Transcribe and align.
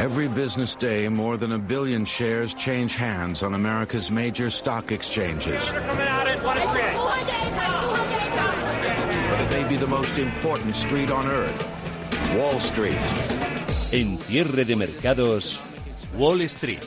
Every 0.00 0.28
business 0.28 0.74
day, 0.76 1.06
more 1.10 1.36
than 1.36 1.52
a 1.52 1.58
billion 1.58 2.06
shares 2.06 2.54
change 2.54 2.94
hands 2.94 3.42
on 3.42 3.52
America's 3.52 4.10
major 4.10 4.48
stock 4.50 4.92
exchanges. 4.92 5.62
It 5.62 5.76
may 9.50 9.68
be 9.68 9.76
the 9.76 9.86
most 9.86 10.16
important 10.16 10.74
street 10.74 11.10
on 11.10 11.26
earth, 11.26 11.66
Wall 12.34 12.58
Street. 12.60 12.96
En 13.92 14.16
cierre 14.16 14.64
de 14.64 14.74
mercados, 14.74 15.60
Wall 16.16 16.48
Street. 16.48 16.82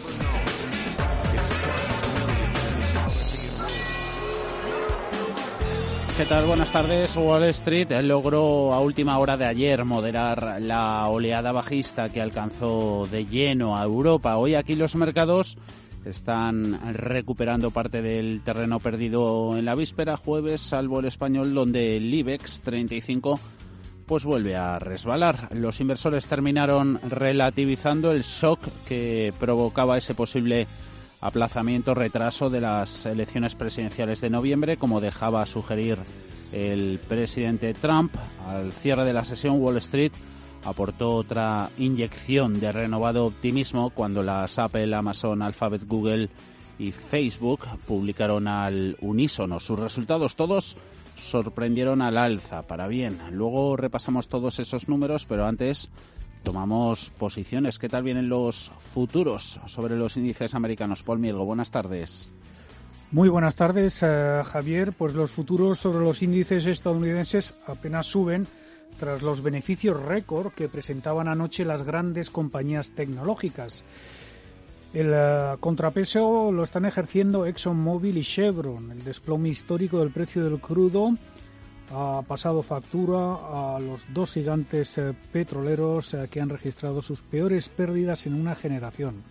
¿Qué 6.16 6.26
tal? 6.26 6.46
Buenas 6.46 6.72
tardes. 6.72 7.16
Wall 7.16 7.46
Street 7.46 7.92
logró 8.04 8.72
a 8.72 8.80
última 8.80 9.18
hora 9.18 9.36
de 9.36 9.46
ayer 9.46 9.84
moderar 9.84 10.62
la 10.62 11.08
oleada 11.08 11.52
bajista 11.52 12.10
que 12.10 12.22
alcanzó 12.22 13.08
de 13.10 13.26
lleno 13.26 13.76
a 13.76 13.84
Europa. 13.84 14.38
Hoy 14.38 14.54
aquí 14.54 14.76
los 14.76 14.96
mercados 14.96 15.58
están 16.06 16.80
recuperando 16.94 17.72
parte 17.72 18.04
del 18.04 18.42
terreno 18.44 18.80
perdido 18.80 19.58
en 19.58 19.66
la 19.66 19.74
víspera 19.74 20.16
jueves, 20.16 20.62
salvo 20.62 21.00
el 21.00 21.06
español, 21.06 21.56
donde 21.56 21.98
el 21.98 22.14
IBEX 22.14 22.62
35 22.62 23.40
pues 24.06 24.24
vuelve 24.24 24.56
a 24.56 24.78
resbalar. 24.78 25.50
Los 25.56 25.82
inversores 25.82 26.28
terminaron 26.28 27.00
relativizando 27.10 28.12
el 28.12 28.22
shock 28.22 28.60
que 28.86 29.34
provocaba 29.40 29.98
ese 29.98 30.14
posible 30.14 30.68
aplazamiento, 31.24 31.94
retraso 31.94 32.50
de 32.50 32.60
las 32.60 33.06
elecciones 33.06 33.56
presidenciales 33.56 34.20
de 34.20 34.30
noviembre, 34.30 34.76
como 34.76 35.00
dejaba 35.00 35.46
sugerir 35.46 35.98
el 36.52 37.00
presidente 37.08 37.74
Trump. 37.74 38.14
Al 38.46 38.74
cierre 38.74 39.06
de 39.06 39.14
la 39.14 39.24
sesión, 39.24 39.62
Wall 39.62 39.78
Street 39.78 40.12
aportó 40.66 41.16
otra 41.16 41.70
inyección 41.78 42.60
de 42.60 42.74
renovado 42.74 43.26
optimismo 43.26 43.90
cuando 43.92 44.22
las 44.22 44.60
Apple, 44.60 44.94
Amazon, 44.94 45.42
Alphabet, 45.42 45.88
Google 45.88 46.30
y 46.78 46.92
Facebook 46.92 47.62
publicaron 47.88 48.50
al 48.50 48.98
unísono 49.00 49.62
sus 49.62 49.80
resultados. 49.80 50.36
Todos 50.36 50.76
sorprendieron 51.16 52.02
al 52.02 52.18
alza, 52.18 52.64
para 52.64 52.88
bien. 52.88 53.18
Luego 53.32 53.78
repasamos 53.78 54.28
todos 54.28 54.60
esos 54.60 54.90
números, 54.90 55.26
pero 55.26 55.46
antes 55.46 55.90
tomamos 56.44 57.10
posiciones. 57.18 57.80
¿Qué 57.80 57.90
tal 57.90 58.04
vienen 58.04 58.30
los 58.30 58.72
futuros 58.94 59.60
sobre 59.66 59.96
los 59.96 60.18
índices 60.18 60.54
americanos? 60.54 61.02
Paul 61.02 61.20
Mielgo, 61.20 61.46
buenas 61.46 61.72
tardes. 61.72 62.32
Muy 63.12 63.30
buenas 63.30 63.56
tardes, 63.56 64.02
eh, 64.04 64.42
Javier. 64.44 64.94
Pues 64.94 65.14
los 65.14 65.32
futuros 65.32 65.80
sobre 65.80 66.04
los 66.04 66.22
índices 66.22 66.66
estadounidenses 66.66 67.56
apenas 67.68 68.08
suben 68.08 68.46
tras 69.00 69.22
los 69.22 69.42
beneficios 69.42 70.02
récord 70.02 70.54
que 70.54 70.70
presentaban 70.70 71.28
anoche 71.28 71.66
las 71.66 71.84
grandes 71.84 72.30
compañías 72.30 72.92
tecnológicas. 72.92 73.84
El 74.94 75.12
eh, 75.14 75.56
contrapeso 75.60 76.52
lo 76.52 76.64
están 76.64 76.86
ejerciendo 76.86 77.46
ExxonMobil 77.46 78.18
y 78.18 78.24
Chevron. 78.24 78.92
El 78.92 79.04
desplome 79.04 79.50
histórico 79.50 80.00
del 80.00 80.12
precio 80.12 80.44
del 80.44 80.60
crudo 80.60 81.14
ha 81.92 82.22
pasado 82.28 82.64
factura 82.64 83.76
a 83.76 83.80
los 83.80 84.06
dos 84.14 84.34
gigantes 84.34 84.98
eh, 84.98 85.14
petroleros 85.32 86.14
eh, 86.14 86.28
que 86.30 86.42
han 86.42 86.50
registrado 86.50 87.02
sus 87.02 87.22
peores 87.22 87.70
pérdidas 87.70 88.26
en 88.26 88.36
una 88.36 88.56
generación. 88.56 89.24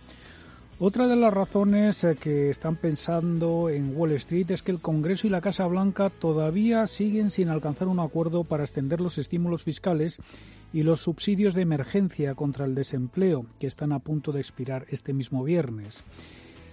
Otra 0.79 1.07
de 1.07 1.15
las 1.15 1.33
razones 1.33 2.03
eh, 2.03 2.17
que 2.19 2.49
están 2.49 2.75
pensando 2.75 3.69
en 3.69 3.95
Wall 3.95 4.11
Street 4.13 4.51
es 4.51 4.63
que 4.63 4.71
el 4.71 4.79
Congreso 4.79 5.27
y 5.27 5.29
la 5.29 5.39
Casa 5.39 5.65
Blanca 5.67 6.09
todavía 6.09 6.87
siguen 6.87 7.31
sin 7.31 7.49
alcanzar 7.49 7.87
un 7.87 7.99
acuerdo 7.99 8.43
para 8.43 8.63
extender 8.63 8.99
los 8.99 9.17
estímulos 9.17 9.63
fiscales 9.63 10.19
y 10.73 10.83
los 10.83 11.01
subsidios 11.01 11.53
de 11.53 11.61
emergencia 11.61 12.33
contra 12.33 12.65
el 12.65 12.75
desempleo 12.75 13.45
que 13.59 13.67
están 13.67 13.91
a 13.91 13.99
punto 13.99 14.31
de 14.31 14.41
expirar 14.41 14.85
este 14.89 15.13
mismo 15.13 15.43
viernes. 15.43 16.03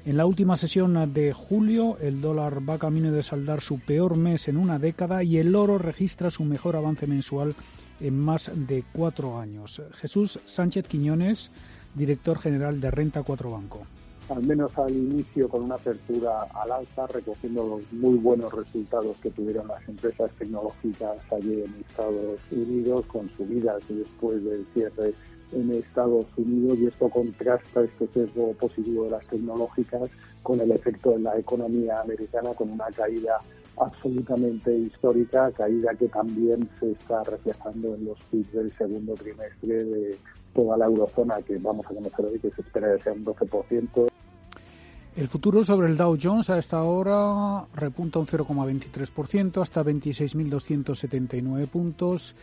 En 0.07 0.17
la 0.17 0.25
última 0.25 0.57
sesión 0.57 1.13
de 1.13 1.35
julio, 1.35 1.99
el 2.01 2.23
dólar 2.23 2.67
va 2.67 2.79
camino 2.79 3.13
de 3.13 3.23
saldar 3.23 3.61
su 3.61 3.79
peor 3.79 4.17
mes 4.17 4.49
en 4.49 4.57
una 4.57 4.79
década 4.79 5.23
y 5.23 5.37
el 5.37 5.55
oro 5.55 5.77
registra 5.77 6.31
su 6.31 6.43
mejor 6.43 6.75
avance 6.75 7.07
mensual 7.07 7.55
en 8.01 8.19
más 8.19 8.51
de 8.55 8.83
cuatro 8.95 9.39
años. 9.39 9.83
Jesús 9.93 10.41
Sánchez 10.47 10.87
Quiñones, 10.89 11.51
director 11.95 12.39
general 12.39 12.81
de 12.81 12.91
Renta 12.91 13.23
4 13.23 13.51
Banco. 13.51 13.83
Al 14.31 14.43
menos 14.43 14.77
al 14.79 14.97
inicio 14.97 15.51
con 15.51 15.65
una 15.65 15.75
apertura 15.75 16.45
al 16.45 16.73
alza, 16.73 17.07
recogiendo 17.09 17.63
los 17.69 17.93
muy 17.93 18.17
buenos 18.17 18.55
resultados 18.55 19.19
que 19.19 19.31
tuvieron 19.31 19.69
las 19.69 19.87
empresas 19.87 20.31
tecnológicas 20.39 21.19
allí 21.31 21.63
en 21.63 21.85
Estados 21.87 22.41
Unidos, 22.51 23.05
con 23.07 23.29
subidas 23.37 23.83
después 23.89 24.43
del 24.45 24.65
cierre 24.73 25.13
en 25.53 25.73
Estados 25.73 26.27
Unidos 26.37 26.79
y 26.79 26.87
esto 26.87 27.09
contrasta 27.09 27.83
este 27.83 28.07
sesgo 28.09 28.53
positivo 28.55 29.05
de 29.05 29.11
las 29.11 29.27
tecnológicas 29.27 30.11
con 30.43 30.61
el 30.61 30.71
efecto 30.73 31.15
en 31.15 31.25
la 31.25 31.39
economía 31.39 32.01
americana 32.01 32.55
con 32.55 32.71
una 32.71 32.87
caída 32.87 33.39
absolutamente 33.79 34.77
histórica, 34.77 35.51
caída 35.53 35.95
que 35.95 36.09
también 36.09 36.69
se 36.79 36.93
está 36.93 37.23
reflejando 37.25 37.95
en 37.95 38.05
los 38.05 38.19
PIB 38.31 38.51
del 38.53 38.73
segundo 38.77 39.15
trimestre 39.15 39.85
de 39.85 40.19
toda 40.55 40.77
la 40.77 40.87
eurozona 40.87 41.41
que 41.43 41.57
vamos 41.59 41.87
a 41.87 41.95
conocer 41.95 42.27
hoy, 42.27 42.39
que 42.39 42.51
se 42.51 42.61
espera 42.61 42.97
que 42.97 43.03
sea 43.03 43.13
un 43.13 43.25
12%. 43.25 44.09
El 45.17 45.29
futuro 45.29 45.65
sobre 45.65 45.89
el 45.89 45.97
Dow 45.97 46.17
Jones 46.21 46.51
a 46.51 46.59
esta 46.59 46.83
hora 46.83 47.67
repunta 47.75 48.21
un 48.21 48.27
0,23% 48.27 49.61
hasta 49.61 49.85
26.279 49.85 51.67
puntos. 51.67 52.37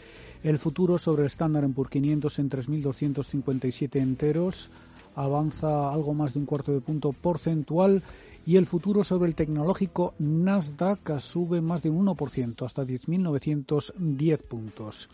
El 0.44 0.60
futuro 0.60 0.98
sobre 0.98 1.24
el 1.24 1.28
Standard 1.28 1.70
Poor's 1.72 1.92
500 1.92 2.40
en 2.40 2.50
3.257 2.50 4.00
enteros 4.00 4.70
avanza 5.16 5.92
algo 5.92 6.14
más 6.14 6.34
de 6.34 6.40
un 6.40 6.46
cuarto 6.46 6.72
de 6.72 6.82
punto 6.82 7.12
porcentual 7.12 8.04
y 8.46 8.56
el 8.56 8.66
futuro 8.66 9.04
sobre 9.04 9.28
el 9.28 9.36
tecnológico 9.36 10.14
Nasdaq 10.20 11.20
sube 11.20 11.60
más 11.60 11.82
de 11.82 11.90
un 11.90 12.06
1% 12.06 12.66
hasta 12.66 12.86
10.910 12.86 14.42
puntos. 14.48 15.10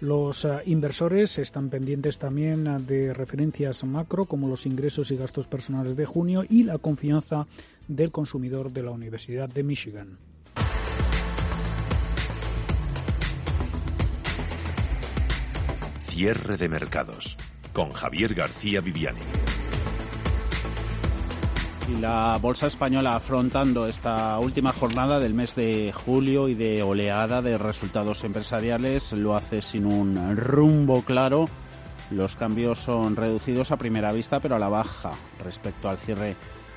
Los 0.00 0.44
uh, 0.44 0.58
inversores 0.66 1.38
están 1.38 1.70
pendientes 1.70 2.18
también 2.18 2.64
de 2.86 3.14
referencias 3.14 3.84
macro 3.84 4.24
como 4.24 4.48
los 4.48 4.66
ingresos 4.66 5.10
y 5.10 5.16
gastos 5.16 5.46
personales 5.46 5.94
de 5.94 6.04
junio 6.04 6.44
y 6.48 6.64
la 6.64 6.78
confianza 6.78 7.46
del 7.86 8.10
consumidor 8.10 8.72
de 8.72 8.82
la 8.82 8.90
Universidad 8.90 9.48
de 9.48 9.62
Michigan. 9.62 10.18
Cierre 16.14 16.56
de 16.56 16.68
mercados 16.68 17.36
con 17.72 17.90
Javier 17.90 18.34
García 18.34 18.80
Viviani. 18.80 19.18
Y 21.88 22.00
la 22.00 22.38
bolsa 22.40 22.68
española 22.68 23.16
afrontando 23.16 23.88
esta 23.88 24.38
última 24.38 24.72
jornada 24.72 25.18
del 25.18 25.34
mes 25.34 25.56
de 25.56 25.92
julio 25.92 26.48
y 26.48 26.54
de 26.54 26.84
oleada 26.84 27.42
de 27.42 27.58
resultados 27.58 28.22
empresariales 28.22 29.12
lo 29.12 29.34
hace 29.34 29.60
sin 29.60 29.86
un 29.86 30.36
rumbo 30.36 31.02
claro. 31.02 31.48
Los 32.12 32.36
cambios 32.36 32.78
son 32.78 33.16
reducidos 33.16 33.72
a 33.72 33.76
primera 33.76 34.12
vista, 34.12 34.38
pero 34.38 34.54
a 34.54 34.60
la 34.60 34.68
baja 34.68 35.10
respecto 35.42 35.88
al 35.88 35.98
cierre 35.98 36.36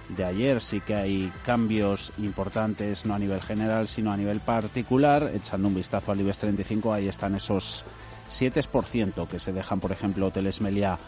de 0.10 0.26
ayer. 0.26 0.64
Sí 0.64 0.82
que 0.82 0.96
hay 0.96 1.32
cambios 1.46 2.12
importantes, 2.18 3.06
no 3.06 3.14
a 3.14 3.20
nivel 3.20 3.42
general, 3.42 3.88
sino 3.88 4.12
a 4.12 4.18
nivel 4.18 4.40
particular. 4.40 5.30
Echando 5.36 5.68
un 5.68 5.76
vistazo 5.76 6.12
al 6.12 6.22
IBEX 6.22 6.40
35, 6.40 6.92
ahí 6.92 7.08
están 7.08 7.36
esos 7.36 7.86
7% 8.30 9.28
que 9.28 9.40
se 9.40 9.54
dejan, 9.54 9.80
por 9.80 9.92
ejemplo, 9.92 10.28
Hoteles 10.28 10.62
Meliá 10.62 11.00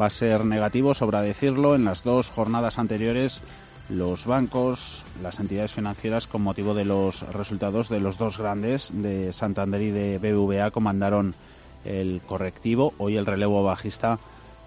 va 0.00 0.06
a 0.06 0.10
ser 0.10 0.44
negativo, 0.44 0.92
sobra 0.94 1.20
decirlo, 1.20 1.76
en 1.76 1.84
las 1.84 2.02
dos 2.02 2.30
jornadas 2.30 2.78
anteriores 2.78 3.42
los 3.88 4.24
bancos, 4.24 5.04
las 5.22 5.38
entidades 5.40 5.72
financieras, 5.72 6.26
con 6.26 6.42
motivo 6.42 6.74
de 6.74 6.86
los 6.86 7.20
resultados 7.32 7.88
de 7.88 8.00
los 8.00 8.16
dos 8.16 8.38
grandes, 8.38 8.90
de 8.94 9.32
Santander 9.32 9.82
y 9.82 9.90
de 9.90 10.18
BBVA, 10.18 10.70
comandaron 10.70 11.34
el 11.84 12.20
correctivo. 12.26 12.94
Hoy 12.98 13.16
el 13.16 13.26
relevo 13.26 13.62
bajista 13.62 14.18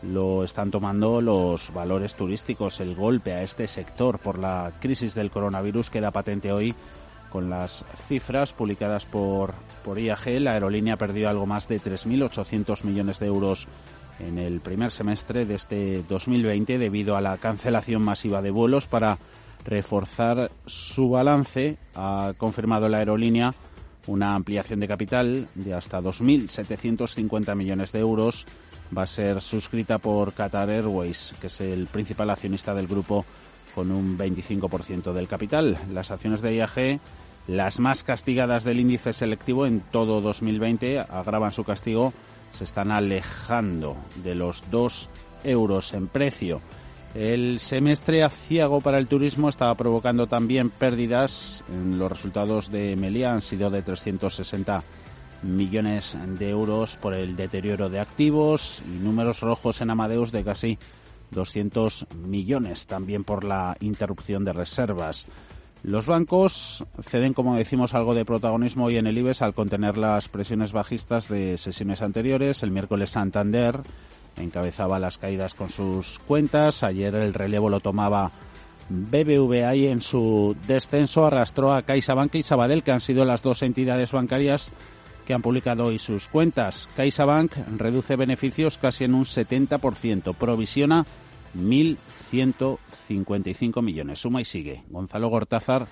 lo 0.03 0.43
están 0.43 0.71
tomando 0.71 1.21
los 1.21 1.73
valores 1.73 2.15
turísticos. 2.15 2.79
El 2.79 2.95
golpe 2.95 3.33
a 3.33 3.43
este 3.43 3.67
sector 3.67 4.19
por 4.19 4.37
la 4.37 4.73
crisis 4.79 5.15
del 5.15 5.31
coronavirus 5.31 5.89
queda 5.89 6.11
patente 6.11 6.51
hoy 6.51 6.75
con 7.31 7.49
las 7.49 7.85
cifras 8.07 8.53
publicadas 8.53 9.05
por, 9.05 9.53
por 9.83 9.99
IAG. 9.99 10.39
La 10.39 10.53
aerolínea 10.53 10.97
perdió 10.97 11.29
algo 11.29 11.45
más 11.45 11.67
de 11.67 11.81
3.800 11.81 12.83
millones 12.83 13.19
de 13.19 13.27
euros 13.27 13.67
en 14.19 14.37
el 14.37 14.61
primer 14.61 14.91
semestre 14.91 15.45
de 15.45 15.55
este 15.55 16.03
2020 16.07 16.77
debido 16.77 17.15
a 17.15 17.21
la 17.21 17.37
cancelación 17.37 18.01
masiva 18.01 18.41
de 18.41 18.51
vuelos 18.51 18.87
para 18.87 19.17
reforzar 19.65 20.51
su 20.65 21.09
balance. 21.09 21.77
Ha 21.95 22.33
confirmado 22.37 22.87
la 22.87 22.99
aerolínea 22.99 23.53
una 24.07 24.33
ampliación 24.33 24.79
de 24.79 24.87
capital 24.87 25.47
de 25.55 25.73
hasta 25.73 26.01
2.750 26.01 27.55
millones 27.55 27.91
de 27.91 27.99
euros 27.99 28.45
va 28.95 29.03
a 29.03 29.07
ser 29.07 29.41
suscrita 29.41 29.97
por 29.97 30.33
Qatar 30.33 30.69
Airways, 30.69 31.35
que 31.39 31.47
es 31.47 31.61
el 31.61 31.87
principal 31.87 32.29
accionista 32.29 32.73
del 32.73 32.87
grupo 32.87 33.25
con 33.75 33.91
un 33.91 34.17
25% 34.17 35.13
del 35.13 35.27
capital. 35.27 35.77
Las 35.93 36.09
acciones 36.11 36.41
de 36.41 36.55
IAG, 36.55 36.99
las 37.47 37.79
más 37.79 38.03
castigadas 38.03 38.63
del 38.63 38.79
índice 38.79 39.13
selectivo 39.13 39.65
en 39.65 39.81
todo 39.81 40.21
2020, 40.21 40.99
agravan 40.99 41.51
su 41.51 41.63
castigo, 41.63 42.13
se 42.53 42.63
están 42.63 42.91
alejando 42.91 43.97
de 44.23 44.35
los 44.35 44.63
2 44.71 45.09
euros 45.43 45.93
en 45.93 46.07
precio. 46.07 46.61
El 47.17 47.57
semestre 47.57 48.23
aciago 48.23 48.79
para 48.79 48.99
el 48.99 49.07
turismo 49.07 49.49
estaba 49.49 49.73
provocando 49.73 50.27
también 50.27 50.69
pérdidas. 50.69 51.63
Los 51.67 52.11
resultados 52.11 52.69
de 52.71 52.95
Meliá 52.95 53.33
han 53.33 53.41
sido 53.41 53.71
de 53.71 53.81
360 53.81 54.83
millones 55.41 56.15
de 56.37 56.51
euros 56.51 56.95
por 56.95 57.15
el 57.15 57.35
deterioro 57.35 57.89
de 57.89 57.99
activos 57.99 58.83
y 58.85 58.99
números 59.03 59.39
rojos 59.39 59.81
en 59.81 59.89
Amadeus 59.89 60.31
de 60.31 60.43
casi 60.43 60.77
200 61.31 62.05
millones 62.23 62.85
también 62.85 63.23
por 63.23 63.43
la 63.43 63.75
interrupción 63.79 64.45
de 64.45 64.53
reservas. 64.53 65.25
Los 65.81 66.05
bancos 66.05 66.85
ceden, 67.01 67.33
como 67.33 67.55
decimos, 67.55 67.95
algo 67.95 68.13
de 68.13 68.25
protagonismo 68.25 68.85
hoy 68.85 68.97
en 68.97 69.07
el 69.07 69.17
IBEX 69.17 69.41
al 69.41 69.55
contener 69.55 69.97
las 69.97 70.27
presiones 70.27 70.71
bajistas 70.71 71.29
de 71.29 71.57
sesiones 71.57 72.03
anteriores. 72.03 72.61
El 72.61 72.69
miércoles 72.69 73.09
Santander 73.09 73.81
encabezaba 74.37 74.99
las 74.99 75.17
caídas 75.17 75.53
con 75.53 75.69
sus 75.69 76.19
cuentas. 76.19 76.83
Ayer 76.83 77.15
el 77.15 77.33
relevo 77.33 77.69
lo 77.69 77.79
tomaba 77.79 78.31
BBVA 78.89 79.75
y 79.75 79.87
en 79.87 80.01
su 80.01 80.57
descenso 80.67 81.25
arrastró 81.25 81.73
a 81.73 81.81
CaixaBank 81.81 82.35
y 82.35 82.43
Sabadell, 82.43 82.83
que 82.83 82.91
han 82.91 83.01
sido 83.01 83.25
las 83.25 83.41
dos 83.43 83.63
entidades 83.63 84.11
bancarias 84.11 84.71
que 85.25 85.33
han 85.33 85.41
publicado 85.41 85.85
hoy 85.85 85.97
sus 85.99 86.27
cuentas. 86.29 86.87
CaixaBank 86.95 87.53
reduce 87.77 88.15
beneficios 88.15 88.77
casi 88.77 89.03
en 89.03 89.13
un 89.13 89.25
70%, 89.25 90.33
provisiona 90.35 91.05
1.155 91.57 93.81
millones. 93.81 94.19
Suma 94.19 94.39
y 94.41 94.45
sigue. 94.45 94.83
Gonzalo 94.89 95.27
Gortázar 95.29 95.87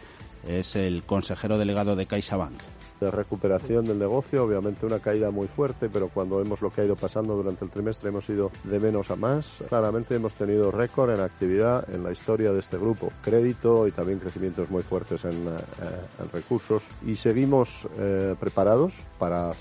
es 0.48 0.78
el 0.78 1.04
consejero 1.04 1.58
delegado 1.58 1.98
de 1.98 2.06
CaixaBank 2.06 2.62
de 3.00 3.12
recuperación 3.12 3.86
del 3.86 4.00
negocio, 4.00 4.44
obviamente 4.44 4.86
una 4.86 5.00
caída 5.00 5.32
muy 5.32 5.48
fuerte, 5.48 5.90
pero 5.90 6.10
cuando 6.10 6.38
vemos 6.38 6.62
lo 6.62 6.72
que 6.72 6.82
ha 6.82 6.86
ido 6.86 6.96
pasando 6.96 7.36
durante 7.36 7.66
el 7.66 7.72
trimestre 7.72 8.10
hemos 8.10 8.28
ido 8.30 8.52
de 8.64 8.80
menos 8.80 9.12
a 9.12 9.16
más. 9.16 9.54
Claramente 9.68 10.16
hemos 10.16 10.34
tenido 10.34 10.72
récord 10.72 11.12
en 11.12 11.20
actividad 11.20 11.88
en 11.94 12.04
la 12.04 12.12
historia 12.12 12.52
de 12.52 12.60
este 12.60 12.78
grupo, 12.78 13.12
crédito 13.22 13.88
y 13.88 13.92
también 13.92 14.20
crecimientos 14.20 14.70
muy 14.70 14.84
fuertes 14.84 15.26
en, 15.26 15.48
eh, 15.48 16.26
recursos. 16.32 16.84
Y 17.06 17.16
seguimos 17.16 17.88
eh, 17.98 18.36
preparados 18.40 18.94
para 19.20 19.54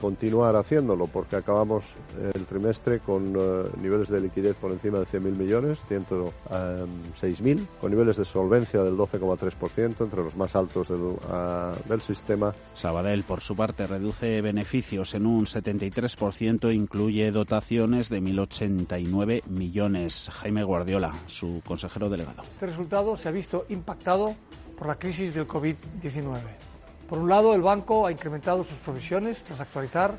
continuar 0.00 0.56
haciéndolo 0.56 1.06
porque 1.06 1.36
acabamos 1.36 1.94
el 2.34 2.44
trimestre 2.46 3.00
con 3.00 3.34
eh, 3.38 3.68
niveles 3.80 4.08
de 4.08 4.20
liquidez 4.20 4.56
por 4.56 4.72
encima 4.72 4.98
de 4.98 5.06
100.000 5.06 5.20
millones, 5.36 5.78
106.000, 5.88 7.66
con 7.80 7.90
niveles 7.90 8.16
de 8.16 8.24
solvencia 8.24 8.82
del 8.82 8.96
12,3%, 8.96 10.00
entre 10.00 10.22
los 10.22 10.36
más 10.36 10.56
altos 10.56 10.88
del, 10.88 11.16
ah, 11.28 11.74
del 11.88 12.00
sistema. 12.00 12.54
Sabadell, 12.74 13.24
por 13.24 13.40
su 13.40 13.56
parte, 13.56 13.86
reduce 13.86 14.40
beneficios 14.42 15.14
en 15.14 15.26
un 15.26 15.46
73%, 15.46 16.74
incluye 16.74 17.30
dotaciones 17.30 18.08
de 18.08 18.20
1.089 18.20 19.44
millones. 19.46 20.30
Jaime 20.32 20.64
Guardiola, 20.64 21.14
su 21.26 21.62
consejero 21.66 22.08
delegado. 22.08 22.42
Este 22.42 22.66
resultado 22.66 23.16
se 23.16 23.28
ha 23.28 23.32
visto 23.32 23.66
impactado 23.68 24.34
por 24.76 24.86
la 24.88 24.98
crisis 24.98 25.34
del 25.34 25.46
COVID-19 25.46 26.75
por 27.08 27.18
un 27.18 27.28
lado, 27.28 27.54
el 27.54 27.62
banco 27.62 28.06
ha 28.06 28.12
incrementado 28.12 28.64
sus 28.64 28.78
provisiones 28.78 29.42
tras 29.42 29.60
actualizar 29.60 30.14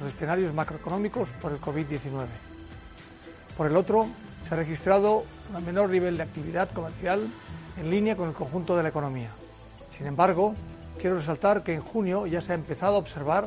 los 0.00 0.08
escenarios 0.08 0.54
macroeconómicos 0.54 1.28
por 1.40 1.52
el 1.52 1.60
COVID-19. 1.60 2.26
Por 3.56 3.66
el 3.66 3.76
otro, 3.76 4.06
se 4.48 4.54
ha 4.54 4.56
registrado 4.56 5.24
un 5.54 5.64
menor 5.64 5.90
nivel 5.90 6.16
de 6.16 6.22
actividad 6.22 6.70
comercial 6.70 7.28
en 7.78 7.90
línea 7.90 8.16
con 8.16 8.28
el 8.28 8.34
conjunto 8.34 8.76
de 8.76 8.82
la 8.82 8.88
economía. 8.88 9.28
Sin 9.96 10.06
embargo, 10.06 10.54
quiero 10.98 11.16
resaltar 11.16 11.62
que 11.62 11.74
en 11.74 11.82
junio 11.82 12.26
ya 12.26 12.40
se 12.40 12.52
ha 12.52 12.54
empezado 12.54 12.94
a 12.94 12.98
observar 12.98 13.46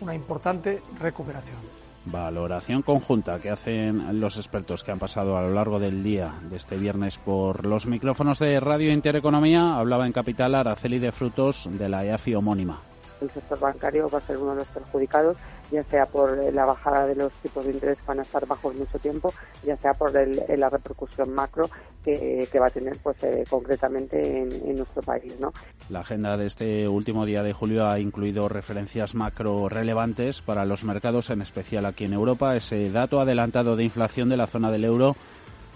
una 0.00 0.14
importante 0.14 0.82
recuperación. 1.00 1.83
Valoración 2.06 2.82
conjunta 2.82 3.38
que 3.38 3.50
hacen 3.50 4.20
los 4.20 4.36
expertos 4.36 4.82
que 4.82 4.90
han 4.90 4.98
pasado 4.98 5.38
a 5.38 5.42
lo 5.42 5.54
largo 5.54 5.78
del 5.78 6.02
día 6.02 6.34
de 6.50 6.56
este 6.56 6.76
viernes 6.76 7.16
por 7.16 7.64
los 7.64 7.86
micrófonos 7.86 8.38
de 8.38 8.60
Radio 8.60 8.92
Intereconomía. 8.92 9.76
Hablaba 9.76 10.06
en 10.06 10.12
Capital 10.12 10.54
Araceli 10.54 10.98
de 10.98 11.12
Frutos 11.12 11.66
de 11.70 11.88
la 11.88 12.04
EAFI 12.04 12.34
homónima. 12.34 12.80
El 13.22 13.30
sector 13.30 13.58
bancario 13.58 14.10
va 14.10 14.18
a 14.18 14.20
ser 14.22 14.36
uno 14.36 14.50
de 14.50 14.56
los 14.58 14.68
perjudicados 14.68 15.38
ya 15.74 15.84
sea 15.84 16.06
por 16.06 16.36
la 16.52 16.64
bajada 16.64 17.06
de 17.06 17.16
los 17.16 17.32
tipos 17.42 17.64
de 17.64 17.72
interés 17.72 17.98
que 17.98 18.06
van 18.06 18.20
a 18.20 18.22
estar 18.22 18.46
bajos 18.46 18.74
mucho 18.74 18.98
tiempo, 18.98 19.32
ya 19.64 19.76
sea 19.76 19.92
por 19.92 20.12
la 20.12 20.70
repercusión 20.70 21.34
macro 21.34 21.68
que, 22.04 22.48
va 22.60 22.66
a 22.66 22.70
tener 22.70 22.96
pues 23.02 23.16
eh, 23.24 23.44
concretamente 23.48 24.42
en, 24.42 24.76
nuestro 24.76 25.02
país. 25.02 25.34
¿no? 25.40 25.52
La 25.88 26.00
agenda 26.00 26.36
de 26.36 26.46
este 26.46 26.86
último 26.88 27.26
día 27.26 27.42
de 27.42 27.52
julio 27.52 27.86
ha 27.86 27.98
incluido 27.98 28.48
referencias 28.48 29.14
macro 29.14 29.68
relevantes 29.68 30.40
para 30.42 30.64
los 30.64 30.84
mercados, 30.84 31.30
en 31.30 31.42
especial 31.42 31.86
aquí 31.86 32.04
en 32.04 32.12
Europa. 32.12 32.56
Ese 32.56 32.90
dato 32.90 33.20
adelantado 33.20 33.76
de 33.76 33.84
inflación 33.84 34.28
de 34.28 34.36
la 34.36 34.46
zona 34.46 34.70
del 34.70 34.84
euro 34.84 35.16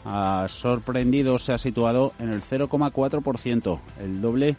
ha 0.04 0.46
sorprendido, 0.48 1.38
se 1.38 1.52
ha 1.52 1.58
situado 1.58 2.12
en 2.18 2.30
el 2.30 2.42
0,4%, 2.42 3.80
el 4.00 4.20
doble 4.20 4.56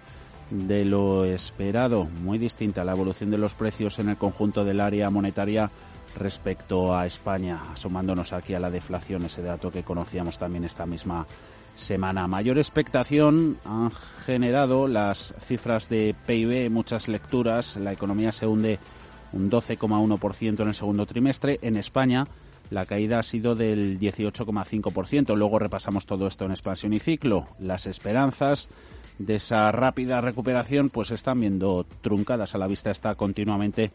de 0.49 0.85
lo 0.85 1.25
esperado. 1.25 2.05
Muy 2.23 2.37
distinta 2.37 2.83
la 2.83 2.93
evolución 2.93 3.31
de 3.31 3.37
los 3.37 3.53
precios 3.53 3.99
en 3.99 4.09
el 4.09 4.17
conjunto 4.17 4.63
del 4.63 4.79
área 4.79 5.09
monetaria 5.09 5.69
respecto 6.17 6.95
a 6.95 7.05
España, 7.05 7.59
asomándonos 7.73 8.33
aquí 8.33 8.53
a 8.53 8.59
la 8.59 8.71
deflación, 8.71 9.25
ese 9.25 9.43
dato 9.43 9.71
que 9.71 9.83
conocíamos 9.83 10.37
también 10.37 10.63
esta 10.63 10.85
misma 10.85 11.27
semana. 11.75 12.27
Mayor 12.27 12.57
expectación 12.57 13.57
han 13.65 13.91
generado 14.25 14.87
las 14.87 15.33
cifras 15.47 15.87
de 15.89 16.15
PIB, 16.25 16.69
muchas 16.69 17.07
lecturas. 17.07 17.77
La 17.77 17.93
economía 17.93 18.31
se 18.31 18.47
hunde 18.47 18.79
un 19.31 19.49
12,1% 19.49 20.61
en 20.61 20.67
el 20.67 20.75
segundo 20.75 21.05
trimestre. 21.05 21.59
En 21.61 21.75
España 21.75 22.27
la 22.69 22.85
caída 22.85 23.19
ha 23.19 23.23
sido 23.23 23.55
del 23.55 23.99
18,5%. 23.99 25.35
Luego 25.35 25.59
repasamos 25.59 26.05
todo 26.05 26.27
esto 26.27 26.45
en 26.45 26.51
expansión 26.51 26.93
y 26.93 26.99
ciclo. 26.99 27.47
Las 27.59 27.87
esperanzas 27.87 28.69
de 29.19 29.35
esa 29.35 29.71
rápida 29.71 30.21
recuperación 30.21 30.89
pues 30.89 31.11
están 31.11 31.41
viendo 31.41 31.85
truncadas. 32.01 32.55
A 32.55 32.57
la 32.57 32.67
vista 32.67 32.89
está 32.89 33.13
continuamente 33.15 33.91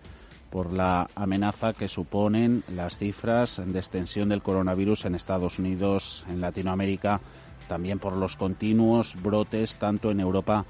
por 0.50 0.72
la 0.72 1.08
amenaza 1.16 1.72
que 1.72 1.88
suponen 1.88 2.62
las 2.68 2.98
cifras 2.98 3.60
de 3.66 3.78
extensión 3.78 4.28
del 4.28 4.42
coronavirus 4.42 5.06
en 5.06 5.16
Estados 5.16 5.58
Unidos, 5.58 6.24
en 6.28 6.40
Latinoamérica, 6.40 7.20
también 7.66 7.98
por 7.98 8.12
los 8.12 8.36
continuos 8.36 9.16
brotes 9.20 9.76
tanto 9.76 10.10
en 10.10 10.20
Europa 10.20 10.64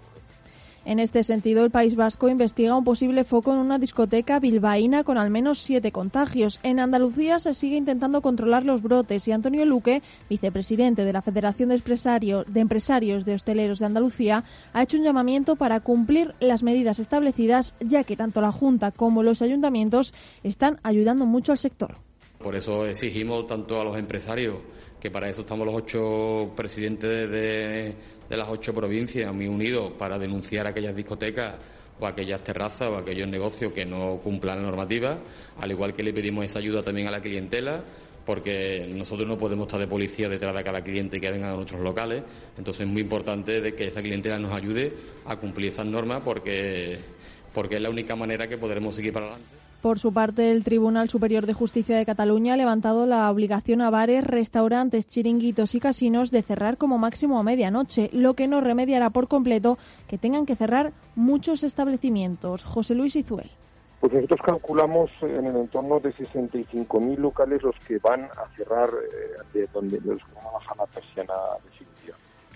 en 0.85 0.99
este 0.99 1.25
sentido, 1.25 1.65
el 1.65 1.71
País 1.71 1.97
Vasco 1.97 2.29
investiga 2.29 2.77
un 2.77 2.85
posible 2.85 3.25
foco 3.25 3.53
en 3.53 3.59
una 3.59 3.79
discoteca 3.79 4.39
bilbaína 4.39 5.03
con 5.03 5.17
al 5.17 5.31
menos 5.31 5.59
siete 5.59 5.93
contagios. 5.93 6.61
En 6.63 6.79
Andalucía 6.79 7.39
se 7.39 7.55
sigue 7.55 7.77
intentando 7.77 8.21
controlar 8.21 8.67
los 8.67 8.83
brotes 8.83 9.27
y 9.27 9.33
Antonio 9.33 9.65
Luque, 9.65 10.03
vicepresidente 10.29 11.05
de 11.05 11.13
la 11.13 11.23
Federación 11.23 11.71
de, 11.71 12.45
de 12.47 12.61
Empresarios 12.61 13.25
de 13.25 13.35
Hosteleros 13.35 13.79
de 13.79 13.87
Andalucía, 13.87 14.45
ha 14.73 14.83
hecho 14.83 14.99
un 14.99 15.05
llamamiento 15.05 15.57
para 15.57 15.81
cumplir 15.81 16.35
las 16.41 16.63
medidas 16.63 16.99
establecidas, 16.99 17.75
ya 17.81 18.05
que 18.05 18.17
tanto 18.17 18.41
la 18.41 18.53
Junta 18.53 18.91
como 18.91 19.23
los 19.23 19.43
ayuntamientos 19.43 20.13
están 20.43 20.81
ayudando 20.83 21.27
mucho 21.27 21.53
al 21.53 21.59
sector. 21.59 22.04
Por 22.45 22.55
eso 22.55 22.85
exigimos 22.85 23.47
tanto 23.47 23.81
a 23.81 23.85
los 23.85 23.99
empresarios, 23.99 24.59
que 25.01 25.11
para 25.11 25.31
eso 25.31 25.41
estamos 25.41 25.65
los 25.65 25.75
ocho 25.75 26.53
presidentes 26.55 27.31
de 27.31 28.37
las 28.37 28.47
ocho 28.51 28.75
provincias 28.75 29.33
muy 29.35 29.49
unidos 29.49 29.93
para 29.99 30.19
denunciar 30.19 30.67
aquellas 30.67 30.95
discotecas 30.95 31.55
o 31.99 32.07
aquellas 32.07 32.45
terrazas 32.45 32.91
o 32.91 32.99
aquellos 32.99 33.27
negocios 33.29 33.73
que 33.73 33.87
no 33.87 34.21
cumplan 34.23 34.59
la 34.59 34.65
normativa, 34.65 35.17
al 35.59 35.71
igual 35.71 35.95
que 35.95 36.03
le 36.03 36.13
pedimos 36.13 36.45
esa 36.45 36.59
ayuda 36.59 36.83
también 36.83 37.09
a 37.09 37.13
la 37.13 37.23
clientela, 37.23 37.83
porque 38.27 38.93
nosotros 38.95 39.27
no 39.27 39.39
podemos 39.39 39.67
estar 39.67 39.81
de 39.81 39.87
policía 39.87 40.29
detrás 40.29 40.55
de 40.55 40.63
cada 40.63 40.85
cliente 40.85 41.19
que 41.19 41.31
venga 41.31 41.51
a 41.51 41.57
nuestros 41.57 41.81
locales, 41.81 42.25
entonces 42.59 42.83
es 42.83 42.93
muy 42.93 43.01
importante 43.01 43.75
que 43.75 43.87
esa 43.87 44.03
clientela 44.03 44.39
nos 44.39 44.53
ayude 44.53 44.93
a 45.25 45.37
cumplir 45.37 45.71
esas 45.71 45.87
normas 45.87 46.23
porque, 46.23 46.99
porque 47.55 47.77
es 47.77 47.81
la 47.81 47.89
única 47.89 48.15
manera 48.15 48.47
que 48.47 48.59
podremos 48.59 48.95
seguir 48.95 49.15
para 49.15 49.29
adelante. 49.29 49.64
Por 49.85 49.99
su 49.99 50.15
parte, 50.15 50.51
el 50.51 50.65
Tribunal 50.65 51.11
Superior 51.11 51.45
de 51.45 51.53
Justicia 51.53 51.99
de 51.99 52.07
Cataluña 52.07 52.55
ha 52.55 52.57
levantado 52.57 53.05
la 53.05 53.31
obligación 53.31 53.83
a 53.83 53.91
bares, 53.91 54.27
restaurantes, 54.27 55.07
chiringuitos 55.07 55.75
y 55.75 55.79
casinos 55.79 56.31
de 56.31 56.41
cerrar 56.41 56.79
como 56.79 56.97
máximo 56.97 57.39
a 57.39 57.43
medianoche, 57.43 58.09
lo 58.11 58.33
que 58.33 58.49
no 58.49 58.63
remediará 58.63 59.11
por 59.11 59.29
completo 59.29 59.77
que 60.09 60.17
tengan 60.17 60.47
que 60.47 60.57
cerrar 60.57 60.95
muchos 61.17 61.65
establecimientos. 61.65 62.65
José 62.65 62.95
Luis 62.95 63.15
Izuel. 63.15 63.51
Pues 64.01 64.15
nosotros 64.15 64.41
calculamos 64.43 65.11
en 65.21 65.45
el 65.45 65.57
entorno 65.57 66.01
de 66.01 66.15
65.000 66.15 67.19
locales 67.19 67.63
los 67.63 67.77
que 67.87 67.99
van 67.99 68.25
a 68.25 68.57
cerrar, 68.57 68.89
eh, 68.89 69.43
de 69.53 69.67
donde 69.67 70.01
los 70.01 70.17
que 70.17 70.35
van 70.35 70.47
a 70.47 70.53
bajar 70.53 70.79
la 70.79 70.87
persiana 70.87 71.35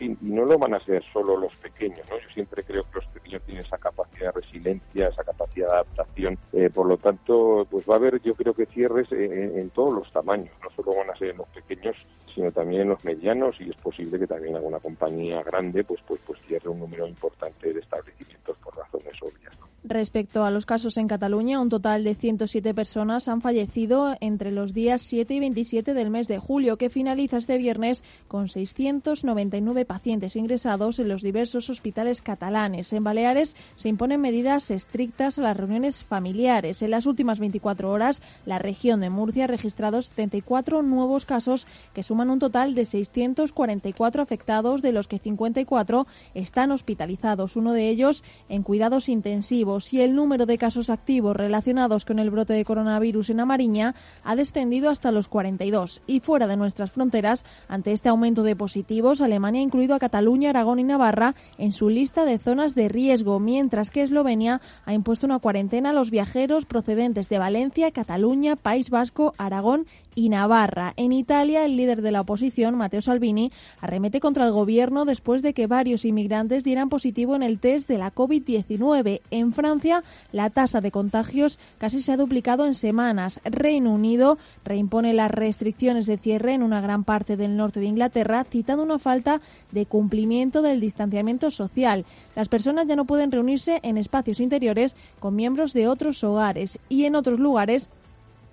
y 0.01 0.17
no 0.21 0.45
lo 0.45 0.59
van 0.59 0.75
a 0.75 0.81
ser 0.81 1.03
solo 1.13 1.37
los 1.37 1.55
pequeños, 1.57 2.01
¿no? 2.11 2.19
Yo 2.19 2.29
siempre 2.35 2.63
creo 2.63 2.85
que 2.85 2.97
los 2.97 3.07
pequeños 3.07 3.43
tienen 3.43 3.65
esa 3.65 3.79
capacidad 3.79 4.33
de 4.33 4.41
resiliencia, 4.41 5.09
esa 5.09 5.25
capacidad 5.25 5.69
de 5.69 5.73
adaptación, 5.75 6.39
eh, 6.53 6.71
por 6.71 6.87
lo 6.87 6.97
tanto, 6.97 7.67
pues 7.71 7.89
va 7.89 7.95
a 7.95 7.97
haber, 7.97 8.21
yo 8.23 8.35
creo 8.35 8.55
que 8.55 8.67
cierres 8.67 9.11
en, 9.13 9.71
todos 9.71 9.95
los 9.95 10.13
tamaños, 10.13 10.51
no 10.63 10.71
solo 10.71 10.97
van 10.97 11.11
a 11.11 11.17
ser 11.17 11.31
en 11.31 11.39
los 11.39 11.49
pequeños, 11.49 11.97
sino 12.35 12.51
también 12.53 12.83
en 12.83 12.89
los 12.89 13.05
medianos 13.05 13.57
y 13.61 13.71
es 13.71 13.77
posible 13.77 14.19
que 14.19 14.27
también 14.27 14.57
alguna 14.57 14.79
compañía 14.79 15.43
grande, 15.43 15.85
pues, 15.85 16.01
pues, 16.07 16.21
pues 16.27 16.41
cierre 16.47 16.69
un 16.69 16.81
número 16.81 17.07
importante 17.07 17.73
de 17.73 17.81
establecimientos 17.81 18.57
por 18.59 18.77
razones 18.77 19.15
obvias. 19.23 19.59
Respecto 19.85 20.45
a 20.45 20.51
los 20.51 20.67
casos 20.67 20.99
en 20.99 21.09
Cataluña, 21.09 21.61
un 21.61 21.71
total 21.71 22.05
de 22.05 22.15
107 22.15 22.75
personas 22.75 23.27
han 23.27 23.41
fallecido 23.41 24.15
entre 24.21 24.53
los 24.53 24.75
días 24.75 25.03
7 25.03 25.33
y 25.33 25.41
27 25.41 25.95
del 25.95 26.11
mes 26.11 26.29
de 26.29 26.39
julio, 26.39 26.77
que 26.77 26.91
finaliza 26.91 27.39
este 27.39 27.57
viernes 27.57 28.05
con 28.27 28.49
699 28.49 29.87
pacientes 29.89 30.37
ingresados 30.37 31.01
en 31.01 31.09
los 31.09 31.23
diversos 31.23 31.69
hospitales 31.71 32.23
catalanes. 32.23 32.93
En 32.93 33.03
Baleares 33.03 33.57
se 33.75 33.89
imponen 33.89 34.21
medidas 34.21 34.71
estrictas 34.71 35.39
a 35.39 35.43
las 35.43 35.57
reuniones 35.57 36.05
familiares. 36.05 36.83
En 36.83 36.93
las 36.93 37.07
últimas 37.07 37.41
24 37.41 37.91
horas, 37.91 38.23
la 38.47 38.61
región 38.61 39.01
de 39.01 39.11
Murcia 39.11 39.45
ha 39.45 39.49
registrado 39.49 40.01
74 40.01 40.83
nuevos 40.83 41.25
casos 41.25 41.67
que 41.93 42.05
suman 42.05 42.31
un 42.31 42.39
total 42.39 42.77
de 42.77 42.85
644 42.85 44.23
afectados, 44.23 44.83
de 44.83 44.93
los 44.93 45.09
que 45.09 45.19
54 45.19 46.07
están 46.35 46.71
hospitalizados, 46.71 47.57
uno 47.57 47.73
de 47.73 47.89
ellos 47.89 48.23
en 48.49 48.63
cuidados 48.63 49.09
intensivos 49.09 49.93
y 49.93 50.03
el 50.03 50.15
número 50.15 50.47
de 50.47 50.59
casos 50.59 50.91
activos 50.91 51.35
relacionados 51.35 52.05
con 52.05 52.19
el 52.19 52.31
brote 52.31 52.53
de 52.53 52.65
coronavirus 52.65 53.31
en 53.31 53.41
Amariña 53.41 53.95
ha 54.23 54.37
descendido 54.37 54.91
hasta 54.91 55.11
los 55.11 55.29
42. 55.29 56.03
Y 56.07 56.21
fuera 56.21 56.47
de 56.47 56.57
nuestras 56.57 56.93
fronteras, 56.93 57.45
ante 57.69 57.93
este 57.93 58.11
aumento 58.11 58.43
de 58.43 58.55
positivos, 58.55 59.21
Alemania 59.21 59.61
ha 59.61 59.65
a 59.79 59.99
Cataluña, 59.99 60.51
Aragón 60.51 60.81
y 60.81 60.85
Navarra 60.85 61.35
en 61.57 61.73
su 61.73 61.89
lista 61.89 62.25
de 62.25 62.39
zonas 62.39 62.75
de 62.75 62.89
riesgo, 62.89 63.39
mientras 63.39 63.91
que 63.91 64.03
Eslovenia 64.03 64.61
ha 64.85 64.93
impuesto 64.93 65.27
una 65.27 65.39
cuarentena 65.39 65.91
a 65.91 65.93
los 65.93 66.11
viajeros 66.11 66.67
procedentes 66.67 67.29
de 67.29 67.39
Valencia, 67.39 67.93
Cataluña, 67.93 68.57
País 68.57 68.91
Vasco, 68.91 69.35
Aragón 69.39 69.87
y 70.19 70.31
Navarra. 70.31 70.95
En 70.97 71.13
Italia, 71.13 71.65
el 71.65 71.77
líder 71.77 72.03
de 72.03 72.11
la 72.11 72.23
oposición, 72.23 72.75
Matteo 72.75 73.01
Salvini, 73.01 73.53
arremete 73.81 74.19
contra 74.19 74.47
el 74.47 74.53
gobierno 74.53 75.05
después 75.05 75.43
de 75.43 75.55
que 75.55 75.69
varios 75.69 76.05
inmigrantes 76.05 76.65
dieran 76.65 76.89
positivo 76.89 77.37
en 77.37 77.45
el 77.45 77.61
test 77.61 77.89
de 77.89 77.99
la 77.99 78.13
COVID-19. 78.13 79.21
En 79.31 79.53
Francia, 79.53 80.03
la 80.33 80.51
tasa 80.51 80.81
de 80.81 80.91
contagios 80.91 81.61
casi 81.79 82.03
se 82.03 82.11
ha 82.11 82.17
duplicado 82.17 82.67
en 82.67 82.75
semanas. 82.75 83.41
Reino 83.45 83.93
Unido 83.93 84.39
reimpone 84.65 85.13
las 85.13 85.31
restricciones 85.31 86.07
de 86.07 86.19
cierre 86.19 86.53
en 86.53 86.65
una 86.65 86.81
gran 86.81 87.05
parte 87.05 87.37
del 87.37 87.57
norte 87.57 87.79
de 87.79 87.87
Inglaterra, 87.87 88.43
citando 88.43 88.83
una 88.83 88.99
falta 88.99 89.41
de 89.71 89.87
cumplimiento 89.87 90.63
del 90.63 90.81
distanciamiento 90.81 91.53
social. 91.53 92.05
Las 92.35 92.49
personas 92.49 92.89
ya 92.89 92.97
no 92.97 93.05
pueden 93.05 93.31
reunirse 93.31 93.79
en 93.85 93.97
espacios 93.97 94.41
interiores 94.41 94.97
con 95.21 95.37
miembros 95.37 95.73
de 95.75 95.87
otros 95.87 96.25
hogares 96.25 96.81
y 96.89 97.05
en 97.05 97.15
otros 97.15 97.39
lugares 97.39 97.89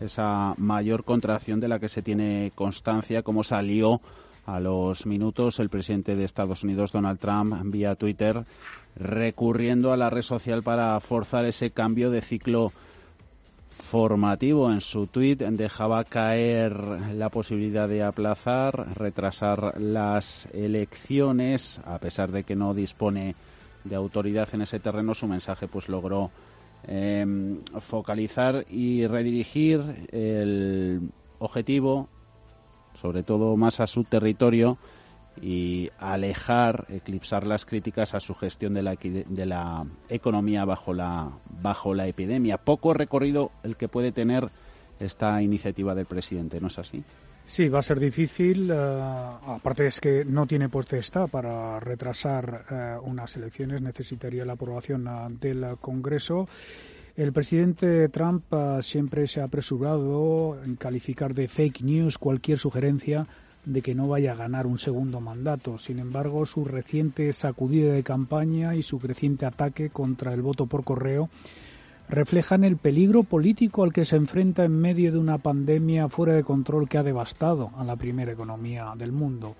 esa 0.00 0.54
mayor 0.56 1.04
contracción 1.04 1.60
de 1.60 1.68
la 1.68 1.78
que 1.78 1.90
se 1.90 2.00
tiene 2.00 2.52
constancia, 2.54 3.22
como 3.22 3.44
salió 3.44 4.00
a 4.46 4.60
los 4.60 5.04
minutos 5.04 5.60
el 5.60 5.68
presidente 5.68 6.16
de 6.16 6.24
Estados 6.24 6.64
Unidos, 6.64 6.90
Donald 6.90 7.18
Trump, 7.18 7.54
vía 7.66 7.96
Twitter, 7.96 8.46
recurriendo 8.96 9.92
a 9.92 9.98
la 9.98 10.08
red 10.08 10.22
social 10.22 10.62
para 10.62 10.98
forzar 11.00 11.44
ese 11.44 11.70
cambio 11.70 12.10
de 12.10 12.22
ciclo 12.22 12.72
formativo. 13.78 14.70
En 14.70 14.80
su 14.80 15.06
tuit 15.06 15.40
dejaba 15.40 16.04
caer 16.04 16.72
la 17.14 17.28
posibilidad 17.28 17.88
de 17.88 18.02
aplazar, 18.02 18.96
retrasar 18.96 19.80
las 19.80 20.48
elecciones, 20.52 21.80
a 21.84 21.98
pesar 21.98 22.30
de 22.32 22.44
que 22.44 22.56
no 22.56 22.74
dispone 22.74 23.34
de 23.84 23.94
autoridad 23.94 24.48
en 24.52 24.62
ese 24.62 24.80
terreno, 24.80 25.14
su 25.14 25.26
mensaje 25.26 25.68
pues 25.68 25.88
logró 25.88 26.30
em, 26.86 27.58
focalizar 27.80 28.64
y 28.70 29.06
redirigir 29.06 30.08
el 30.12 31.10
objetivo 31.38 32.08
sobre 32.94 33.22
todo 33.22 33.56
más 33.56 33.80
a 33.80 33.86
su 33.86 34.04
territorio 34.04 34.78
y 35.40 35.90
alejar, 35.98 36.86
eclipsar 36.88 37.46
las 37.46 37.64
críticas 37.64 38.14
a 38.14 38.20
su 38.20 38.34
gestión 38.34 38.74
de 38.74 38.82
la, 38.82 38.94
de 38.94 39.46
la 39.46 39.86
economía 40.08 40.64
bajo 40.64 40.92
la, 40.92 41.30
bajo 41.62 41.94
la 41.94 42.06
epidemia. 42.06 42.58
Poco 42.58 42.94
recorrido 42.94 43.50
el 43.62 43.76
que 43.76 43.88
puede 43.88 44.12
tener 44.12 44.48
esta 45.00 45.42
iniciativa 45.42 45.94
del 45.94 46.06
presidente, 46.06 46.60
¿no 46.60 46.68
es 46.68 46.78
así? 46.78 47.02
Sí, 47.46 47.68
va 47.68 47.80
a 47.80 47.82
ser 47.82 48.00
difícil. 48.00 48.70
Eh, 48.70 48.74
aparte 48.74 49.86
es 49.86 50.00
que 50.00 50.24
no 50.24 50.46
tiene 50.46 50.68
potestad 50.68 51.28
para 51.28 51.78
retrasar 51.78 52.64
eh, 52.70 52.96
unas 53.02 53.36
elecciones, 53.36 53.82
necesitaría 53.82 54.44
la 54.44 54.54
aprobación 54.54 55.06
uh, 55.06 55.28
del 55.28 55.76
Congreso. 55.80 56.48
El 57.16 57.32
presidente 57.32 58.08
Trump 58.08 58.50
uh, 58.52 58.82
siempre 58.82 59.26
se 59.26 59.40
ha 59.40 59.44
apresurado 59.44 60.58
en 60.64 60.76
calificar 60.76 61.34
de 61.34 61.46
fake 61.46 61.82
news 61.82 62.18
cualquier 62.18 62.58
sugerencia 62.58 63.26
de 63.64 63.82
que 63.82 63.94
no 63.94 64.08
vaya 64.08 64.32
a 64.32 64.36
ganar 64.36 64.66
un 64.66 64.78
segundo 64.78 65.20
mandato. 65.20 65.78
Sin 65.78 65.98
embargo, 65.98 66.46
su 66.46 66.64
reciente 66.64 67.32
sacudida 67.32 67.92
de 67.92 68.02
campaña 68.02 68.74
y 68.74 68.82
su 68.82 68.98
creciente 68.98 69.46
ataque 69.46 69.90
contra 69.90 70.34
el 70.34 70.42
voto 70.42 70.66
por 70.66 70.84
correo 70.84 71.28
reflejan 72.08 72.64
el 72.64 72.76
peligro 72.76 73.22
político 73.22 73.82
al 73.82 73.92
que 73.92 74.04
se 74.04 74.16
enfrenta 74.16 74.64
en 74.64 74.78
medio 74.78 75.10
de 75.12 75.18
una 75.18 75.38
pandemia 75.38 76.08
fuera 76.08 76.34
de 76.34 76.44
control 76.44 76.88
que 76.88 76.98
ha 76.98 77.02
devastado 77.02 77.70
a 77.76 77.84
la 77.84 77.96
primera 77.96 78.32
economía 78.32 78.92
del 78.96 79.12
mundo. 79.12 79.56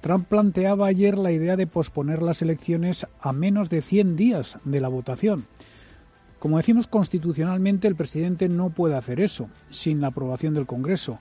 Trump 0.00 0.26
planteaba 0.26 0.88
ayer 0.88 1.16
la 1.16 1.30
idea 1.30 1.56
de 1.56 1.66
posponer 1.66 2.22
las 2.22 2.42
elecciones 2.42 3.06
a 3.20 3.32
menos 3.32 3.70
de 3.70 3.82
100 3.82 4.16
días 4.16 4.58
de 4.64 4.80
la 4.80 4.88
votación. 4.88 5.46
Como 6.40 6.56
decimos 6.56 6.88
constitucionalmente, 6.88 7.86
el 7.86 7.94
presidente 7.94 8.48
no 8.48 8.70
puede 8.70 8.96
hacer 8.96 9.20
eso 9.20 9.48
sin 9.70 10.00
la 10.00 10.08
aprobación 10.08 10.54
del 10.54 10.66
Congreso, 10.66 11.20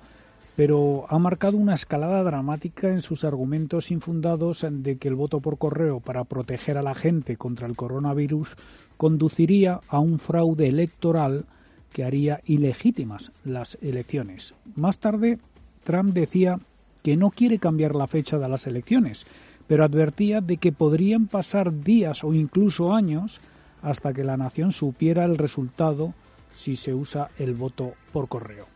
pero 0.55 1.05
ha 1.09 1.17
marcado 1.17 1.57
una 1.57 1.73
escalada 1.73 2.23
dramática 2.23 2.89
en 2.89 3.01
sus 3.01 3.23
argumentos 3.23 3.91
infundados 3.91 4.65
de 4.69 4.97
que 4.97 5.07
el 5.07 5.15
voto 5.15 5.39
por 5.39 5.57
correo 5.57 5.99
para 5.99 6.23
proteger 6.23 6.77
a 6.77 6.81
la 6.81 6.95
gente 6.95 7.37
contra 7.37 7.67
el 7.67 7.75
coronavirus 7.75 8.55
conduciría 8.97 9.79
a 9.87 9.99
un 9.99 10.19
fraude 10.19 10.67
electoral 10.67 11.45
que 11.93 12.03
haría 12.03 12.41
ilegítimas 12.45 13.31
las 13.43 13.77
elecciones. 13.81 14.55
Más 14.75 14.97
tarde, 14.97 15.39
Trump 15.83 16.13
decía 16.13 16.59
que 17.03 17.17
no 17.17 17.31
quiere 17.31 17.57
cambiar 17.57 17.95
la 17.95 18.07
fecha 18.07 18.37
de 18.37 18.47
las 18.47 18.67
elecciones, 18.67 19.25
pero 19.67 19.83
advertía 19.83 20.41
de 20.41 20.57
que 20.57 20.71
podrían 20.71 21.27
pasar 21.27 21.83
días 21.83 22.23
o 22.23 22.33
incluso 22.33 22.93
años 22.93 23.41
hasta 23.81 24.13
que 24.13 24.23
la 24.23 24.37
nación 24.37 24.71
supiera 24.71 25.25
el 25.25 25.37
resultado 25.37 26.13
si 26.53 26.75
se 26.75 26.93
usa 26.93 27.29
el 27.39 27.53
voto 27.53 27.93
por 28.11 28.27
correo. 28.27 28.67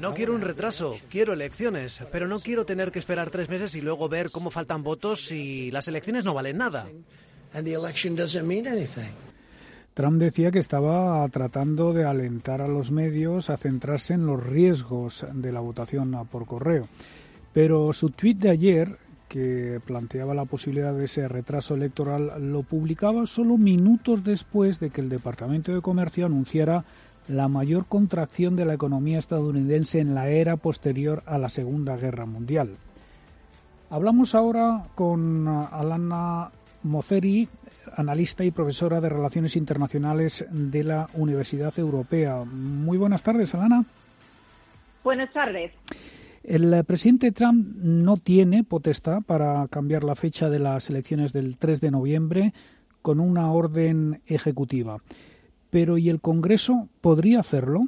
No 0.00 0.12
quiero 0.12 0.34
un 0.34 0.42
retraso, 0.42 0.94
quiero 1.08 1.32
elecciones, 1.32 2.02
pero 2.12 2.28
no 2.28 2.38
quiero 2.38 2.66
tener 2.66 2.92
que 2.92 2.98
esperar 2.98 3.30
tres 3.30 3.48
meses 3.48 3.74
y 3.76 3.80
luego 3.80 4.10
ver 4.10 4.30
cómo 4.30 4.50
faltan 4.50 4.82
votos 4.82 5.32
y 5.32 5.70
las 5.70 5.88
elecciones 5.88 6.26
no 6.26 6.34
valen 6.34 6.58
nada. 6.58 6.86
Trump 9.94 10.20
decía 10.20 10.50
que 10.50 10.58
estaba 10.58 11.26
tratando 11.28 11.94
de 11.94 12.04
alentar 12.04 12.60
a 12.60 12.68
los 12.68 12.90
medios 12.90 13.48
a 13.48 13.56
centrarse 13.56 14.12
en 14.12 14.26
los 14.26 14.44
riesgos 14.44 15.24
de 15.32 15.52
la 15.52 15.60
votación 15.60 16.14
por 16.30 16.44
correo. 16.44 16.86
Pero 17.54 17.94
su 17.94 18.10
tuit 18.10 18.36
de 18.36 18.50
ayer, 18.50 18.98
que 19.30 19.80
planteaba 19.86 20.34
la 20.34 20.44
posibilidad 20.44 20.92
de 20.92 21.06
ese 21.06 21.26
retraso 21.26 21.74
electoral, 21.74 22.52
lo 22.52 22.62
publicaba 22.62 23.24
solo 23.24 23.56
minutos 23.56 24.22
después 24.22 24.78
de 24.78 24.90
que 24.90 25.00
el 25.00 25.08
Departamento 25.08 25.72
de 25.72 25.80
Comercio 25.80 26.26
anunciara 26.26 26.84
la 27.28 27.48
mayor 27.48 27.86
contracción 27.86 28.56
de 28.56 28.64
la 28.64 28.74
economía 28.74 29.18
estadounidense 29.18 29.98
en 29.98 30.14
la 30.14 30.28
era 30.28 30.56
posterior 30.56 31.22
a 31.26 31.38
la 31.38 31.48
Segunda 31.48 31.96
Guerra 31.96 32.26
Mundial. 32.26 32.76
Hablamos 33.90 34.34
ahora 34.34 34.86
con 34.94 35.46
Alana 35.48 36.50
Moceri, 36.82 37.48
analista 37.96 38.44
y 38.44 38.50
profesora 38.50 39.00
de 39.00 39.08
Relaciones 39.08 39.56
Internacionales 39.56 40.44
de 40.50 40.84
la 40.84 41.08
Universidad 41.14 41.76
Europea. 41.78 42.44
Muy 42.44 42.98
buenas 42.98 43.22
tardes, 43.22 43.54
Alana. 43.54 43.84
Buenas 45.04 45.32
tardes. 45.32 45.72
El 46.42 46.84
presidente 46.84 47.32
Trump 47.32 47.76
no 47.76 48.18
tiene 48.18 48.62
potestad 48.62 49.22
para 49.22 49.66
cambiar 49.68 50.04
la 50.04 50.14
fecha 50.14 50.48
de 50.48 50.60
las 50.60 50.88
elecciones 50.90 51.32
del 51.32 51.58
3 51.58 51.80
de 51.80 51.90
noviembre 51.90 52.54
con 53.02 53.18
una 53.20 53.50
orden 53.52 54.20
ejecutiva. 54.26 54.98
Pero 55.70 55.98
¿y 55.98 56.08
el 56.08 56.20
Congreso 56.20 56.88
podría 57.00 57.40
hacerlo? 57.40 57.82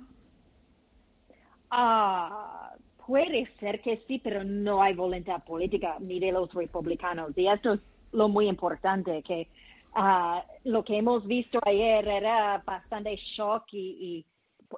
Ah, 1.70 2.74
puede 3.06 3.48
ser 3.60 3.80
que 3.80 4.02
sí, 4.06 4.20
pero 4.22 4.44
no 4.44 4.82
hay 4.82 4.94
voluntad 4.94 5.42
política 5.44 5.96
ni 6.00 6.20
de 6.20 6.32
los 6.32 6.52
republicanos. 6.52 7.32
Y 7.36 7.46
esto 7.46 7.74
es 7.74 7.80
lo 8.12 8.28
muy 8.28 8.48
importante, 8.48 9.22
que 9.22 9.48
uh, 9.96 10.40
lo 10.64 10.84
que 10.84 10.98
hemos 10.98 11.26
visto 11.26 11.58
ayer 11.64 12.06
era 12.06 12.62
bastante 12.64 13.16
shock 13.16 13.64
y, 13.72 14.24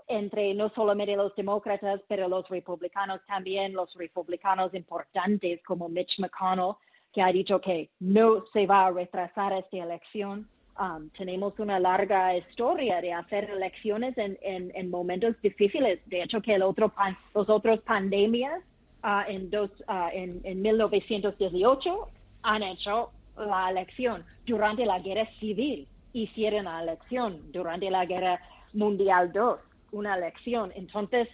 entre 0.06 0.54
no 0.54 0.68
solamente 0.70 1.16
los 1.16 1.34
demócratas, 1.34 2.00
pero 2.08 2.28
los 2.28 2.48
republicanos 2.48 3.20
también, 3.26 3.72
los 3.72 3.92
republicanos 3.94 4.72
importantes 4.74 5.60
como 5.64 5.88
Mitch 5.88 6.20
McConnell, 6.20 6.74
que 7.12 7.22
ha 7.22 7.32
dicho 7.32 7.60
que 7.60 7.90
no 7.98 8.44
se 8.52 8.66
va 8.66 8.86
a 8.86 8.90
retrasar 8.92 9.52
esta 9.52 9.78
elección. 9.78 10.48
Um, 10.78 11.11
tenemos 11.11 11.59
una 11.59 11.78
larga 11.78 12.35
historia 12.37 13.00
de 13.00 13.12
hacer 13.12 13.50
elecciones 13.50 14.16
en, 14.16 14.38
en, 14.40 14.72
en, 14.74 14.90
momentos 14.90 15.35
difíciles. 15.42 16.00
De 16.06 16.22
hecho, 16.22 16.40
que 16.40 16.54
el 16.54 16.62
otro 16.62 16.92
los 17.35 17.50
otros 17.50 17.80
pandemias 17.80 18.62
uh, 19.04 19.28
en, 19.28 19.50
dos, 19.50 19.70
uh, 19.88 20.09
en, 20.12 20.40
en 20.44 20.62
1918 20.62 22.09
han 22.42 22.62
hecho 22.62 23.11
la 23.37 23.70
elección 23.70 24.24
durante 24.46 24.87
la 24.87 25.00
guerra 25.00 25.28
civil, 25.38 25.87
hicieron 26.12 26.64
la 26.64 26.83
elección 26.83 27.40
durante 27.52 27.90
la 27.90 28.06
guerra 28.06 28.40
mundial 28.72 29.33
2, 29.33 29.59
una 29.92 30.16
elección. 30.16 30.72
Entonces, 30.74 31.28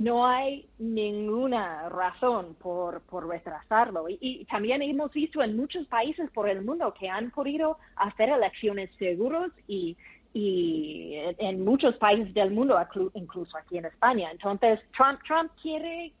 no 0.00 0.26
hay 0.26 0.66
ninguna 0.78 1.90
razón 1.90 2.54
por, 2.54 3.02
por 3.02 3.28
retrasarlo. 3.28 4.06
Y, 4.08 4.46
también 4.46 4.80
hemos 4.80 5.12
visto 5.12 5.42
en 5.42 5.54
muchos 5.58 5.86
países 5.88 6.30
por 6.30 6.48
el 6.48 6.64
mundo 6.64 6.94
que 6.98 7.10
han 7.10 7.30
podido 7.30 7.76
hacer 7.96 8.30
elecciones 8.30 8.88
seguros 8.98 9.52
y, 9.68 9.98
y 10.32 11.16
en 11.36 11.62
muchos 11.62 11.98
países 11.98 12.32
del 12.32 12.50
mundo, 12.50 12.78
incluso 13.12 13.58
aquí 13.58 13.76
en 13.76 13.84
España. 13.84 14.30
Entonces, 14.30 14.80
Trump, 14.96 15.20
Trump 15.22 15.52
quiere, 15.60 16.14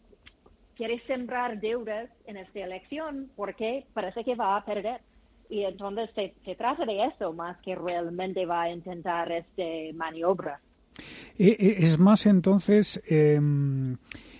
quiere 0.76 1.00
sembrar 1.06 1.58
deudas 1.58 2.10
en 2.26 2.36
esta 2.36 2.60
elección 2.60 3.30
porque 3.34 3.86
parece 3.94 4.22
que 4.24 4.34
va 4.34 4.56
a 4.56 4.64
perder 4.66 5.00
y 5.48 5.64
entonces 5.64 6.10
se, 6.14 6.54
trata 6.54 6.84
de 6.84 7.02
eso 7.04 7.32
más 7.32 7.56
que 7.62 7.74
realmente 7.74 8.44
va 8.44 8.62
a 8.62 8.70
intentar 8.70 9.32
este 9.32 9.94
maniobra. 9.94 10.60
Eh, 11.38 11.56
eh, 11.58 11.76
es 11.78 11.98
más 11.98 12.26
entonces 12.26 13.00
em, 13.06 13.96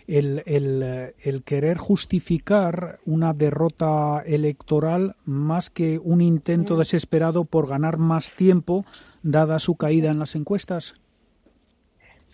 el, 0.07 0.43
el, 0.47 1.43
querer 1.45 1.79
justificar 1.79 2.99
una 3.07 3.33
derrota 3.33 4.23
electoral 4.27 5.17
más 5.25 5.71
que 5.71 5.99
un 5.99 6.21
intento 6.21 6.75
mm. 6.75 6.79
desesperado 6.79 7.45
por 7.45 7.69
ganar 7.69 7.97
más 7.97 8.33
tiempo 8.33 8.85
dada 9.23 9.59
su 9.59 9.77
caída 9.77 10.11
en 10.11 10.19
las 10.19 10.35
encuestas. 10.35 10.95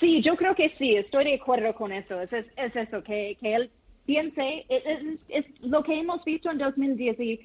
Sí, 0.01 0.23
yo 0.23 0.37
creo 0.37 0.55
que 0.55 0.75
sí, 0.79 0.95
estoy 0.97 1.25
de 1.25 1.35
acuerdo 1.35 1.75
con 1.75 1.93
eso. 1.93 2.21
Es, 2.21 2.33
es, 2.33 2.77
eso, 2.77 3.03
que, 3.03 3.37
que 3.41 3.55
él 3.55 3.71
piense, 4.05 4.67
es, 4.69 5.45
lo 5.61 5.83
que 5.83 5.99
hemos 5.99 6.25
visto 6.25 6.51
en 6.51 6.59
2016, 6.59 7.41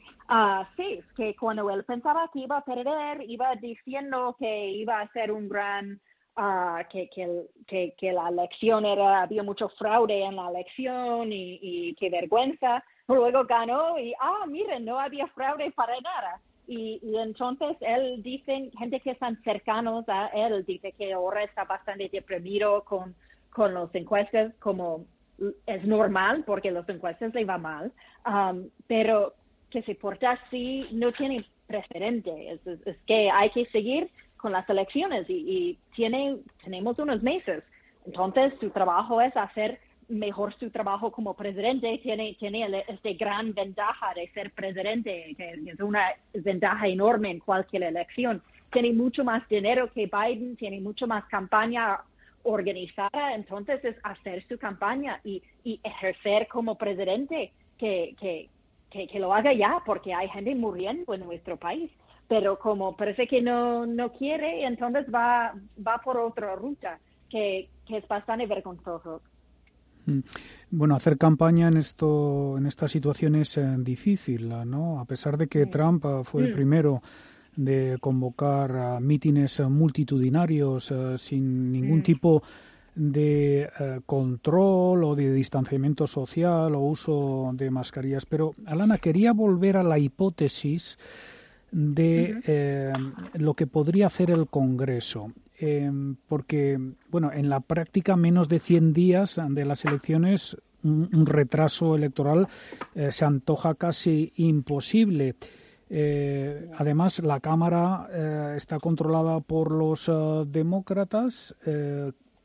que 1.15 1.35
cuando 1.35 1.69
él 1.71 1.83
pensaba 1.83 2.29
que 2.33 2.39
iba 2.39 2.57
a 2.57 2.65
perder, 2.65 3.23
iba 3.27 3.55
diciendo 3.55 4.35
que 4.39 4.69
iba 4.69 5.01
a 5.01 5.11
ser 5.11 5.31
un 5.31 5.49
gran, 5.49 5.99
uh, 6.37 6.87
que, 6.89 7.09
que, 7.09 7.93
que, 7.97 8.11
la 8.11 8.29
elección 8.29 8.85
era, 8.85 9.21
había 9.21 9.43
mucho 9.43 9.69
fraude 9.69 10.23
en 10.23 10.35
la 10.35 10.49
elección 10.49 11.31
y, 11.31 11.59
y 11.61 11.95
qué 11.95 12.09
vergüenza. 12.09 12.83
Luego 13.07 13.45
ganó 13.45 13.99
y, 13.99 14.13
ah, 14.19 14.45
miren, 14.47 14.85
no 14.85 14.99
había 14.99 15.27
fraude 15.27 15.71
para 15.71 15.99
nada. 16.01 16.39
Y, 16.67 16.99
y, 17.03 17.17
entonces 17.17 17.75
él 17.81 18.21
dice, 18.23 18.71
gente 18.77 18.99
que 18.99 19.11
están 19.11 19.41
cercanos 19.43 20.05
a 20.07 20.27
él, 20.27 20.65
dice 20.65 20.93
que 20.93 21.13
ahora 21.13 21.43
está 21.43 21.65
bastante 21.65 22.09
deprimido 22.09 22.83
con, 22.85 23.13
con 23.51 23.73
los 23.73 23.93
encuestas, 23.93 24.53
como 24.59 25.05
es 25.65 25.83
normal 25.85 26.43
porque 26.45 26.71
los 26.71 26.87
encuestas 26.87 27.33
le 27.33 27.45
va 27.45 27.57
mal, 27.57 27.91
pero 28.87 29.33
que 29.69 29.81
se 29.83 29.95
porta 29.95 30.31
así 30.31 30.87
no 30.91 31.11
tiene 31.11 31.45
precedente. 31.67 32.59
Es, 32.85 32.97
que 33.05 33.31
hay 33.31 33.49
que 33.49 33.65
seguir 33.67 34.09
con 34.41 34.51
las 34.51 34.69
elecciones 34.69 35.29
y, 35.29 35.33
y 35.33 35.79
tiene, 35.95 36.37
tenemos 36.63 36.97
unos 36.99 37.21
meses. 37.21 37.63
Entonces, 38.05 38.53
su 38.59 38.69
trabajo 38.71 39.21
es 39.21 39.35
hacer 39.37 39.79
mejor 40.11 40.53
su 40.59 40.69
trabajo 40.69 41.11
como 41.11 41.33
presidente. 41.33 41.99
Tiene, 42.03 42.35
tiene 42.37 42.83
esta 42.87 43.09
gran 43.13 43.53
ventaja 43.53 44.13
de 44.13 44.29
ser 44.33 44.51
presidente, 44.51 45.33
que 45.37 45.53
es 45.71 45.79
una 45.79 46.07
ventaja 46.33 46.87
enorme 46.87 47.31
en 47.31 47.39
cualquier 47.39 47.83
elección. 47.83 48.43
Tiene 48.71 48.93
mucho 48.93 49.23
más 49.23 49.47
dinero 49.49 49.91
que 49.91 50.07
Biden, 50.11 50.55
tiene 50.55 50.79
mucho 50.79 51.07
más 51.07 51.25
campaña 51.25 52.01
organizada, 52.43 53.35
entonces 53.35 53.83
es 53.85 53.95
hacer 54.03 54.43
su 54.47 54.57
campaña 54.57 55.19
y, 55.23 55.43
ejercer 55.83 56.47
como 56.47 56.75
presidente, 56.75 57.51
que, 57.77 58.15
que, 58.19 58.49
que, 58.89 59.19
lo 59.19 59.33
haga 59.33 59.53
ya, 59.53 59.81
porque 59.85 60.13
hay 60.13 60.27
gente 60.29 60.55
muriendo 60.55 61.13
en 61.13 61.21
nuestro 61.21 61.57
país. 61.57 61.91
Pero 62.31 62.57
como 62.57 62.95
parece 62.95 63.27
que 63.27 63.41
no, 63.41 63.85
no 63.85 64.13
quiere, 64.13 64.65
entonces 64.65 65.05
va, 65.13 65.53
va 65.85 65.97
por 65.97 66.15
otra 66.15 66.55
ruta, 66.55 66.97
que, 67.27 67.67
que 67.85 67.97
es 67.97 68.07
bastante 68.07 68.47
vergonzoso. 68.47 69.21
Mm. 70.05 70.19
Bueno, 70.69 70.95
hacer 70.95 71.17
campaña 71.17 71.67
en 71.67 71.75
esto, 71.75 72.57
en 72.57 72.67
esta 72.67 72.87
situación 72.87 73.35
es 73.35 73.57
eh, 73.57 73.75
difícil, 73.79 74.47
¿no? 74.65 75.01
A 75.01 75.03
pesar 75.03 75.37
de 75.37 75.47
que 75.47 75.65
Trump 75.65 76.05
eh, 76.05 76.21
fue 76.23 76.43
el 76.43 76.53
mm. 76.53 76.55
primero 76.55 77.01
de 77.57 77.97
convocar 77.99 79.01
mítines 79.01 79.59
multitudinarios 79.59 80.89
eh, 80.89 81.17
sin 81.17 81.69
ningún 81.69 81.99
mm. 81.99 82.03
tipo 82.03 82.43
de 82.95 83.69
control 84.05 85.03
o 85.03 85.15
de 85.15 85.33
distanciamiento 85.33 86.07
social 86.07 86.75
o 86.75 86.79
uso 86.79 87.51
de 87.55 87.69
mascarillas. 87.69 88.25
Pero, 88.25 88.53
Alana, 88.65 88.99
quería 88.99 89.33
volver 89.33 89.75
a 89.75 89.83
la 89.83 89.99
hipótesis 89.99 90.97
de 91.71 92.93
lo 93.33 93.53
que 93.53 93.67
podría 93.67 94.07
hacer 94.07 94.31
el 94.31 94.47
Congreso. 94.47 95.31
Em, 95.61 96.15
porque, 96.27 96.79
bueno, 97.11 97.31
en 97.31 97.47
la 97.47 97.59
práctica 97.59 98.15
menos 98.15 98.49
de 98.49 98.57
100 98.57 98.93
días 98.93 99.39
de 99.49 99.63
las 99.63 99.85
elecciones, 99.85 100.57
un, 100.83 101.25
retraso 101.27 101.95
electoral 101.95 102.47
eh, 102.95 103.11
se 103.11 103.25
antoja 103.25 103.75
casi 103.75 104.33
imposible. 104.37 105.35
Eh, 105.87 106.67
además, 106.77 107.19
la 107.19 107.39
Cámara 107.39 108.07
eh, 108.11 108.53
está 108.57 108.79
controlada 108.79 109.39
por 109.41 109.71
los 109.71 110.09
demócratas, 110.51 111.55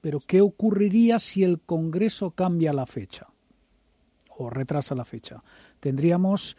pero 0.00 0.20
¿qué 0.20 0.42
ocurriría 0.42 1.18
si 1.18 1.42
el 1.42 1.60
Congreso 1.60 2.32
cambia 2.32 2.74
la 2.74 2.84
fecha 2.84 3.28
o 4.36 4.50
retrasa 4.50 4.94
la 4.94 5.06
fecha? 5.06 5.42
Tendríamos 5.80 6.58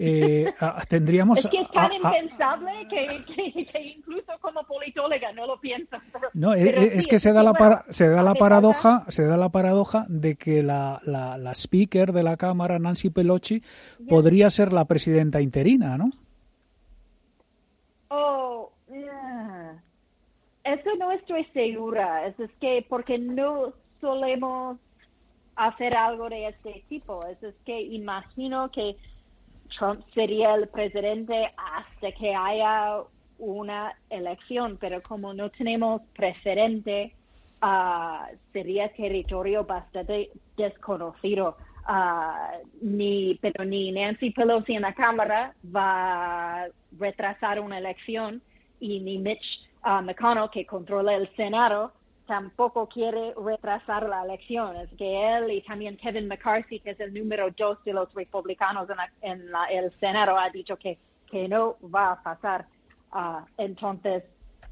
eh, 0.00 0.54
tendríamos... 0.88 1.40
Es 1.40 1.46
que 1.48 1.60
es 1.60 1.70
tan 1.72 1.92
impensable 1.92 2.86
que, 2.88 3.94
incluso 3.96 4.32
como 4.40 4.62
politóloga 4.62 5.32
no 5.32 5.46
lo 5.46 5.60
pienso. 5.60 5.96
no, 6.34 6.54
es, 6.54 7.06
que 7.08 7.18
se 7.18 7.32
da, 7.32 7.42
la 7.42 7.84
se 7.90 8.08
da 8.08 8.22
la 8.22 8.34
paradoja 8.34 9.04
se 9.08 9.24
da 9.24 9.36
la 9.36 9.48
paradoja 9.48 10.06
de 10.08 10.36
que 10.36 10.62
la, 10.62 11.00
la, 11.04 11.52
speaker 11.54 12.12
de 12.12 12.22
la 12.22 12.36
Cámara, 12.36 12.78
Nancy 12.78 13.10
Pelosi, 13.10 13.62
podría 14.08 14.50
ser 14.50 14.72
la 14.72 14.84
presidenta 14.84 15.40
interina, 15.40 15.98
¿no? 15.98 16.10
Oh, 18.08 18.70
eso 20.62 20.90
no 20.96 21.10
estoy 21.10 21.44
segura. 21.52 22.26
Es, 22.28 22.38
es 22.38 22.50
que 22.60 22.86
porque 22.88 23.18
no 23.18 23.72
solemos 24.00 24.78
hacer 25.56 25.96
algo 25.96 26.28
de 26.28 26.46
este 26.46 26.84
tipo. 26.88 27.26
Es, 27.26 27.42
es 27.42 27.56
que 27.64 27.80
imagino 27.80 28.70
que 28.70 28.96
Trump 29.68 30.02
sería 30.14 30.54
el 30.54 30.68
presidente 30.68 31.52
hasta 31.56 32.12
que 32.12 32.34
haya 32.34 33.02
una 33.38 33.94
elección, 34.10 34.76
pero 34.80 35.02
como 35.02 35.32
no 35.32 35.50
tenemos 35.50 36.02
precedente, 36.14 37.14
uh, 37.62 38.34
sería 38.52 38.92
territorio 38.92 39.64
bastante 39.64 40.30
desconocido. 40.56 41.56
Uh, 41.88 42.66
ni, 42.82 43.38
pero 43.40 43.64
ni 43.64 43.90
Nancy 43.92 44.30
Pelosi 44.30 44.74
en 44.74 44.82
la 44.82 44.92
Cámara 44.92 45.54
va 45.74 46.64
a 46.64 46.68
retrasar 46.98 47.60
una 47.60 47.78
elección 47.78 48.42
y 48.78 49.00
ni 49.00 49.18
Mitch 49.18 49.68
uh, 49.86 50.02
McConnell, 50.02 50.50
que 50.50 50.66
controla 50.66 51.14
el 51.14 51.34
Senado, 51.34 51.92
tampoco 52.28 52.86
quiere 52.86 53.32
retrasar 53.42 54.06
la 54.06 54.22
elección. 54.22 54.76
Es 54.76 54.90
que 54.98 55.34
él 55.34 55.50
y 55.50 55.62
también 55.62 55.96
Kevin 55.96 56.28
McCarthy, 56.28 56.78
que 56.78 56.90
es 56.90 57.00
el 57.00 57.14
número 57.14 57.50
dos 57.56 57.82
de 57.84 57.94
los 57.94 58.12
republicanos 58.12 58.86
en, 59.22 59.48
el 59.70 59.90
Senado, 59.98 60.36
ha 60.38 60.50
dicho 60.50 60.76
que, 60.76 60.98
que 61.26 61.48
no 61.48 61.78
va 61.82 62.12
a 62.12 62.22
pasar. 62.22 62.66
Uh, 63.14 63.46
entonces, 63.56 64.24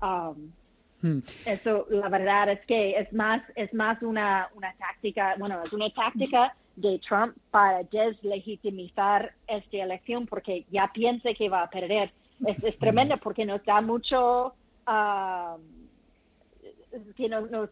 um, 0.03 0.53
hmm. 1.01 1.21
eso, 1.47 1.87
la 1.89 2.11
verdad 2.11 2.51
es 2.51 2.61
que 2.67 2.91
es 2.99 3.11
más, 3.15 3.43
es 3.55 3.73
más 3.73 4.03
una, 4.03 4.51
una 4.55 4.75
táctica, 4.75 5.35
bueno, 5.39 5.63
es 5.65 5.73
una 5.73 5.89
táctica 5.89 6.55
de 6.77 6.99
Trump 6.99 7.35
para 7.51 7.83
deslegitimizar 7.85 9.33
esta 9.47 9.77
elección 9.79 10.27
porque 10.27 10.67
ya 10.71 10.93
piensa 10.93 11.33
que 11.33 11.49
va 11.49 11.63
a 11.63 11.71
perder. 11.71 12.13
Es, 12.47 12.63
es 12.63 12.79
tremendo 12.79 13.17
porque 13.17 13.47
nos 13.47 13.65
da 13.65 13.81
mucho... 13.81 14.55
Uh, 14.87 15.76
que 17.17 17.29
nos, 17.29 17.71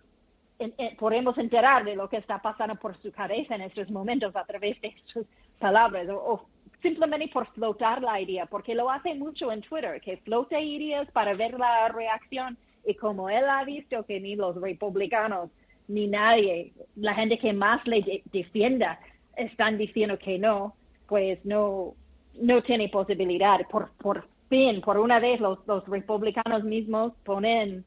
podemos 0.98 1.36
enterar 1.38 1.84
de 1.84 1.96
lo 1.96 2.08
que 2.08 2.18
está 2.18 2.40
pasando 2.40 2.76
por 2.76 2.96
su 2.98 3.10
cabeza 3.10 3.54
en 3.54 3.62
estos 3.62 3.90
momentos 3.90 4.34
a 4.36 4.44
través 4.44 4.80
de 4.80 4.94
sus 5.04 5.26
palabras 5.58 6.08
o, 6.10 6.46
simplemente 6.82 7.28
por 7.28 7.46
flotar 7.52 8.02
la 8.02 8.20
idea, 8.20 8.44
porque 8.46 8.74
lo 8.74 8.90
hace 8.90 9.14
mucho 9.14 9.50
en 9.50 9.62
Twitter, 9.62 10.00
que 10.02 10.18
flota 10.18 10.60
ideas 10.60 11.10
para 11.12 11.32
ver 11.34 11.58
la 11.58 11.88
reacción 11.88 12.58
y 12.86 12.94
como 12.94 13.30
él 13.30 13.44
ha 13.48 13.64
visto 13.64 14.04
que 14.04 14.20
ni 14.20 14.36
los 14.36 14.60
republicanos 14.60 15.50
ni 15.88 16.06
nadie, 16.06 16.72
la 16.96 17.14
gente 17.14 17.38
que 17.38 17.52
más 17.52 17.86
le 17.86 18.22
defienda, 18.32 19.00
están 19.36 19.78
diciendo 19.78 20.18
que 20.18 20.38
no, 20.38 20.76
pues 21.06 21.38
no, 21.44 21.94
no 22.34 22.62
tiene 22.62 22.88
posibilidad. 22.88 23.60
Por, 23.68 23.90
por 23.92 24.26
fin, 24.48 24.80
por 24.80 24.98
una 24.98 25.20
vez, 25.20 25.40
los 25.40 25.58
republicanos 25.86 26.64
mismos 26.64 27.12
ponen 27.24 27.84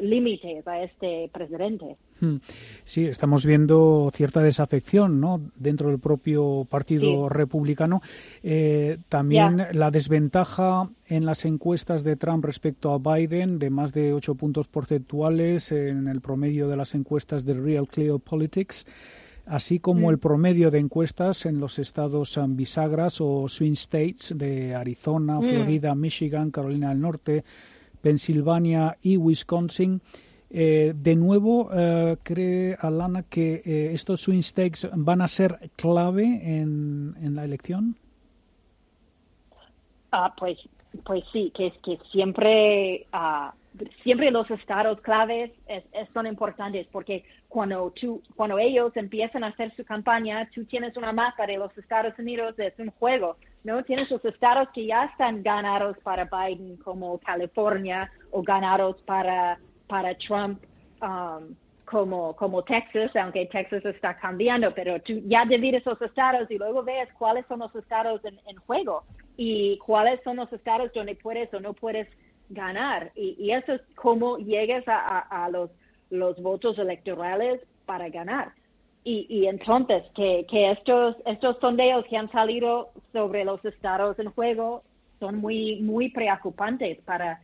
límites 0.00 0.66
a 0.66 0.82
este 0.82 1.30
presidente. 1.32 1.96
Hmm. 2.20 2.36
Sí, 2.84 3.06
estamos 3.06 3.44
viendo 3.44 4.10
cierta 4.14 4.40
desafección 4.40 5.20
¿no? 5.20 5.40
dentro 5.56 5.88
del 5.88 5.98
propio 5.98 6.66
Partido 6.70 7.28
Republicano. 7.28 8.00
Eh, 8.42 8.98
también 9.08 9.66
la 9.72 9.90
desventaja 9.90 10.88
en 11.06 11.26
las 11.26 11.44
encuestas 11.44 12.04
de 12.04 12.16
Trump 12.16 12.44
respecto 12.44 12.92
a 12.92 12.98
Biden 12.98 13.58
de 13.58 13.70
más 13.70 13.92
de 13.92 14.12
ocho 14.12 14.34
puntos 14.34 14.68
porcentuales 14.68 15.72
en 15.72 16.06
el 16.06 16.20
promedio 16.20 16.68
de 16.68 16.76
las 16.76 16.94
encuestas 16.94 17.44
de 17.44 17.54
Real 17.54 17.86
Clear 17.86 18.18
Politics 18.20 18.86
así 19.46 19.78
como 19.78 20.08
hmm. 20.08 20.10
el 20.10 20.18
promedio 20.18 20.70
de 20.70 20.80
encuestas 20.80 21.46
en 21.46 21.60
los 21.60 21.78
estados 21.78 22.38
bisagras 22.48 23.20
o 23.20 23.46
swing 23.46 23.72
states 23.72 24.34
de 24.36 24.74
Arizona, 24.74 25.38
hmm. 25.38 25.44
Florida, 25.44 25.94
Michigan, 25.94 26.50
Carolina 26.50 26.88
del 26.88 27.00
Norte, 27.00 27.44
Pensilvania 28.06 28.96
y 29.02 29.16
Wisconsin. 29.16 30.00
Eh, 30.48 30.92
de 30.94 31.16
nuevo, 31.16 31.70
eh, 31.72 32.16
¿cree 32.22 32.76
Alana 32.80 33.24
que 33.24 33.62
eh, 33.64 33.90
estos 33.94 34.20
swing 34.20 34.38
states 34.38 34.88
van 34.94 35.22
a 35.22 35.26
ser 35.26 35.72
clave 35.74 36.22
en, 36.24 37.16
en 37.20 37.34
la 37.34 37.42
elección? 37.42 37.96
Ah, 40.12 40.32
pues, 40.38 40.56
pues 41.04 41.24
sí, 41.32 41.50
que 41.52 41.72
que 41.82 41.98
siempre, 42.12 43.08
ah, 43.12 43.52
siempre 44.04 44.30
los 44.30 44.48
estados 44.52 45.00
claves 45.00 45.50
son 46.14 46.28
importantes 46.28 46.86
porque 46.92 47.24
cuando 47.48 47.90
tú, 47.90 48.22
cuando 48.36 48.56
ellos 48.56 48.92
empiezan 48.94 49.42
a 49.42 49.48
hacer 49.48 49.74
su 49.74 49.84
campaña, 49.84 50.48
tú 50.54 50.64
tienes 50.64 50.96
una 50.96 51.12
mapa 51.12 51.44
de 51.44 51.58
los 51.58 51.76
Estados 51.76 52.16
Unidos, 52.20 52.54
es 52.58 52.78
un 52.78 52.92
juego 52.92 53.36
¿no? 53.66 53.82
Tienes 53.82 54.08
los 54.10 54.24
estados 54.24 54.68
que 54.72 54.86
ya 54.86 55.06
están 55.06 55.42
ganados 55.42 55.98
para 56.04 56.24
Biden, 56.24 56.76
como 56.76 57.18
California, 57.18 58.10
o 58.30 58.40
ganados 58.42 59.02
para, 59.02 59.58
para 59.88 60.14
Trump, 60.14 60.62
um, 61.02 61.54
como, 61.84 62.34
como 62.36 62.62
Texas, 62.62 63.14
aunque 63.16 63.46
Texas 63.46 63.84
está 63.84 64.16
cambiando, 64.16 64.72
pero 64.72 65.00
tú 65.02 65.20
ya 65.26 65.44
divides 65.44 65.84
los 65.84 66.00
estados 66.00 66.48
y 66.50 66.58
luego 66.58 66.84
ves 66.84 67.08
cuáles 67.18 67.44
son 67.46 67.58
los 67.58 67.74
estados 67.74 68.20
en, 68.24 68.56
juego 68.66 69.04
y 69.36 69.78
cuáles 69.78 70.20
son 70.22 70.36
los 70.36 70.52
estados 70.52 70.92
donde 70.94 71.16
puedes 71.16 71.52
o 71.52 71.60
no 71.60 71.74
puedes 71.74 72.08
ganar. 72.48 73.10
Y, 73.16 73.50
eso 73.50 73.74
es 73.74 73.80
cómo 73.96 74.38
llegas 74.38 74.84
a, 74.86 75.48
los, 75.50 75.70
los 76.10 76.40
votos 76.40 76.78
electorales 76.78 77.60
para 77.84 78.08
ganar. 78.10 78.52
Y, 79.08 79.46
entonces, 79.46 80.02
que, 80.16 80.44
estos, 80.50 81.14
estos 81.24 81.58
sondeos 81.60 82.04
que 82.06 82.16
han 82.16 82.28
salido 82.32 82.90
sobre 83.12 83.44
los 83.44 83.64
estados 83.64 84.18
en 84.18 84.32
juego 84.32 84.82
son 85.20 85.36
muy, 85.36 85.80
muy 85.80 86.08
preocupantes 86.08 86.98
para, 87.04 87.40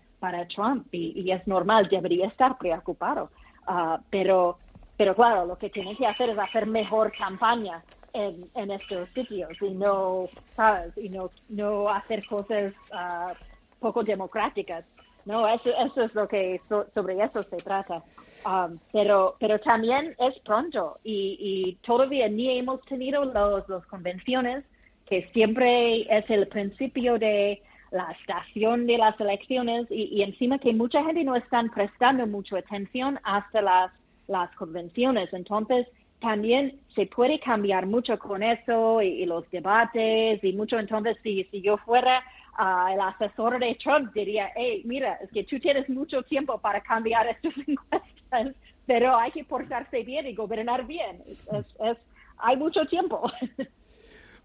Trump 0.53 0.89
y, 0.91 1.31
es 1.31 1.47
normal, 1.47 1.87
debería 1.89 2.27
estar 2.27 2.59
preocupado. 2.59 3.31
Ah, 3.65 4.01
pero, 4.11 4.59
pero 4.97 5.15
claro, 5.15 5.47
lo 5.47 5.57
que 5.57 5.71
tiene 5.71 5.95
que 5.95 6.05
hacer 6.05 6.31
es 6.31 6.39
hacer 6.39 6.67
mejor 6.67 7.13
campaña 7.17 7.85
en, 8.13 8.71
estos 8.73 9.09
sitios 9.11 9.51
y 9.63 9.71
no, 9.71 10.27
¿sabes? 10.57 10.93
Y 10.99 11.11
no, 11.11 11.31
no 11.49 11.89
hacer 11.89 12.27
cosas 12.27 12.73
uh, 12.91 13.35
poco 13.79 14.03
democráticas. 14.03 14.85
No, 15.25 15.47
eso, 15.49 15.71
eso 15.71 16.03
es 16.03 16.15
lo 16.15 16.27
que, 16.27 16.61
sobre 16.95 17.23
eso 17.23 17.43
se 17.45 17.57
trata. 17.59 18.03
Um, 18.45 18.79
pero, 18.93 19.37
pero 19.39 19.61
también 19.61 20.17
es 20.19 20.37
pronto 20.41 20.99
y, 21.05 21.37
y 21.39 21.75
todavía 21.87 22.29
ni 22.29 22.59
hemos 22.59 22.81
tenido 22.83 23.25
los, 23.25 23.69
los 23.69 23.87
convenciones, 23.87 24.65
que 25.07 25.29
siempre 25.33 26.01
es 26.11 26.29
el 26.29 26.49
principio 26.49 27.19
de 27.19 27.63
la 27.93 28.11
estación 28.19 28.87
de 28.87 28.99
las 28.99 29.21
elecciones 29.21 29.87
y, 29.91 30.09
y, 30.13 30.23
encima 30.23 30.59
que 30.59 30.73
mucha 30.73 31.05
gente 31.05 31.23
no 31.23 31.37
están 31.37 31.71
prestando 31.71 32.27
mucha 32.27 32.59
atención 32.59 33.21
hasta 33.23 33.63
las, 33.63 33.93
las 34.27 34.51
convenciones. 34.57 35.33
Entonces, 35.33 35.87
también 36.23 36.81
se 36.95 37.07
puede 37.07 37.39
cambiar 37.41 37.87
mucho 37.87 38.19
con 38.19 38.43
eso 38.43 39.03
y, 39.03 39.27
los 39.27 39.49
debates 39.51 40.43
y 40.43 40.53
mucho. 40.55 40.79
Entonces, 40.79 41.19
si, 41.23 41.45
si 41.51 41.61
yo 41.61 41.77
fuera 41.77 42.25
el 42.59 43.01
asesor 43.01 43.59
de 43.59 43.75
Trump, 43.77 44.13
diría, 44.13 44.51
hey, 44.55 44.83
mira, 44.85 45.15
es 45.23 45.31
que 45.31 45.45
tú 45.45 45.59
tienes 45.59 45.89
mucho 45.89 46.23
tiempo 46.23 46.59
para 46.59 46.81
cambiar 46.81 47.27
estas 47.29 47.55
encuestas, 47.67 48.55
pero 48.87 49.17
hay 49.17 49.31
que 49.31 49.45
portarse 49.45 50.03
bien 50.03 50.27
y 50.27 50.35
gobernar 50.35 50.87
bien. 50.87 51.23
Es, 51.27 51.97
hay 52.39 52.57
mucho 52.57 52.85
tiempo. 52.87 53.31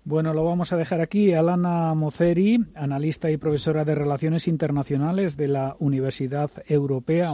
Bueno, 0.10 0.34
lo 0.34 0.46
vamos 0.46 0.72
a 0.72 0.78
dejar 0.78 1.02
aquí. 1.02 1.34
Alana 1.34 1.94
Moceri, 1.94 2.60
analista 2.76 3.30
y 3.30 3.36
profesora 3.36 3.84
de 3.84 3.94
Relaciones 3.94 4.48
Internacionales 4.48 5.36
de 5.36 5.50
la 5.50 5.76
Universidad 5.80 6.50
Europea. 6.66 7.34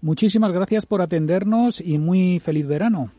Muchísimas 0.00 0.50
gracias 0.50 0.86
por 0.86 1.02
atendernos 1.02 1.82
y 1.82 1.98
muy 1.98 2.40
feliz 2.40 2.66
verano. 2.66 3.10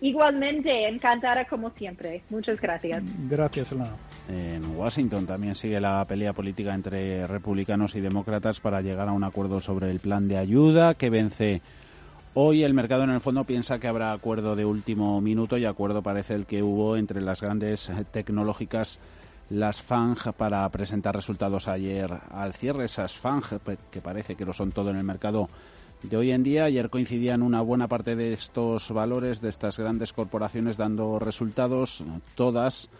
Igualmente, 0.00 0.88
encantada 0.88 1.46
como 1.46 1.70
siempre. 1.70 2.22
Muchas 2.28 2.60
gracias. 2.60 3.02
Gracias, 3.28 3.72
Alana. 3.72 3.96
En 4.28 4.76
Washington 4.76 5.26
también 5.26 5.54
sigue 5.54 5.80
la 5.80 6.04
pelea 6.04 6.32
política 6.32 6.74
entre 6.74 7.26
republicanos 7.26 7.94
y 7.94 8.00
demócratas 8.00 8.60
para 8.60 8.82
llegar 8.82 9.08
a 9.08 9.12
un 9.12 9.24
acuerdo 9.24 9.60
sobre 9.60 9.90
el 9.90 10.00
plan 10.00 10.28
de 10.28 10.36
ayuda 10.36 10.94
que 10.94 11.10
vence 11.10 11.62
Hoy 12.38 12.64
el 12.64 12.74
mercado 12.74 13.04
en 13.04 13.08
el 13.08 13.22
fondo 13.22 13.44
piensa 13.44 13.78
que 13.78 13.88
habrá 13.88 14.12
acuerdo 14.12 14.54
de 14.54 14.66
último 14.66 15.22
minuto 15.22 15.56
y 15.56 15.64
acuerdo 15.64 16.02
parece 16.02 16.34
el 16.34 16.44
que 16.44 16.62
hubo 16.62 16.98
entre 16.98 17.22
las 17.22 17.40
grandes 17.40 17.90
tecnológicas 18.10 19.00
las 19.48 19.80
FANG 19.80 20.34
para 20.36 20.68
presentar 20.68 21.14
resultados 21.14 21.66
ayer 21.66 22.10
al 22.30 22.52
cierre. 22.52 22.84
Esas 22.84 23.16
FANG, 23.16 23.42
que 23.90 24.02
parece 24.02 24.34
que 24.34 24.44
lo 24.44 24.52
son 24.52 24.70
todo 24.70 24.90
en 24.90 24.96
el 24.96 25.04
mercado 25.04 25.48
de 26.08 26.16
hoy 26.16 26.30
en 26.30 26.42
día, 26.42 26.64
ayer 26.64 26.90
coincidían 26.90 27.42
una 27.42 27.60
buena 27.60 27.88
parte 27.88 28.14
de 28.14 28.32
estos 28.32 28.90
valores 28.90 29.40
de 29.40 29.48
estas 29.48 29.78
grandes 29.78 30.12
corporaciones 30.12 30.76
dando 30.76 31.18
resultados. 31.18 32.04
Todas 32.34 32.90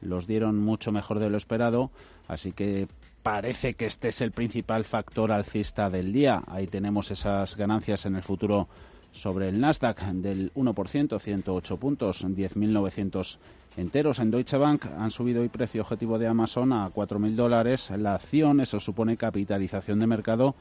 los 0.00 0.26
dieron 0.26 0.58
mucho 0.58 0.92
mejor 0.92 1.18
de 1.18 1.30
lo 1.30 1.36
esperado, 1.36 1.90
así 2.26 2.52
que 2.52 2.88
parece 3.22 3.74
que 3.74 3.86
este 3.86 4.08
es 4.08 4.20
el 4.20 4.32
principal 4.32 4.84
factor 4.84 5.32
alcista 5.32 5.90
del 5.90 6.12
día. 6.12 6.42
Ahí 6.46 6.66
tenemos 6.66 7.10
esas 7.10 7.56
ganancias 7.56 8.06
en 8.06 8.16
el 8.16 8.22
futuro 8.22 8.68
sobre 9.12 9.48
el 9.48 9.60
Nasdaq 9.60 10.02
del 10.12 10.52
1%, 10.54 11.20
108 11.20 11.76
puntos, 11.76 12.24
10.900 12.24 13.38
enteros. 13.76 14.18
En 14.18 14.30
Deutsche 14.30 14.56
Bank 14.56 14.86
han 14.86 15.10
subido 15.10 15.42
el 15.42 15.50
precio 15.50 15.82
objetivo 15.82 16.18
de 16.18 16.28
Amazon 16.28 16.72
a 16.72 16.90
4.000 16.90 17.34
dólares. 17.34 17.92
La 17.96 18.14
acción, 18.14 18.60
eso 18.60 18.80
supone 18.80 19.16
capitalización 19.16 19.98
de 19.98 20.06
mercado 20.06 20.54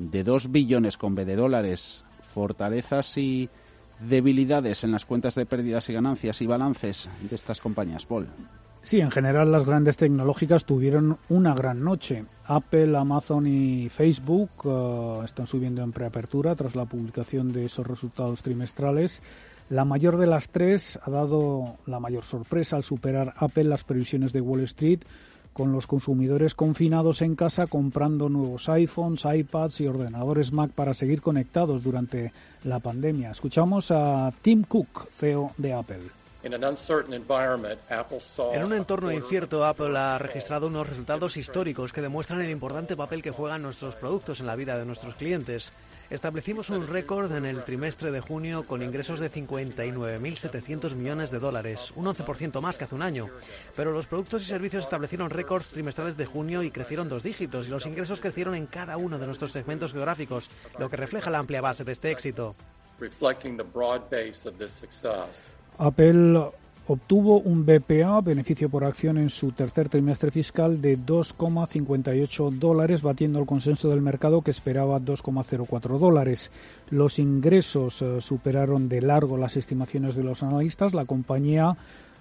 de 0.00 0.24
2 0.24 0.50
billones 0.50 0.96
con 0.96 1.14
B 1.14 1.24
de 1.24 1.36
dólares. 1.36 2.04
Fortalezas 2.22 3.16
y 3.18 3.48
debilidades 4.00 4.82
en 4.82 4.92
las 4.92 5.04
cuentas 5.04 5.34
de 5.34 5.46
pérdidas 5.46 5.88
y 5.90 5.92
ganancias 5.92 6.40
y 6.40 6.46
balances 6.46 7.08
de 7.28 7.34
estas 7.34 7.60
compañías, 7.60 8.06
Paul. 8.06 8.26
Sí, 8.82 9.00
en 9.00 9.10
general 9.10 9.52
las 9.52 9.66
grandes 9.66 9.98
tecnológicas 9.98 10.64
tuvieron 10.64 11.18
una 11.28 11.54
gran 11.54 11.84
noche. 11.84 12.24
Apple, 12.46 12.96
Amazon 12.96 13.46
y 13.46 13.90
Facebook 13.90 14.50
eh, 14.64 15.20
están 15.24 15.46
subiendo 15.46 15.82
en 15.82 15.92
preapertura 15.92 16.56
tras 16.56 16.74
la 16.74 16.86
publicación 16.86 17.52
de 17.52 17.66
esos 17.66 17.86
resultados 17.86 18.42
trimestrales. 18.42 19.20
La 19.68 19.84
mayor 19.84 20.16
de 20.16 20.26
las 20.26 20.48
tres 20.48 20.98
ha 21.02 21.10
dado 21.10 21.76
la 21.86 22.00
mayor 22.00 22.24
sorpresa 22.24 22.76
al 22.76 22.82
superar 22.82 23.34
Apple 23.36 23.64
las 23.64 23.84
previsiones 23.84 24.32
de 24.32 24.40
Wall 24.40 24.62
Street, 24.62 25.00
con 25.52 25.72
los 25.72 25.86
consumidores 25.86 26.54
confinados 26.54 27.22
en 27.22 27.34
casa 27.34 27.66
comprando 27.66 28.28
nuevos 28.28 28.68
iPhones, 28.68 29.24
iPads 29.24 29.80
y 29.80 29.86
ordenadores 29.86 30.52
Mac 30.52 30.70
para 30.70 30.94
seguir 30.94 31.20
conectados 31.22 31.82
durante 31.82 32.32
la 32.64 32.78
pandemia. 32.78 33.30
Escuchamos 33.30 33.90
a 33.90 34.32
Tim 34.42 34.62
Cook, 34.62 35.08
CEO 35.14 35.52
de 35.58 35.74
Apple. 35.74 36.19
En 38.54 38.64
un 38.64 38.72
entorno 38.72 39.12
incierto, 39.12 39.64
Apple 39.64 39.96
ha 39.98 40.18
registrado 40.18 40.68
unos 40.68 40.88
resultados 40.88 41.36
históricos 41.36 41.92
que 41.92 42.00
demuestran 42.00 42.40
el 42.40 42.50
importante 42.50 42.96
papel 42.96 43.22
que 43.22 43.30
juegan 43.30 43.62
nuestros 43.62 43.94
productos 43.96 44.40
en 44.40 44.46
la 44.46 44.56
vida 44.56 44.78
de 44.78 44.86
nuestros 44.86 45.14
clientes. 45.16 45.72
Establecimos 46.08 46.70
un 46.70 46.88
récord 46.88 47.30
en 47.32 47.44
el 47.44 47.62
trimestre 47.62 48.10
de 48.10 48.20
junio 48.20 48.66
con 48.66 48.82
ingresos 48.82 49.20
de 49.20 49.30
59.700 49.30 50.94
millones 50.96 51.30
de 51.30 51.38
dólares, 51.38 51.92
un 51.94 52.06
11% 52.06 52.60
más 52.60 52.78
que 52.78 52.84
hace 52.84 52.96
un 52.96 53.02
año. 53.02 53.28
Pero 53.76 53.92
los 53.92 54.06
productos 54.06 54.42
y 54.42 54.46
servicios 54.46 54.82
establecieron 54.82 55.30
récords 55.30 55.70
trimestrales 55.70 56.16
de 56.16 56.26
junio 56.26 56.64
y 56.64 56.72
crecieron 56.72 57.08
dos 57.08 57.22
dígitos, 57.22 57.68
y 57.68 57.70
los 57.70 57.86
ingresos 57.86 58.20
crecieron 58.20 58.56
en 58.56 58.66
cada 58.66 58.96
uno 58.96 59.20
de 59.20 59.26
nuestros 59.26 59.52
segmentos 59.52 59.92
geográficos, 59.92 60.50
lo 60.78 60.90
que 60.90 60.96
refleja 60.96 61.30
la 61.30 61.38
amplia 61.38 61.60
base 61.60 61.84
de 61.84 61.92
este 61.92 62.10
éxito. 62.10 62.56
Apple 65.78 66.50
obtuvo 66.86 67.38
un 67.38 67.64
BPA, 67.64 68.20
beneficio 68.20 68.68
por 68.68 68.84
acción, 68.84 69.16
en 69.16 69.30
su 69.30 69.52
tercer 69.52 69.88
trimestre 69.88 70.32
fiscal 70.32 70.82
de 70.82 70.98
2,58 70.98 72.50
dólares, 72.58 73.02
batiendo 73.02 73.38
el 73.38 73.46
consenso 73.46 73.88
del 73.90 74.00
mercado 74.00 74.42
que 74.42 74.50
esperaba 74.50 74.98
2,04 74.98 75.98
dólares. 75.98 76.50
Los 76.90 77.20
ingresos 77.20 78.02
eh, 78.02 78.20
superaron 78.20 78.88
de 78.88 79.02
largo 79.02 79.36
las 79.36 79.56
estimaciones 79.56 80.16
de 80.16 80.24
los 80.24 80.42
analistas. 80.42 80.92
La 80.92 81.04
compañía 81.04 81.76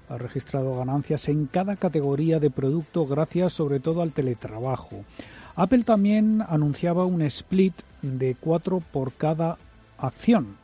ha 0.07 0.17
registrado 0.17 0.77
ganancias 0.77 1.29
en 1.29 1.47
cada 1.47 1.75
categoría 1.75 2.39
de 2.39 2.51
producto 2.51 3.07
gracias 3.07 3.53
sobre 3.53 3.79
todo 3.79 4.03
al 4.03 4.12
teletrabajo. 4.12 5.03
Apple 5.55 5.83
también 5.83 6.43
anunciaba 6.47 7.05
un 7.05 7.21
split 7.23 7.73
de 8.01 8.35
4 8.39 8.83
por 8.91 9.13
cada 9.13 9.57
acción. 9.97 10.57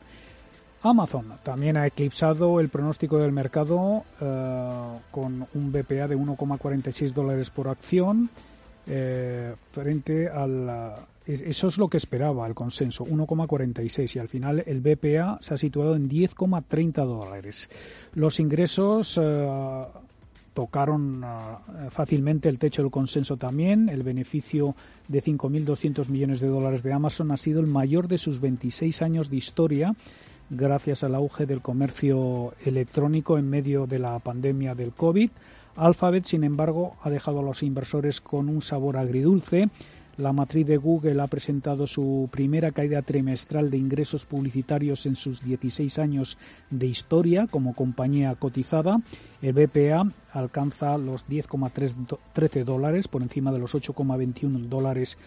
Amazon 0.88 1.32
también 1.42 1.76
ha 1.76 1.86
eclipsado 1.86 2.60
el 2.60 2.68
pronóstico 2.68 3.18
del 3.18 3.32
mercado 3.32 4.04
eh, 4.20 4.98
con 5.10 5.46
un 5.54 5.72
BPA 5.72 6.08
de 6.08 6.16
1,46 6.16 7.12
dólares 7.12 7.50
por 7.50 7.68
acción 7.68 8.30
eh, 8.86 9.54
frente 9.72 10.28
al... 10.28 10.94
Eso 11.26 11.66
es 11.66 11.76
lo 11.76 11.88
que 11.88 11.96
esperaba 11.96 12.46
el 12.46 12.54
consenso, 12.54 13.04
1,46 13.04 14.14
y 14.14 14.18
al 14.20 14.28
final 14.28 14.62
el 14.64 14.80
BPA 14.80 15.38
se 15.40 15.54
ha 15.54 15.56
situado 15.56 15.96
en 15.96 16.08
10,30 16.08 17.04
dólares. 17.04 17.68
Los 18.14 18.38
ingresos 18.38 19.18
eh, 19.20 19.84
tocaron 20.54 21.24
fácilmente 21.90 22.48
el 22.48 22.60
techo 22.60 22.82
del 22.82 22.92
consenso 22.92 23.36
también. 23.36 23.88
El 23.88 24.04
beneficio 24.04 24.76
de 25.08 25.20
5.200 25.20 26.08
millones 26.10 26.38
de 26.38 26.46
dólares 26.46 26.84
de 26.84 26.92
Amazon 26.92 27.32
ha 27.32 27.36
sido 27.36 27.58
el 27.58 27.66
mayor 27.66 28.06
de 28.06 28.18
sus 28.18 28.40
26 28.40 29.02
años 29.02 29.28
de 29.28 29.36
historia 29.36 29.96
gracias 30.50 31.02
al 31.04 31.14
auge 31.14 31.46
del 31.46 31.60
comercio 31.60 32.54
electrónico 32.64 33.38
en 33.38 33.48
medio 33.48 33.86
de 33.86 33.98
la 33.98 34.18
pandemia 34.18 34.74
del 34.74 34.92
COVID. 34.92 35.30
Alphabet, 35.76 36.24
sin 36.24 36.44
embargo, 36.44 36.96
ha 37.02 37.10
dejado 37.10 37.40
a 37.40 37.42
los 37.42 37.62
inversores 37.62 38.20
con 38.20 38.48
un 38.48 38.62
sabor 38.62 38.96
agridulce. 38.96 39.68
La 40.16 40.32
matriz 40.32 40.66
de 40.66 40.78
Google 40.78 41.20
ha 41.20 41.26
presentado 41.26 41.86
su 41.86 42.30
primera 42.32 42.72
caída 42.72 43.02
trimestral 43.02 43.70
de 43.70 43.76
ingresos 43.76 44.24
publicitarios 44.24 45.04
en 45.04 45.14
sus 45.14 45.44
16 45.44 45.98
años 45.98 46.38
de 46.70 46.86
historia 46.86 47.46
como 47.46 47.74
compañía 47.74 48.34
cotizada. 48.34 49.02
El 49.42 49.52
BPA 49.52 50.10
alcanza 50.32 50.96
los 50.96 51.28
10,13 51.28 52.64
dólares 52.64 53.08
por 53.08 53.20
encima 53.20 53.52
de 53.52 53.58
los 53.58 53.74
8,21 53.74 54.68
dólares 54.68 55.18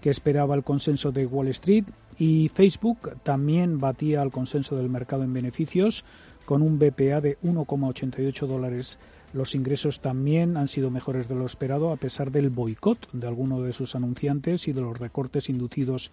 que 0.00 0.10
esperaba 0.10 0.54
el 0.54 0.64
consenso 0.64 1.12
de 1.12 1.26
Wall 1.26 1.48
Street 1.48 1.84
y 2.18 2.48
Facebook 2.48 3.16
también 3.22 3.78
batía 3.78 4.22
al 4.22 4.30
consenso 4.30 4.76
del 4.76 4.88
mercado 4.88 5.22
en 5.22 5.32
beneficios 5.32 6.04
con 6.44 6.62
un 6.62 6.78
BPA 6.78 7.20
de 7.20 7.38
1,88 7.42 8.46
dólares. 8.46 8.98
Los 9.32 9.54
ingresos 9.54 10.00
también 10.00 10.56
han 10.56 10.68
sido 10.68 10.90
mejores 10.90 11.28
de 11.28 11.34
lo 11.34 11.46
esperado 11.46 11.92
a 11.92 11.96
pesar 11.96 12.30
del 12.30 12.50
boicot 12.50 13.10
de 13.12 13.26
algunos 13.26 13.62
de 13.62 13.72
sus 13.72 13.94
anunciantes 13.94 14.66
y 14.68 14.72
de 14.72 14.80
los 14.80 14.98
recortes 14.98 15.48
inducidos 15.48 16.10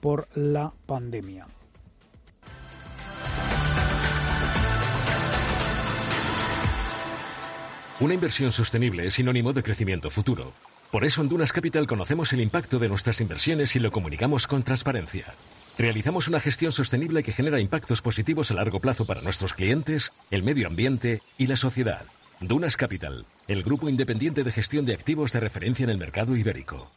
por 0.00 0.28
la 0.34 0.72
pandemia. 0.86 1.46
Una 8.00 8.14
inversión 8.14 8.50
sostenible 8.50 9.06
es 9.06 9.14
sinónimo 9.14 9.52
de 9.52 9.62
crecimiento 9.62 10.10
futuro. 10.10 10.52
Por 10.92 11.06
eso 11.06 11.22
en 11.22 11.30
Dunas 11.30 11.54
Capital 11.54 11.86
conocemos 11.86 12.34
el 12.34 12.42
impacto 12.42 12.78
de 12.78 12.90
nuestras 12.90 13.22
inversiones 13.22 13.74
y 13.76 13.78
lo 13.78 13.90
comunicamos 13.90 14.46
con 14.46 14.62
transparencia. 14.62 15.24
Realizamos 15.78 16.28
una 16.28 16.38
gestión 16.38 16.70
sostenible 16.70 17.22
que 17.22 17.32
genera 17.32 17.60
impactos 17.60 18.02
positivos 18.02 18.50
a 18.50 18.54
largo 18.54 18.78
plazo 18.78 19.06
para 19.06 19.22
nuestros 19.22 19.54
clientes, 19.54 20.12
el 20.30 20.42
medio 20.42 20.66
ambiente 20.66 21.22
y 21.38 21.46
la 21.46 21.56
sociedad. 21.56 22.04
Dunas 22.40 22.76
Capital, 22.76 23.24
el 23.48 23.62
grupo 23.62 23.88
independiente 23.88 24.44
de 24.44 24.52
gestión 24.52 24.84
de 24.84 24.92
activos 24.92 25.32
de 25.32 25.40
referencia 25.40 25.84
en 25.84 25.90
el 25.90 25.96
mercado 25.96 26.36
ibérico. 26.36 26.90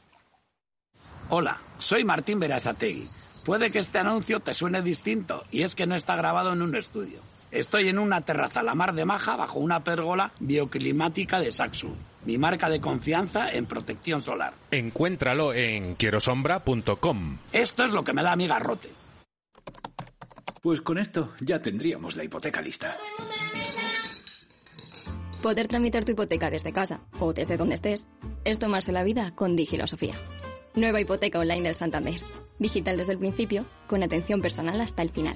Hola, 1.30 1.62
soy 1.78 2.04
Martín 2.04 2.42
Berasategui. 2.42 3.08
Puede 3.46 3.72
que 3.72 3.80
este 3.80 4.00
anuncio 4.00 4.42
te 4.42 4.54
suene 4.54 4.82
distinto 4.82 5.46
y 5.52 5.62
es 5.62 5.74
que 5.74 5.88
no 5.88 5.96
está 5.96 6.18
grabado 6.18 6.52
en 6.52 6.62
un 6.62 6.76
estudio. 6.76 7.22
Estoy 7.56 7.89
en 7.89 8.00
una 8.00 8.22
terraza 8.22 8.60
a 8.60 8.63
la 8.63 8.76
mar 8.76 8.94
de 8.94 9.06
Maja 9.06 9.36
bajo 9.36 9.60
una 9.60 9.84
pérgola 9.84 10.32
bioclimática 10.39 11.39
de 11.39 11.52
Saxu 11.52 11.96
mi 12.26 12.38
marca 12.38 12.70
de 12.70 12.82
confianza 12.82 13.52
en 13.52 13.65
protección 13.65 14.22
solar. 14.22 14.54
Encuéntralo 14.72 15.54
en 15.54 15.96
quierosombra.com. 15.96 17.38
Esto 17.54 17.86
es 17.86 17.94
lo 17.94 18.04
que 18.04 18.13
me 18.13 18.24
da 18.24 18.36
mi 18.36 18.48
garrote. 18.48 18.89
Pues 20.62 20.82
con 20.82 20.98
esto 20.98 21.32
ya 21.39 21.62
tendríamos 21.62 22.15
la 22.15 22.24
hipoteca 22.24 22.62
lista. 22.62 22.98
Poder 25.44 25.68
tramitar 25.68 26.04
tu 26.04 26.13
hipoteca 26.13 26.50
desde 26.50 26.74
casa 26.74 27.02
o 27.20 27.34
desde 27.34 27.56
donde 27.56 27.76
estés 27.76 28.08
es 28.44 28.58
tomarse 28.58 28.91
la 28.91 29.04
vida 29.04 29.36
con 29.36 29.56
Digilosofía. 29.56 30.15
Nueva 30.74 31.00
hipoteca 31.00 31.39
online 31.39 31.62
del 31.62 31.76
Santander. 31.76 32.20
Digital 32.58 32.98
desde 32.98 33.13
el 33.13 33.20
principio, 33.20 33.65
con 33.88 34.02
atención 34.02 34.41
personal 34.41 34.82
hasta 34.82 35.04
el 35.04 35.12
final. 35.12 35.36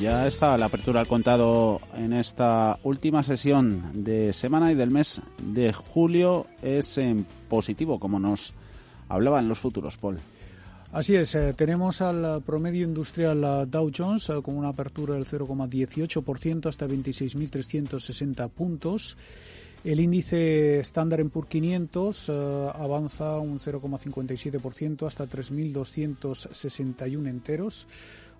Ya 0.00 0.26
está 0.26 0.56
la 0.56 0.64
apertura 0.64 1.00
al 1.00 1.06
contado 1.06 1.78
en 1.94 2.14
esta 2.14 2.78
última 2.84 3.22
sesión 3.22 3.90
de 3.92 4.32
semana 4.32 4.72
y 4.72 4.74
del 4.74 4.90
mes 4.90 5.20
de 5.36 5.74
julio 5.74 6.46
es 6.62 6.96
en 6.96 7.26
positivo, 7.50 8.00
como 8.00 8.18
nos 8.18 8.54
hablaban 9.10 9.46
los 9.46 9.58
futuros, 9.58 9.98
Paul. 9.98 10.16
Así 10.92 11.16
es, 11.16 11.34
eh, 11.34 11.52
tenemos 11.52 12.00
al 12.00 12.42
promedio 12.42 12.86
industrial 12.86 13.44
eh, 13.44 13.66
Dow 13.68 13.90
Jones 13.94 14.30
eh, 14.30 14.40
con 14.42 14.56
una 14.56 14.68
apertura 14.68 15.12
del 15.14 15.26
0,18% 15.26 16.66
hasta 16.66 16.88
26.360 16.88 18.48
puntos. 18.48 19.18
El 19.84 20.00
índice 20.00 20.80
Standard 20.80 21.28
Poor's 21.28 21.48
500 21.48 22.30
avanza 22.74 23.38
un 23.38 23.60
0,57% 23.60 25.06
hasta 25.06 25.26
3.261 25.26 27.28
enteros. 27.28 27.86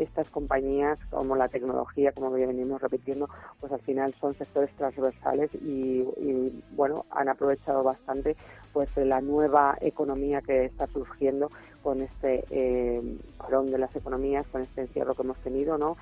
estas 0.00 0.30
compañías, 0.30 0.98
como 1.10 1.36
la 1.36 1.48
tecnología, 1.48 2.12
como 2.12 2.36
ya 2.36 2.46
venimos 2.46 2.80
repitiendo, 2.80 3.28
pues 3.60 3.72
al 3.72 3.80
final 3.80 4.14
son 4.20 4.34
sectores 4.34 4.70
transversales 4.76 5.50
y, 5.54 6.04
bueno, 6.72 7.04
han 7.10 7.28
aprovechado 7.28 7.82
bastante 7.82 8.36
pues 8.72 8.88
la 8.96 9.20
nueva 9.20 9.76
economía 9.80 10.40
que 10.40 10.64
está 10.64 10.86
surgiendo 10.86 11.50
con 11.82 12.00
este 12.00 12.44
eh, 12.50 13.18
parón 13.36 13.66
de 13.66 13.78
las 13.78 13.94
economías, 13.96 14.46
con 14.46 14.62
este 14.62 14.82
encierro 14.82 15.14
que 15.14 15.22
hemos 15.22 15.38
tenido, 15.38 15.76
¿no? 15.76 15.96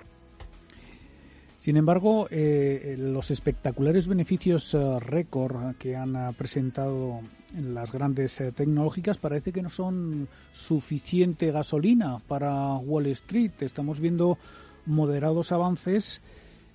Sin 1.59 1.77
embargo, 1.77 2.29
eh, 2.31 2.95
los 2.99 3.33
espectaculares 3.33 4.07
beneficios 4.07 4.75
eh, 4.75 5.01
récord 5.01 5.75
que 5.77 5.97
han 5.97 6.15
eh, 6.15 6.33
presentado 6.39 7.21
las 7.61 7.91
grandes 7.91 8.41
tecnológicas 8.55 9.19
parece 9.19 9.53
que 9.53 9.63
no 9.63 9.71
son 9.71 10.29
suficiente 10.53 11.51
gasolina 11.51 12.21
para 12.29 12.77
Wall 12.77 13.07
Street. 13.07 13.53
Estamos 13.61 13.99
viendo 13.99 14.39
moderados 14.87 15.51
avances 15.51 16.23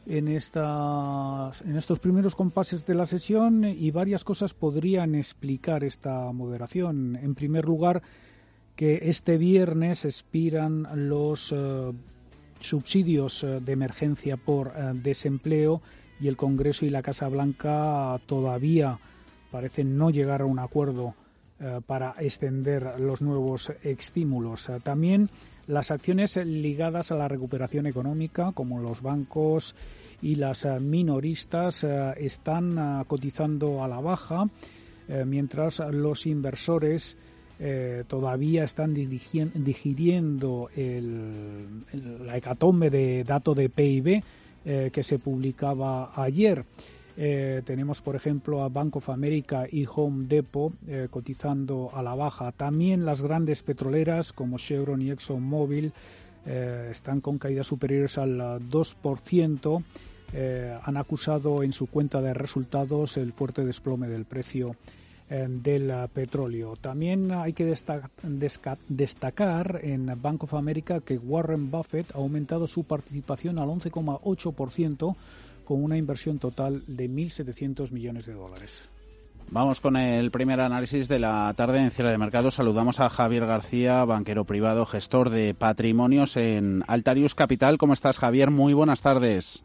en, 0.05 0.27
estas, 0.27 1.61
en 1.61 1.77
estos 1.77 1.99
primeros 1.99 2.35
compases 2.35 2.85
de 2.85 2.95
la 2.95 3.05
sesión 3.05 3.63
y 3.63 3.91
varias 3.91 4.25
cosas 4.25 4.53
podrían 4.53 5.15
explicar 5.15 5.85
esta 5.85 6.31
moderación. 6.33 7.15
En 7.15 7.35
primer 7.35 7.65
lugar, 7.65 8.01
que 8.75 8.99
este 9.03 9.37
viernes 9.37 10.03
expiran 10.03 10.87
los 11.07 11.53
subsidios 12.63 13.43
eh, 13.43 13.59
de 13.59 13.71
emergencia 13.71 14.37
por 14.37 14.69
eh, 14.69 14.91
desempleo 14.95 15.81
y 16.19 16.27
el 16.27 16.37
Congreso 16.37 16.85
y 16.85 16.89
la 16.89 17.01
Casa 17.01 17.27
Blanca 17.27 18.19
todavía 18.25 18.99
parecen 19.51 19.97
no 19.97 20.09
llegar 20.09 20.41
a 20.41 20.45
un 20.45 20.59
acuerdo 20.59 21.15
eh, 21.59 21.81
para 21.85 22.15
extender 22.19 22.99
los 22.99 23.21
nuevos 23.21 23.71
estímulos. 23.83 24.69
También 24.83 25.29
las 25.67 25.91
acciones 25.91 26.37
ligadas 26.37 27.11
a 27.11 27.15
la 27.15 27.27
recuperación 27.27 27.85
económica, 27.85 28.51
como 28.53 28.79
los 28.79 29.01
bancos 29.01 29.75
y 30.21 30.35
las 30.35 30.65
minoristas, 30.81 31.83
están 31.83 33.03
cotizando 33.07 33.83
a 33.83 33.89
la 33.89 33.99
baja, 33.99 34.47
mientras 35.25 35.79
los 35.79 36.25
inversores 36.25 37.17
eh, 37.59 38.03
todavía 38.07 38.63
están 38.63 38.93
digiriendo 38.93 40.69
el, 40.75 41.65
la 42.25 42.37
hecatombe 42.37 42.89
de 42.89 43.23
dato 43.23 43.53
de 43.53 43.69
PIB 43.69 44.23
eh, 44.65 44.89
que 44.91 45.03
se 45.03 45.19
publicaba 45.19 46.11
ayer. 46.15 46.65
Eh, 47.15 47.61
tenemos, 47.63 48.01
por 48.01 48.15
ejemplo, 48.15 48.63
a 48.63 48.69
Bank 48.69 48.95
of 48.95 49.09
America 49.09 49.67
y 49.71 49.85
Home 49.93 50.25
Depot 50.25 50.73
cotizando 51.11 51.91
a 51.93 52.01
la 52.01 52.15
baja. 52.15 52.51
También 52.51 53.05
las 53.05 53.21
grandes 53.21 53.61
petroleras 53.61 54.33
como 54.33 54.57
Chevron 54.57 55.01
y 55.01 55.11
ExxonMobil 55.11 55.93
están 56.45 57.21
con 57.21 57.37
caídas 57.37 57.67
superiores 57.67 58.17
al 58.17 58.39
2%. 58.39 59.83
han 60.83 60.97
acusado 60.97 61.61
en 61.61 61.71
su 61.71 61.85
cuenta 61.85 62.19
de 62.19 62.33
resultados 62.33 63.15
el 63.17 63.31
fuerte 63.31 63.63
desplome 63.63 64.09
del 64.09 64.25
precio 64.25 64.75
del 65.33 65.91
petróleo. 66.13 66.75
También 66.75 67.31
hay 67.31 67.53
que 67.53 67.65
destacar 68.87 69.79
en 69.81 70.21
Bank 70.21 70.43
of 70.43 70.53
America 70.53 70.99
que 70.99 71.17
Warren 71.17 71.71
Buffett 71.71 72.13
ha 72.13 72.19
aumentado 72.19 72.67
su 72.67 72.83
participación 72.83 73.57
al 73.59 73.69
11,8% 73.69 75.15
con 75.65 75.83
una 75.83 75.97
inversión 75.97 76.39
total 76.39 76.83
de 76.87 77.09
1.700 77.09 77.91
millones 77.91 78.25
de 78.25 78.33
dólares. 78.33 78.89
Vamos 79.49 79.81
con 79.81 79.97
el 79.97 80.31
primer 80.31 80.61
análisis 80.61 81.07
de 81.07 81.19
la 81.19 81.53
tarde 81.55 81.79
en 81.79 81.91
cierre 81.91 82.11
de 82.11 82.17
mercado. 82.17 82.49
Saludamos 82.49 82.99
a 82.99 83.09
Javier 83.09 83.45
García, 83.45 84.03
banquero 84.05 84.45
privado, 84.45 84.85
gestor 84.85 85.29
de 85.29 85.53
patrimonios 85.53 86.37
en 86.37 86.83
Altarius 86.87 87.35
Capital. 87.35 87.77
¿Cómo 87.77 87.93
estás, 87.93 88.17
Javier? 88.17 88.51
Muy 88.51 88.73
buenas 88.73 89.01
tardes. 89.01 89.63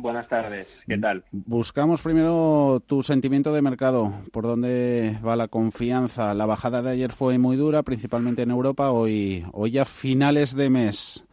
Buenas 0.00 0.28
tardes, 0.28 0.68
¿qué 0.86 0.96
tal? 0.96 1.24
Buscamos 1.32 2.02
primero 2.02 2.80
tu 2.86 3.02
sentimiento 3.02 3.52
de 3.52 3.62
mercado, 3.62 4.12
por 4.30 4.44
dónde 4.44 5.18
va 5.26 5.34
la 5.34 5.48
confianza. 5.48 6.34
La 6.34 6.46
bajada 6.46 6.82
de 6.82 6.90
ayer 6.90 7.10
fue 7.10 7.36
muy 7.38 7.56
dura, 7.56 7.82
principalmente 7.82 8.42
en 8.42 8.52
Europa, 8.52 8.92
hoy, 8.92 9.44
hoy 9.52 9.72
ya 9.72 9.84
finales 9.84 10.54
de 10.54 10.70
mes. 10.70 11.26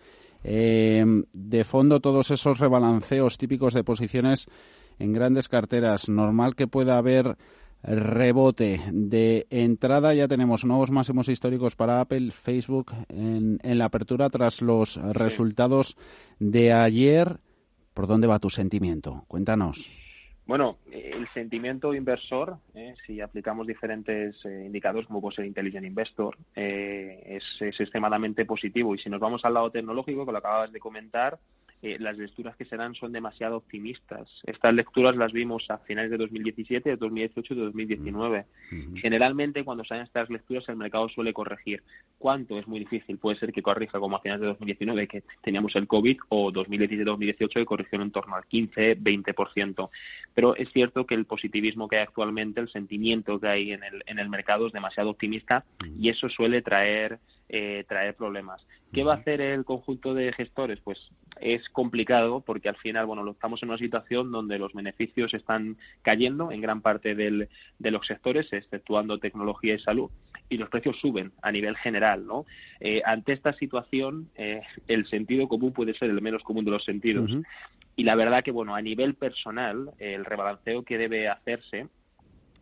Eh, 0.44 1.06
de 1.32 1.64
fondo 1.64 2.00
todos 2.00 2.32
esos 2.32 2.58
rebalanceos 2.58 3.38
típicos 3.38 3.76
de 3.76 3.84
posiciones 3.84 4.48
en 4.98 5.14
grandes 5.14 5.48
carteras. 5.48 6.10
Normal 6.10 6.56
que 6.56 6.66
pueda 6.66 6.98
haber 6.98 7.38
rebote 7.84 8.82
de 8.92 9.46
entrada. 9.52 10.16
Ya 10.16 10.28
tenemos 10.28 10.66
nuevos 10.66 10.90
máximos 10.90 11.30
históricos 11.30 11.76
para 11.76 12.02
Apple, 12.02 12.32
Facebook 12.32 12.94
en, 13.10 13.60
en 13.62 13.78
la 13.78 13.86
apertura 13.86 14.32
tras 14.32 14.64
los 14.64 14.96
resultados 14.96 15.98
de 16.40 16.74
ayer. 16.74 17.38
¿Por 17.96 18.08
dónde 18.08 18.28
va 18.28 18.40
tu 18.40 18.50
sentimiento? 18.50 19.24
Cuéntanos. 19.30 19.90
Bueno, 20.46 20.80
el 20.92 21.28
sentimiento 21.30 21.94
inversor, 21.94 22.58
eh, 22.76 22.94
si 23.08 23.22
aplicamos 23.22 23.66
diferentes 23.66 24.36
eh, 24.46 24.64
indicadores 24.66 25.08
como 25.08 25.22
puede 25.22 25.38
ser 25.38 25.46
Intelligent 25.46 25.86
Investor, 25.86 26.38
eh, 26.56 27.24
es, 27.26 27.62
es, 27.62 27.80
extremadamente 27.80 28.46
positivo. 28.46 28.94
Y 28.94 28.98
si 28.98 29.10
nos 29.10 29.22
vamos 29.22 29.46
al 29.46 29.54
lado 29.54 29.72
tecnológico, 29.72 30.26
que 30.26 30.34
lo 30.34 30.38
acabas 30.40 30.74
de 30.74 30.80
comentar, 30.80 31.40
eh, 31.86 31.98
las 32.00 32.18
lecturas 32.18 32.56
que 32.56 32.66
se 32.66 32.78
dan 32.78 32.96
son 32.96 33.12
demasiado 33.12 33.58
optimistas. 33.58 34.42
Estas 34.48 34.74
lecturas 34.74 35.16
las 35.16 35.32
vimos 35.32 35.70
a 35.70 35.78
finales 35.78 36.10
de 36.10 36.18
2017, 36.18 36.90
de 36.90 36.96
2018 36.96 37.54
y 37.54 37.58
de 37.58 37.64
2019. 37.64 38.46
Generalmente, 38.96 39.64
cuando 39.64 39.84
salen 39.84 40.06
estas 40.06 40.28
lecturas, 40.32 40.68
el 40.68 40.78
mercado 40.78 41.08
suele 41.10 41.32
corregir. 41.32 41.84
¿Cuánto? 42.18 42.58
Es 42.58 42.68
muy 42.68 42.80
difícil. 42.80 43.20
Puede 43.20 43.38
ser 43.38 43.54
que 43.54 43.62
corrija 43.62 44.00
como 44.00 44.16
a 44.16 44.20
finales 44.20 44.42
de 44.42 44.48
2019, 44.48 45.08
que 45.08 45.24
teníamos 45.44 45.76
el 45.76 45.86
COVID, 45.86 46.18
o 46.30 46.52
2017-2018, 46.52 47.54
que 47.54 47.66
corrigió 47.66 48.02
en 48.02 48.10
torno 48.10 48.36
al 48.36 48.46
15-20%. 48.46 49.90
Pero 50.34 50.56
es 50.56 50.72
cierto 50.72 51.06
que 51.06 51.14
el 51.14 51.26
positivismo 51.26 51.88
que 51.88 51.98
hay 51.98 52.02
actualmente, 52.02 52.62
el 52.62 52.70
sentimiento 52.70 53.40
que 53.40 53.48
hay 53.48 53.74
en 53.74 53.84
el, 53.84 54.02
en 54.08 54.18
el 54.18 54.30
mercado 54.30 54.66
es 54.66 54.74
demasiado 54.74 55.12
optimista 55.12 55.64
y 56.00 56.10
eso 56.10 56.30
suele 56.30 56.64
traer 56.64 57.20
eh, 57.50 57.84
traer 57.88 58.16
problemas. 58.16 58.66
¿Qué 58.92 59.04
va 59.04 59.14
a 59.14 59.18
hacer 59.18 59.42
el 59.42 59.66
conjunto 59.66 60.14
de 60.14 60.34
gestores? 60.34 60.80
Pues 60.80 61.12
es 61.40 61.70
complicado 61.70 62.42
porque 62.42 62.70
al 62.70 62.78
final, 62.78 63.06
bueno, 63.06 63.30
estamos 63.30 63.62
en 63.62 63.70
una 63.70 63.78
situación 63.78 64.32
donde 64.32 64.58
los 64.58 64.74
beneficios 64.74 65.34
están 65.34 65.78
cayendo 66.02 66.52
en 66.52 66.62
gran 66.62 66.82
parte 66.82 67.14
del, 67.14 67.50
de 67.78 67.92
los 67.92 68.08
sectores, 68.08 68.52
exceptuando 68.52 69.20
tecnología 69.20 69.76
y 69.76 69.80
salud, 69.80 70.10
y 70.50 70.58
los 70.58 70.70
precios 70.70 71.00
suben 71.00 71.34
a 71.42 71.52
nivel 71.52 71.76
general, 71.78 72.26
¿no? 72.26 72.46
Eh, 72.80 73.02
ante 73.06 73.34
esta 73.34 73.54
situación, 73.54 74.30
eh, 74.36 74.62
el 74.88 75.06
sentido 75.08 75.48
común 75.48 75.74
puede 75.74 75.94
ser 75.94 76.10
el 76.10 76.22
menos 76.22 76.44
común 76.44 76.66
de 76.66 76.72
los 76.72 76.84
sentidos. 76.84 77.32
Y 77.96 78.04
la 78.04 78.16
verdad 78.16 78.44
que, 78.44 78.52
bueno, 78.52 78.76
a 78.76 78.82
nivel 78.82 79.16
personal, 79.16 79.92
el 80.00 80.26
rebalanceo 80.26 80.84
que 80.84 80.98
debe 80.98 81.28
hacerse 81.28 81.88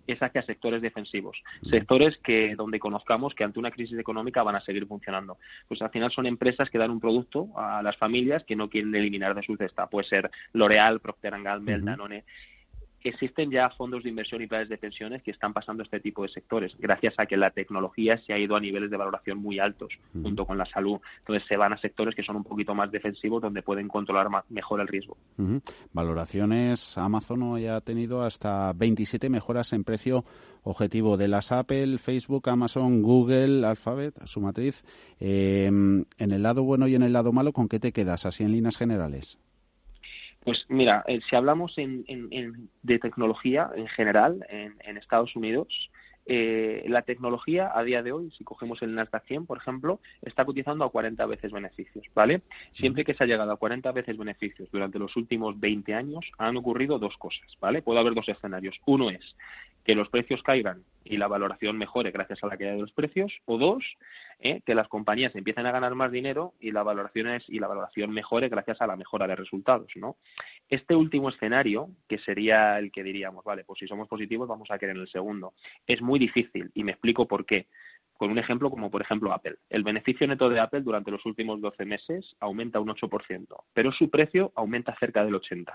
es 0.08 0.22
hacia 0.22 0.41
sectores 0.41 0.82
defensivos, 0.82 1.41
sectores 1.64 2.18
que 2.18 2.56
donde 2.56 2.80
conozcamos 2.80 3.34
que 3.36 3.43
ante 3.43 3.60
una 3.60 3.72
crisis 3.72 3.97
económica 3.97 4.43
van 4.43 4.56
a 4.56 4.62
seguir 4.62 4.86
funcionando. 4.88 5.38
Pues 5.68 5.82
al 5.82 5.89
final 5.89 6.12
son 6.12 6.26
empresas 6.26 6.70
que 6.70 6.78
dan 6.78 6.91
un 6.91 6.99
producto 6.99 7.49
a 7.56 7.82
las 7.82 7.97
familias 7.97 8.43
que 8.43 8.56
no 8.56 8.70
quieren 8.70 8.93
eliminar 8.95 9.36
de 9.36 9.43
su 9.43 9.56
cesta. 9.56 9.88
Puede 9.88 10.08
ser 10.08 10.32
L'Oreal, 10.54 10.99
Procter 10.99 11.41
Gamble, 11.41 11.80
Danone 11.82 12.24
existen 13.10 13.51
ya 13.51 13.70
fondos 13.70 14.04
de 14.04 14.10
inversión 14.10 14.41
y 14.41 14.47
planes 14.47 14.70
de 14.70 14.78
pensiones 14.78 15.22
que 15.24 15.32
están 15.32 15.54
pasando 15.54 15.84
este 15.84 15.99
tipo 15.99 16.24
de 16.24 16.30
sectores, 16.30 16.76
gracias 16.80 17.16
a 17.18 17.26
que 17.26 17.38
la 17.38 17.51
tecnología 17.51 18.18
se 18.18 18.34
ha 18.34 18.38
ido 18.38 18.56
a 18.56 18.60
niveles 18.60 18.89
de 18.89 18.97
valoración 18.97 19.39
muy 19.39 19.60
altos, 19.60 19.93
junto 20.14 20.45
con 20.45 20.58
la 20.58 20.66
salud. 20.66 20.99
Entonces 21.20 21.47
se 21.47 21.58
van 21.58 21.74
a 21.74 21.78
sectores 21.78 22.16
que 22.16 22.24
son 22.24 22.36
un 22.38 22.43
poquito 22.43 22.74
más 22.76 22.91
defensivos, 22.91 23.41
donde 23.41 23.62
pueden 23.62 23.88
controlar 23.88 24.28
mejor 24.49 24.82
el 24.82 24.88
riesgo. 24.88 25.18
Valoraciones, 25.91 26.97
Amazon 26.97 27.43
hoy 27.43 27.68
ha 27.68 27.82
tenido 27.82 28.24
hasta 28.24 28.74
27 28.74 29.30
mejoras 29.30 29.74
en 29.74 29.84
precio 29.84 30.26
objetivo 30.64 31.18
de 31.18 31.28
las 31.28 31.51
Apple, 31.51 31.97
Facebook, 31.97 32.49
Amazon, 32.49 33.01
Google, 33.01 33.66
Alphabet, 33.66 34.16
su 34.26 34.41
matriz. 34.41 34.84
Em, 35.20 36.06
en 36.18 36.32
el 36.32 36.43
lado 36.43 36.64
bueno 36.64 36.88
y 36.88 36.95
en 36.95 37.04
el 37.04 37.14
lado 37.14 37.32
malo, 37.32 37.51
¿con 37.51 37.68
qué 37.68 37.80
te 37.80 37.91
quedas 37.91 38.26
así 38.26 38.43
en 38.43 38.54
líneas 38.54 38.78
generales? 38.78 39.38
Pues 40.44 40.66
mira, 40.68 41.04
eh, 41.08 41.22
si 41.30 41.36
hablamos 41.36 41.76
de 41.76 43.00
tecnología 43.00 43.70
en 43.76 43.88
general 43.88 44.46
en, 44.50 44.98
Estados 44.98 45.36
Unidos, 45.36 45.89
eh, 46.26 46.84
la 46.88 47.02
tecnología 47.02 47.72
a 47.74 47.84
día 47.84 48.04
de 48.04 48.12
hoy, 48.12 48.32
si 48.32 48.44
cogemos 48.44 48.82
el 48.82 48.94
Nasdaq 48.96 49.26
100, 49.26 49.46
por 49.46 49.58
ejemplo, 49.58 50.00
está 50.22 50.44
cotizando 50.46 50.84
a 50.84 50.89
40 50.89 51.26
veces 51.28 51.52
beneficios, 51.52 52.06
¿vale? 52.14 52.41
Siempre 52.74 53.06
que 53.06 53.14
se 53.14 53.24
ha 53.24 53.28
llegado 53.28 53.52
a 53.52 53.58
40 53.58 53.91
veces 53.91 54.18
beneficios 54.18 54.70
durante 54.72 55.00
los 55.00 55.16
últimos 55.16 55.60
20 55.60 55.94
años, 55.94 56.32
han 56.38 56.58
ocurrido 56.58 57.00
dos 57.00 57.18
cosas, 57.18 57.58
¿vale? 57.62 57.82
Puede 57.82 58.00
haber 58.00 58.14
dos 58.14 58.28
escenarios. 58.28 58.80
Uno 58.86 59.10
es 59.10 59.36
que 59.84 59.96
los 59.96 60.10
precios 60.10 60.42
caigan 60.44 60.84
y 61.06 61.18
la 61.18 61.28
valoración 61.28 61.78
mejore 61.78 62.12
gracias 62.12 62.44
a 62.44 62.48
la 62.48 62.58
caída 62.58 62.74
de 62.74 62.82
los 62.82 62.94
precios, 62.94 63.42
o 63.46 63.58
dos, 63.58 63.98
eh, 64.40 64.62
que 64.66 64.76
las 64.76 64.88
compañías 64.88 65.36
empiecen 65.36 65.66
a 65.66 65.72
ganar 65.72 65.96
más 65.96 66.12
dinero 66.12 66.54
y 66.60 66.72
la 66.72 66.84
valoración 66.84 67.28
es, 67.28 67.44
y 67.50 67.60
la 67.60 67.68
valoración 67.68 68.12
mejore 68.12 68.50
gracias 68.50 68.82
a 68.82 68.88
la 68.88 68.96
mejora 68.96 69.28
de 69.28 69.36
resultados, 69.36 69.92
¿no? 69.96 70.18
Este 70.70 70.96
último 70.96 71.30
escenario, 71.30 71.90
que 72.08 72.20
sería 72.20 72.80
el 72.80 72.92
que 72.92 73.04
diríamos, 73.04 73.44
vale, 73.44 73.64
pues 73.64 73.80
si 73.80 73.88
somos 73.88 74.08
positivos 74.08 74.48
vamos 74.48 74.72
a 74.72 74.80
querer 74.80 74.96
en 74.96 75.02
el 75.02 75.08
segundo, 75.08 75.54
es 75.86 76.02
muy 76.02 76.20
difícil 76.20 76.72
y 76.74 76.84
me 76.84 76.92
explico 76.92 77.28
por 77.28 77.46
qué. 77.46 77.68
Con 78.14 78.32
un 78.32 78.38
ejemplo 78.38 78.70
como 78.70 78.90
por 78.90 79.02
ejemplo 79.02 79.34
Apple. 79.34 79.58
El 79.70 79.84
beneficio 79.84 80.26
neto 80.28 80.48
de 80.48 80.60
Apple 80.60 80.82
durante 80.82 81.12
los 81.12 81.26
últimos 81.26 81.60
12 81.60 81.84
meses 81.84 82.36
aumenta 82.40 82.80
un 82.80 82.88
8%, 82.88 83.48
pero 83.74 83.92
su 83.92 84.10
precio 84.10 84.54
aumenta 84.56 84.96
cerca 84.98 85.26
del 85.26 85.34
80%. 85.34 85.66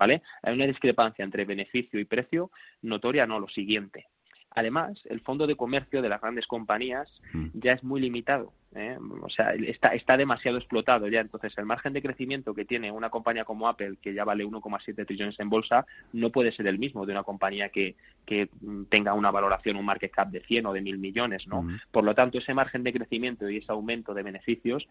¿Vale? 0.00 0.22
Hay 0.42 0.54
una 0.54 0.66
discrepancia 0.66 1.22
entre 1.22 1.44
beneficio 1.44 2.00
y 2.00 2.06
precio 2.06 2.50
notoria, 2.80 3.26
no, 3.26 3.38
lo 3.38 3.48
siguiente. 3.48 4.06
Además, 4.52 4.98
el 5.04 5.20
fondo 5.20 5.46
de 5.46 5.54
comercio 5.54 6.00
de 6.02 6.08
las 6.08 6.20
grandes 6.20 6.46
compañías 6.46 7.20
mm. 7.34 7.48
ya 7.52 7.74
es 7.74 7.84
muy 7.84 8.00
limitado, 8.00 8.52
¿eh? 8.74 8.96
o 9.22 9.28
sea, 9.28 9.52
está, 9.52 9.90
está 9.90 10.16
demasiado 10.16 10.56
explotado 10.56 11.06
ya. 11.06 11.20
Entonces, 11.20 11.56
el 11.58 11.66
margen 11.66 11.92
de 11.92 12.02
crecimiento 12.02 12.54
que 12.54 12.64
tiene 12.64 12.90
una 12.90 13.10
compañía 13.10 13.44
como 13.44 13.68
Apple, 13.68 13.98
que 14.02 14.14
ya 14.14 14.24
vale 14.24 14.44
1,7 14.44 15.06
trillones 15.06 15.38
en 15.38 15.50
bolsa, 15.50 15.86
no 16.14 16.30
puede 16.30 16.50
ser 16.50 16.66
el 16.66 16.78
mismo 16.78 17.04
de 17.06 17.12
una 17.12 17.22
compañía 17.22 17.68
que, 17.68 17.94
que 18.24 18.48
tenga 18.88 19.12
una 19.12 19.30
valoración, 19.30 19.76
un 19.76 19.84
market 19.84 20.10
cap 20.10 20.30
de 20.30 20.40
100 20.40 20.66
o 20.66 20.72
de 20.72 20.80
1.000 20.80 20.98
millones, 20.98 21.46
¿no? 21.46 21.62
Mm. 21.62 21.78
Por 21.92 22.04
lo 22.04 22.14
tanto, 22.14 22.38
ese 22.38 22.54
margen 22.54 22.82
de 22.82 22.94
crecimiento 22.94 23.48
y 23.48 23.58
ese 23.58 23.70
aumento 23.70 24.14
de 24.14 24.22
beneficios 24.22 24.88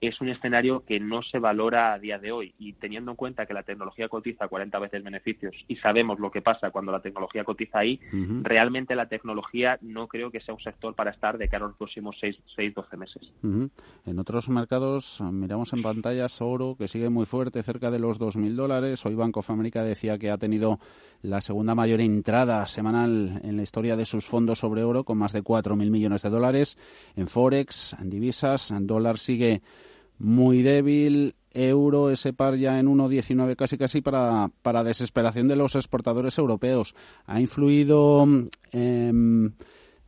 es 0.00 0.20
un 0.20 0.28
escenario 0.28 0.84
que 0.84 1.00
no 1.00 1.22
se 1.22 1.38
valora 1.38 1.92
a 1.92 1.98
día 1.98 2.18
de 2.18 2.32
hoy 2.32 2.54
y 2.58 2.74
teniendo 2.74 3.10
en 3.10 3.16
cuenta 3.16 3.46
que 3.46 3.54
la 3.54 3.62
tecnología 3.62 4.08
cotiza 4.08 4.48
40 4.48 4.78
veces 4.78 5.02
beneficios 5.02 5.54
y 5.68 5.76
sabemos 5.76 6.18
lo 6.18 6.30
que 6.30 6.42
pasa 6.42 6.70
cuando 6.70 6.92
la 6.92 7.00
tecnología 7.00 7.44
cotiza 7.44 7.78
ahí, 7.78 8.00
realmente 8.42 8.94
la 8.94 9.08
tecnología 9.08 9.78
no 9.80 10.08
creo 10.08 10.30
que 10.30 10.40
sea 10.40 10.54
un 10.54 10.60
sector 10.60 10.94
para 10.94 11.10
estar 11.10 11.38
de 11.38 11.48
cara 11.48 11.64
a 11.64 11.68
los 11.68 11.76
próximos 11.76 12.16
6-12 12.22 12.96
meses. 12.96 13.32
En 13.42 14.18
otros 14.18 14.48
mercados 14.48 15.20
miramos 15.20 15.72
en 15.72 15.82
pantallas 15.82 16.40
oro 16.40 16.76
que 16.76 16.88
sigue 16.88 17.08
muy 17.08 17.26
fuerte, 17.26 17.62
cerca 17.62 17.90
de 17.90 17.98
los 17.98 18.20
2.000 18.20 18.54
dólares. 18.54 19.04
Hoy 19.06 19.14
Bank 19.14 19.36
of 19.36 19.50
America 19.50 19.82
decía 19.82 20.18
que 20.18 20.30
ha 20.30 20.38
tenido 20.38 20.78
la 21.24 21.40
segunda 21.40 21.74
mayor 21.74 22.02
entrada 22.02 22.66
semanal 22.66 23.40
en 23.42 23.56
la 23.56 23.62
historia 23.62 23.96
de 23.96 24.04
sus 24.04 24.26
fondos 24.26 24.58
sobre 24.58 24.84
oro 24.84 25.04
con 25.04 25.16
más 25.16 25.32
de 25.32 25.42
4.000 25.42 25.90
millones 25.90 26.20
de 26.20 26.28
dólares. 26.28 26.76
En 27.16 27.28
Forex, 27.28 27.96
en 27.98 28.10
divisas, 28.10 28.70
en 28.70 28.86
dólar 28.86 29.18
sigue 29.18 29.62
muy 30.18 30.62
débil, 30.62 31.34
euro, 31.52 32.10
ese 32.10 32.34
par 32.34 32.56
ya 32.56 32.78
en 32.78 32.88
1,19 32.88 33.56
casi 33.56 33.78
casi 33.78 34.02
para, 34.02 34.50
para 34.60 34.84
desesperación 34.84 35.48
de 35.48 35.56
los 35.56 35.74
exportadores 35.76 36.36
europeos. 36.36 36.94
¿Ha 37.24 37.40
influido 37.40 38.26
eh, 38.72 39.12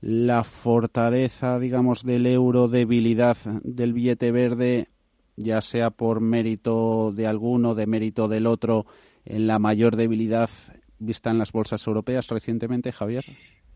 la 0.03 0.45
fortaleza, 0.45 1.59
digamos, 1.59 2.05
del 2.05 2.27
euro, 2.27 2.69
debilidad 2.69 3.39
del 3.63 3.95
billete 3.95 4.33
verde, 4.33 4.89
ya 5.35 5.63
sea 5.63 5.89
por 5.89 6.21
mérito 6.21 7.11
de 7.11 7.27
alguno, 7.27 7.75
de 7.75 7.87
mérito 7.87 8.29
del 8.29 8.47
otro, 8.47 8.85
en 9.25 9.47
la 9.47 9.59
mayor 9.59 9.97
debilidad 9.97 10.51
vista 10.99 11.31
en 11.31 11.39
las 11.39 11.53
bolsas 11.53 11.87
europeas 11.87 12.29
recientemente, 12.29 12.93
Javier? 12.93 13.25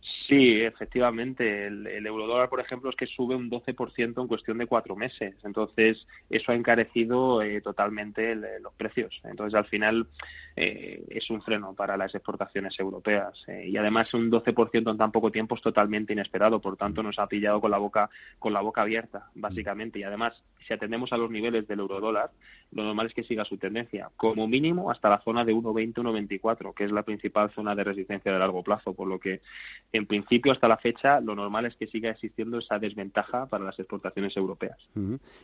Sí, 0.02 0.62
efectivamente. 0.62 1.66
El, 1.66 1.86
el 1.86 2.06
eurodólar, 2.06 2.48
por 2.48 2.60
ejemplo, 2.60 2.88
es 2.88 2.96
que 2.96 3.06
sube 3.06 3.36
un 3.36 3.50
12% 3.50 4.22
en 4.22 4.28
cuestión 4.28 4.56
de 4.56 4.66
cuatro 4.66 4.96
meses. 4.96 5.34
Entonces, 5.44 6.06
eso 6.30 6.52
ha 6.52 6.54
encarecido 6.54 7.42
eh, 7.42 7.60
totalmente 7.60 8.34
los 8.34 8.72
precios. 8.74 9.20
Entonces, 9.24 9.54
al 9.54 9.66
final, 9.66 10.06
eh, 10.56 11.04
es 11.10 11.28
un 11.28 11.42
freno 11.42 11.74
para 11.74 11.98
las 11.98 12.14
exportaciones 12.14 12.78
europeas. 12.80 13.44
Eh, 13.46 13.68
y 13.68 13.76
además, 13.76 14.14
un 14.14 14.30
12% 14.30 14.90
en 14.90 14.96
tan 14.96 15.12
poco 15.12 15.30
tiempo 15.30 15.54
es 15.54 15.60
totalmente 15.60 16.14
inesperado. 16.14 16.60
Por 16.60 16.78
tanto, 16.78 17.02
nos 17.02 17.18
ha 17.18 17.26
pillado 17.26 17.60
con 17.60 17.70
la 17.70 17.78
boca, 17.78 18.08
con 18.38 18.54
la 18.54 18.62
boca 18.62 18.82
abierta, 18.82 19.30
básicamente. 19.34 19.98
Y 19.98 20.04
además, 20.04 20.42
si 20.66 20.72
atendemos 20.72 21.12
a 21.12 21.18
los 21.18 21.30
niveles 21.30 21.68
del 21.68 21.80
eurodólar, 21.80 22.30
lo 22.72 22.84
normal 22.84 23.06
es 23.06 23.14
que 23.14 23.24
siga 23.24 23.44
su 23.44 23.58
tendencia, 23.58 24.10
como 24.16 24.46
mínimo 24.46 24.90
hasta 24.90 25.10
la 25.10 25.20
zona 25.22 25.44
de 25.44 25.52
1,20-1,24, 25.54 26.72
que 26.72 26.84
es 26.84 26.92
la 26.92 27.02
principal 27.02 27.50
zona 27.50 27.74
de 27.74 27.84
resistencia 27.84 28.32
de 28.32 28.38
largo 28.38 28.62
plazo, 28.62 28.94
por 28.94 29.08
lo 29.08 29.18
que 29.18 29.40
en 29.92 30.06
principio 30.06 30.52
hasta 30.52 30.68
la 30.68 30.76
fecha 30.76 31.20
lo 31.20 31.34
normal 31.34 31.66
es 31.66 31.76
que 31.76 31.86
siga 31.86 32.10
existiendo 32.10 32.58
esa 32.58 32.78
desventaja 32.78 33.46
para 33.46 33.64
las 33.64 33.78
exportaciones 33.78 34.36
europeas. 34.36 34.78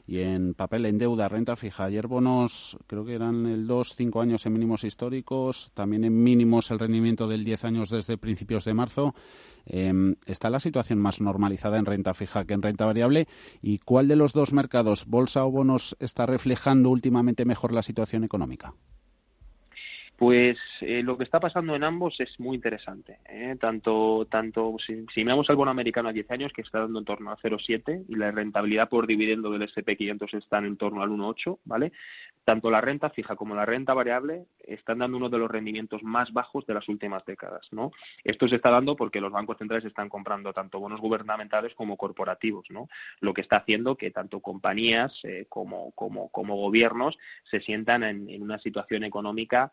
Y 0.06 0.20
en 0.20 0.54
papel, 0.54 0.86
en 0.86 0.98
deuda, 0.98 1.28
renta 1.28 1.56
fija, 1.56 1.84
ayer 1.84 2.06
bonos 2.06 2.78
creo 2.86 3.04
que 3.04 3.14
eran 3.14 3.46
el 3.46 3.66
2, 3.66 3.94
5 3.96 4.20
años 4.20 4.46
en 4.46 4.52
mínimos 4.52 4.84
históricos, 4.84 5.72
también 5.74 6.04
en 6.04 6.22
mínimos 6.22 6.70
el 6.70 6.78
rendimiento 6.78 7.26
del 7.26 7.44
10 7.44 7.64
años 7.64 7.90
desde 7.90 8.18
principios 8.18 8.64
de 8.64 8.74
marzo. 8.74 9.14
Em, 9.66 10.14
¿Está 10.26 10.48
la 10.48 10.60
situación 10.60 11.00
más 11.00 11.20
normalizada 11.20 11.78
en 11.78 11.86
renta 11.86 12.14
fija 12.14 12.44
que 12.44 12.54
en 12.54 12.62
renta 12.62 12.86
variable? 12.86 13.26
¿Y 13.60 13.78
cuál 13.78 14.06
de 14.06 14.16
los 14.16 14.32
dos 14.32 14.52
mercados, 14.52 15.06
bolsa 15.06 15.44
o 15.44 15.50
bonos, 15.50 15.96
está 15.98 16.24
reflejando 16.24 16.90
últimamente 16.90 17.44
mejor 17.44 17.72
la 17.72 17.82
situación 17.82 18.22
económica? 18.22 18.74
Pues 20.16 20.58
eh, 20.80 21.02
lo 21.02 21.18
que 21.18 21.24
está 21.24 21.40
pasando 21.40 21.76
en 21.76 21.84
ambos 21.84 22.18
es 22.20 22.40
muy 22.40 22.56
interesante. 22.56 23.18
¿eh? 23.26 23.54
Tanto, 23.60 24.26
tanto 24.30 24.76
si, 24.78 25.04
miramos 25.16 25.50
al 25.50 25.56
bono 25.56 25.70
americano 25.70 26.08
a 26.08 26.12
10 26.12 26.30
años, 26.30 26.52
que 26.54 26.62
está 26.62 26.80
dando 26.80 27.00
en 27.00 27.04
torno 27.04 27.30
a 27.30 27.36
0,7 27.36 28.06
y 28.08 28.16
la 28.16 28.30
rentabilidad 28.30 28.88
por 28.88 29.06
dividendo 29.06 29.50
del 29.50 29.68
SP500 29.68 30.34
está 30.38 30.58
en 30.58 30.78
torno 30.78 31.02
al 31.02 31.10
1,8, 31.10 31.58
¿vale? 31.66 31.92
Tanto 32.46 32.70
la 32.70 32.80
renta 32.80 33.10
fija 33.10 33.36
como 33.36 33.54
la 33.54 33.66
renta 33.66 33.92
variable 33.92 34.46
están 34.60 34.98
dando 34.98 35.18
uno 35.18 35.28
de 35.28 35.38
los 35.38 35.50
rendimientos 35.50 36.02
más 36.02 36.32
bajos 36.32 36.64
de 36.64 36.72
las 36.72 36.88
últimas 36.88 37.22
décadas, 37.26 37.68
¿no? 37.70 37.92
Esto 38.24 38.48
se 38.48 38.56
está 38.56 38.70
dando 38.70 38.96
porque 38.96 39.20
los 39.20 39.32
bancos 39.32 39.58
centrales 39.58 39.84
están 39.84 40.08
comprando 40.08 40.54
tanto 40.54 40.80
bonos 40.80 41.00
gubernamentales 41.00 41.74
como 41.74 41.98
corporativos, 41.98 42.64
¿no? 42.70 42.88
Lo 43.20 43.34
que 43.34 43.42
está 43.42 43.56
haciendo 43.56 43.96
que 43.96 44.10
tanto 44.10 44.40
compañías 44.40 45.20
eh, 45.24 45.44
como, 45.50 45.90
como, 45.90 46.30
como 46.30 46.56
gobiernos 46.56 47.18
se 47.44 47.60
sientan 47.60 48.02
en, 48.02 48.30
en 48.30 48.42
una 48.42 48.58
situación 48.58 49.04
económica 49.04 49.72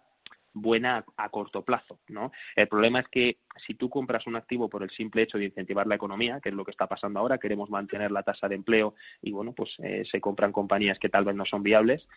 buena 0.54 1.04
a, 1.18 1.30
corto 1.30 1.64
plazo, 1.64 2.00
¿no? 2.08 2.32
El 2.56 2.68
problema 2.68 3.00
es 3.00 3.08
que 3.08 3.38
si 3.58 3.74
tú 3.74 3.90
compras 3.90 4.28
un 4.28 4.36
activo 4.36 4.70
por 4.70 4.84
el 4.84 4.90
simple 4.90 5.24
hecho 5.24 5.38
de 5.38 5.46
incentivar 5.46 5.88
la 5.88 5.96
economía, 5.96 6.40
que 6.42 6.50
es 6.50 6.56
lo 6.56 6.64
que 6.64 6.72
está 6.72 6.88
pasando 6.88 7.20
ahora, 7.20 7.38
queremos 7.38 7.70
mantener 7.70 8.12
la 8.12 8.24
tasa 8.24 8.48
de 8.48 8.56
empleo 8.56 8.96
y 9.22 9.32
bueno, 9.32 9.54
pues 9.54 9.76
eh, 9.80 10.04
se 10.10 10.22
compran 10.22 10.52
compañías 10.52 11.00
que 11.00 11.10
tal 11.10 11.26
vez 11.26 11.36
no 11.36 11.46
son 11.46 11.64
viables, 11.64 12.08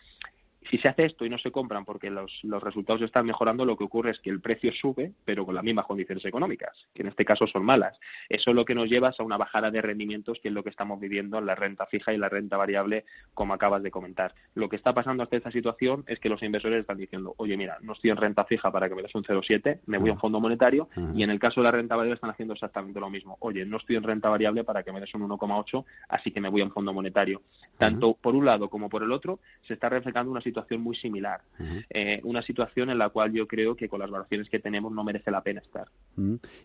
Si 0.69 0.77
se 0.77 0.89
hace 0.89 1.05
esto 1.05 1.25
y 1.25 1.29
no 1.29 1.37
se 1.37 1.51
compran 1.51 1.85
porque 1.85 2.09
los, 2.09 2.39
los 2.43 2.61
resultados 2.61 3.01
están 3.01 3.25
mejorando, 3.25 3.65
lo 3.65 3.77
que 3.77 3.85
ocurre 3.85 4.11
es 4.11 4.19
que 4.19 4.29
el 4.29 4.41
precio 4.41 4.71
sube, 4.73 5.13
pero 5.23 5.45
con 5.45 5.55
las 5.55 5.63
mismas 5.63 5.85
condiciones 5.85 6.25
económicas, 6.25 6.87
que 6.93 7.03
en 7.03 7.07
este 7.07 7.23
caso 7.23 7.47
son 7.47 7.63
malas. 7.63 7.97
Eso 8.27 8.49
es 8.49 8.55
lo 8.55 8.65
que 8.65 8.75
nos 8.75 8.89
lleva 8.89 9.11
a 9.17 9.23
una 9.23 9.37
bajada 9.37 9.71
de 9.71 9.81
rendimientos, 9.81 10.39
que 10.41 10.49
es 10.49 10.53
lo 10.53 10.63
que 10.63 10.69
estamos 10.69 10.99
viviendo 10.99 11.37
en 11.37 11.45
la 11.45 11.55
renta 11.55 11.85
fija 11.85 12.13
y 12.13 12.17
la 12.17 12.27
renta 12.27 12.57
variable, 12.57 13.05
como 13.33 13.53
acabas 13.53 13.81
de 13.81 13.91
comentar. 13.91 14.35
Lo 14.55 14.67
que 14.67 14.75
está 14.75 14.93
pasando 14.93 15.23
hasta 15.23 15.37
esta 15.37 15.51
situación 15.51 16.03
es 16.07 16.19
que 16.19 16.29
los 16.29 16.43
inversores 16.43 16.79
están 16.79 16.97
diciendo, 16.97 17.33
oye, 17.37 17.55
mira, 17.55 17.77
no 17.81 17.93
estoy 17.93 18.09
en 18.09 18.17
renta 18.17 18.43
fija 18.43 18.71
para 18.71 18.89
que 18.89 18.95
me 18.95 19.03
des 19.03 19.15
un 19.15 19.23
0,7, 19.23 19.79
me 19.85 19.97
voy 19.97 20.09
a 20.09 20.13
un 20.13 20.19
fondo 20.19 20.39
monetario, 20.39 20.89
y 21.15 21.23
en 21.23 21.29
el 21.29 21.39
caso 21.39 21.61
de 21.61 21.65
la 21.65 21.71
renta 21.71 21.95
variable 21.95 22.15
están 22.15 22.31
haciendo 22.31 22.53
exactamente 22.53 22.99
lo 22.99 23.09
mismo. 23.09 23.37
Oye, 23.39 23.65
no 23.65 23.77
estoy 23.77 23.95
en 23.95 24.03
renta 24.03 24.29
variable 24.29 24.63
para 24.63 24.83
que 24.83 24.91
me 24.91 24.99
des 24.99 25.13
un 25.15 25.27
1,8, 25.27 25.85
así 26.09 26.31
que 26.31 26.41
me 26.41 26.49
voy 26.49 26.61
a 26.61 26.65
un 26.65 26.71
fondo 26.71 26.93
monetario. 26.93 27.41
Tanto 27.77 28.15
por 28.15 28.35
un 28.35 28.45
lado 28.45 28.69
como 28.69 28.89
por 28.89 29.03
el 29.03 29.11
otro, 29.11 29.39
se 29.61 29.73
está 29.73 29.89
reflejando 29.89 30.31
una 30.31 30.41
situación 30.41 30.56
muy 30.77 30.95
similar. 30.95 31.41
Eh, 31.89 32.19
una 32.23 32.41
situación 32.41 32.89
en 32.89 32.97
la 32.97 33.09
cual 33.09 33.31
yo 33.33 33.47
creo 33.47 33.75
que 33.75 33.87
con 33.87 33.99
las 33.99 34.09
valoraciones 34.09 34.49
que 34.49 34.59
tenemos 34.59 34.91
no 34.91 35.03
merece 35.03 35.31
la 35.31 35.41
pena 35.41 35.61
estar. 35.61 35.87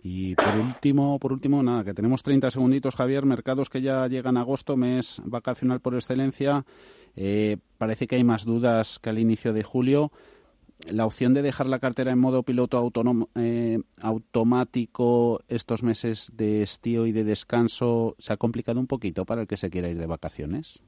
Y 0.02 0.34
por 0.34 0.56
último, 0.56 1.18
por 1.18 1.32
último, 1.32 1.62
nada, 1.62 1.84
que 1.84 1.94
tenemos 1.94 2.22
30 2.22 2.50
segunditos, 2.50 2.94
Javier, 2.94 3.24
mercados 3.24 3.68
que 3.68 3.80
ya 3.82 4.06
llegan 4.08 4.36
a 4.36 4.40
agosto, 4.40 4.76
mes 4.76 5.20
vacacional 5.24 5.80
por 5.80 5.94
excelencia. 5.94 6.64
Eh, 7.16 7.58
parece 7.78 8.06
que 8.06 8.16
hay 8.16 8.24
más 8.24 8.44
dudas 8.44 8.98
que 8.98 9.10
al 9.10 9.18
inicio 9.18 9.52
de 9.52 9.62
julio. 9.62 10.12
La 10.90 11.06
opción 11.06 11.32
de 11.32 11.42
dejar 11.42 11.66
la 11.66 11.78
cartera 11.78 12.10
en 12.10 12.18
modo 12.18 12.42
piloto 12.42 12.76
autónomo, 12.76 13.28
eh, 13.36 13.78
automático 14.00 15.40
estos 15.48 15.82
meses 15.82 16.32
de 16.34 16.62
estío 16.62 17.06
y 17.06 17.12
de 17.12 17.22
descanso 17.22 18.16
se 18.18 18.32
ha 18.32 18.36
complicado 18.36 18.80
un 18.80 18.88
poquito 18.88 19.24
para 19.24 19.42
el 19.42 19.46
que 19.46 19.56
se 19.56 19.70
quiera 19.70 19.88
ir 19.88 19.98
de 19.98 20.06
vacaciones. 20.06 20.82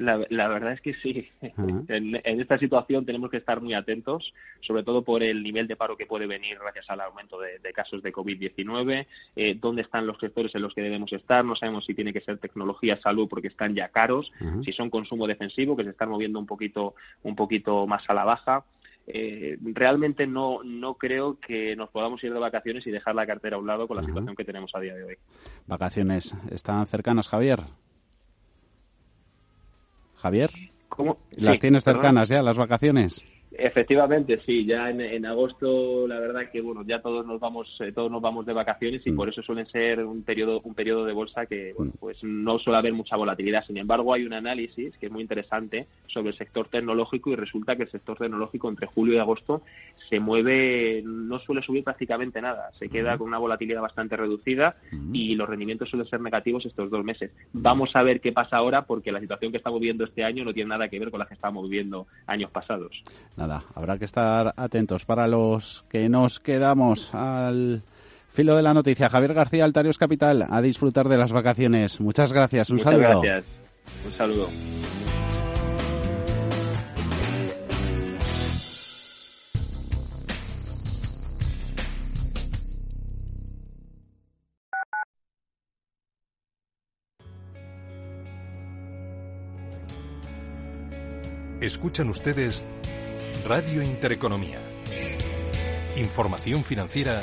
La, 0.00 0.24
la, 0.30 0.48
verdad 0.48 0.72
es 0.72 0.80
que 0.80 0.94
sí. 0.94 1.28
En, 1.88 2.40
esta 2.40 2.56
situación 2.56 3.04
tenemos 3.04 3.30
que 3.30 3.36
estar 3.36 3.60
muy 3.60 3.74
atentos, 3.74 4.32
sobre 4.60 4.82
todo 4.82 5.04
por 5.04 5.22
el 5.22 5.42
nivel 5.42 5.68
de 5.68 5.76
paro 5.76 5.96
que 5.96 6.06
puede 6.06 6.26
venir 6.26 6.58
gracias 6.58 6.88
al 6.88 7.02
aumento 7.02 7.38
de, 7.38 7.72
casos 7.74 8.02
de 8.02 8.12
COVID-19, 8.12 9.06
eh, 9.36 9.58
dónde 9.60 9.82
están 9.82 10.06
los 10.06 10.18
sectores 10.18 10.54
en 10.54 10.62
los 10.62 10.74
que 10.74 10.80
debemos 10.80 11.12
estar. 11.12 11.44
No 11.44 11.54
sabemos 11.54 11.84
si 11.84 11.94
tiene 11.94 12.14
que 12.14 12.22
ser 12.22 12.38
tecnología, 12.38 12.98
salud, 13.00 13.28
porque 13.28 13.48
están 13.48 13.74
ya 13.74 13.88
caros, 13.88 14.32
si 14.64 14.72
son 14.72 14.88
consumo 14.88 15.26
defensivo, 15.26 15.76
que 15.76 15.84
se 15.84 15.90
están 15.90 16.08
moviendo 16.08 16.38
un 16.38 16.46
poquito, 16.46 16.94
un 17.22 17.36
poquito 17.36 17.86
más 17.86 18.08
a 18.08 18.14
la 18.14 18.24
baja. 18.24 18.64
Eh, 19.06 19.58
realmente 19.60 20.26
no, 20.26 20.62
no 20.64 20.94
creo 20.94 21.38
que 21.40 21.76
nos 21.76 21.90
podamos 21.90 22.24
ir 22.24 22.32
de 22.32 22.38
vacaciones 22.38 22.86
y 22.86 22.90
dejar 22.90 23.14
la 23.14 23.26
cartera 23.26 23.56
a 23.56 23.58
un 23.58 23.66
lado 23.66 23.86
con 23.86 23.98
la 23.98 24.02
situación 24.02 24.34
que 24.34 24.44
tenemos 24.44 24.74
a 24.74 24.80
día 24.80 24.94
de 24.94 25.04
hoy. 25.04 25.16
Vacaciones 25.66 26.34
están 26.50 26.86
cercanas, 26.86 27.28
Javier. 27.28 27.60
Javier. 30.20 30.50
¿Cómo? 30.88 31.18
¿Las 31.32 31.60
tienes 31.60 31.84
cercanas 31.84 32.28
ya, 32.28 32.42
las 32.42 32.56
vacaciones? 32.56 33.24
Efectivamente, 33.52 34.40
sí. 34.46 34.64
Ya 34.64 34.90
en, 34.90 35.26
agosto, 35.26 36.06
la 36.06 36.20
verdad 36.20 36.50
que 36.52 36.60
bueno, 36.60 36.84
ya 36.86 37.02
todos 37.02 37.26
nos 37.26 37.40
vamos, 37.40 37.76
eh, 37.80 37.90
todos 37.92 38.10
nos 38.10 38.22
vamos 38.22 38.46
de 38.46 38.52
vacaciones 38.52 39.04
y 39.06 39.10
mm. 39.10 39.16
por 39.16 39.28
eso 39.28 39.42
suelen 39.42 39.66
ser 39.66 40.04
un 40.04 40.22
periodo, 40.22 40.60
un 40.62 40.74
periodo 40.74 41.04
de 41.04 41.12
bolsa 41.12 41.46
que 41.46 41.72
bueno, 41.76 41.92
mm. 41.94 41.98
pues 41.98 42.22
no 42.22 42.58
suele 42.58 42.78
haber 42.78 42.92
mucha 42.92 43.16
volatilidad. 43.16 43.64
Sin 43.66 43.76
embargo, 43.76 44.14
hay 44.14 44.24
un 44.24 44.34
análisis 44.34 44.96
que 44.98 45.06
es 45.06 45.12
muy 45.12 45.22
interesante 45.22 45.88
sobre 46.06 46.30
el 46.30 46.36
sector 46.36 46.68
tecnológico 46.68 47.30
y 47.30 47.36
resulta 47.36 47.74
que 47.74 47.84
el 47.84 47.90
sector 47.90 48.18
tecnológico 48.18 48.68
entre 48.68 48.86
julio 48.86 49.14
y 49.14 49.18
agosto 49.18 49.62
se 50.08 50.20
mueve, 50.20 51.02
no 51.04 51.40
suele 51.40 51.62
subir 51.62 51.82
prácticamente 51.82 52.40
nada. 52.40 52.70
Se 52.78 52.88
queda 52.88 53.16
mm. 53.16 53.18
con 53.18 53.28
una 53.28 53.38
volatilidad 53.38 53.82
bastante 53.82 54.16
reducida 54.16 54.76
y 55.12 55.34
los 55.34 55.48
rendimientos 55.48 55.90
suelen 55.90 56.06
ser 56.06 56.20
negativos 56.20 56.66
estos 56.66 56.88
dos 56.88 57.04
meses. 57.04 57.32
Vamos 57.52 57.96
a 57.96 58.02
ver 58.04 58.20
qué 58.20 58.30
pasa 58.30 58.58
ahora 58.58 58.82
porque 58.82 59.10
la 59.10 59.20
situación 59.20 59.50
que 59.50 59.58
estamos 59.58 59.80
viviendo 59.80 60.04
este 60.04 60.22
año 60.22 60.44
no 60.44 60.54
tiene 60.54 60.68
nada 60.68 60.88
que 60.88 61.00
ver 61.00 61.10
con 61.10 61.18
la 61.18 61.26
que 61.26 61.34
estábamos 61.34 61.68
viviendo 61.68 62.06
años 62.26 62.50
pasados 62.50 63.02
nada, 63.40 63.64
habrá 63.74 63.98
que 63.98 64.04
estar 64.04 64.52
atentos 64.56 65.04
para 65.06 65.26
los 65.26 65.84
que 65.88 66.08
nos 66.08 66.40
quedamos 66.40 67.14
al 67.14 67.82
filo 68.28 68.54
de 68.54 68.62
la 68.62 68.74
noticia. 68.74 69.08
Javier 69.08 69.34
García, 69.34 69.64
Altarios 69.64 69.98
Capital, 69.98 70.46
a 70.48 70.60
disfrutar 70.60 71.08
de 71.08 71.16
las 71.16 71.32
vacaciones. 71.32 72.00
Muchas 72.00 72.32
gracias, 72.32 72.68
un 72.70 72.76
Muchas 72.76 72.92
saludo. 72.92 73.20
Gracias. 73.22 73.44
Un 74.04 74.12
saludo. 74.12 74.48
Escuchan 91.60 92.08
ustedes 92.08 92.64
Radio 93.50 93.82
Intereconomía. 93.82 94.60
Información 95.96 96.62
financiera 96.62 97.18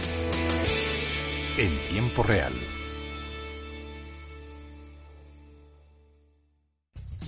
en 1.57 1.77
tiempo 1.89 2.21
real. 2.21 2.51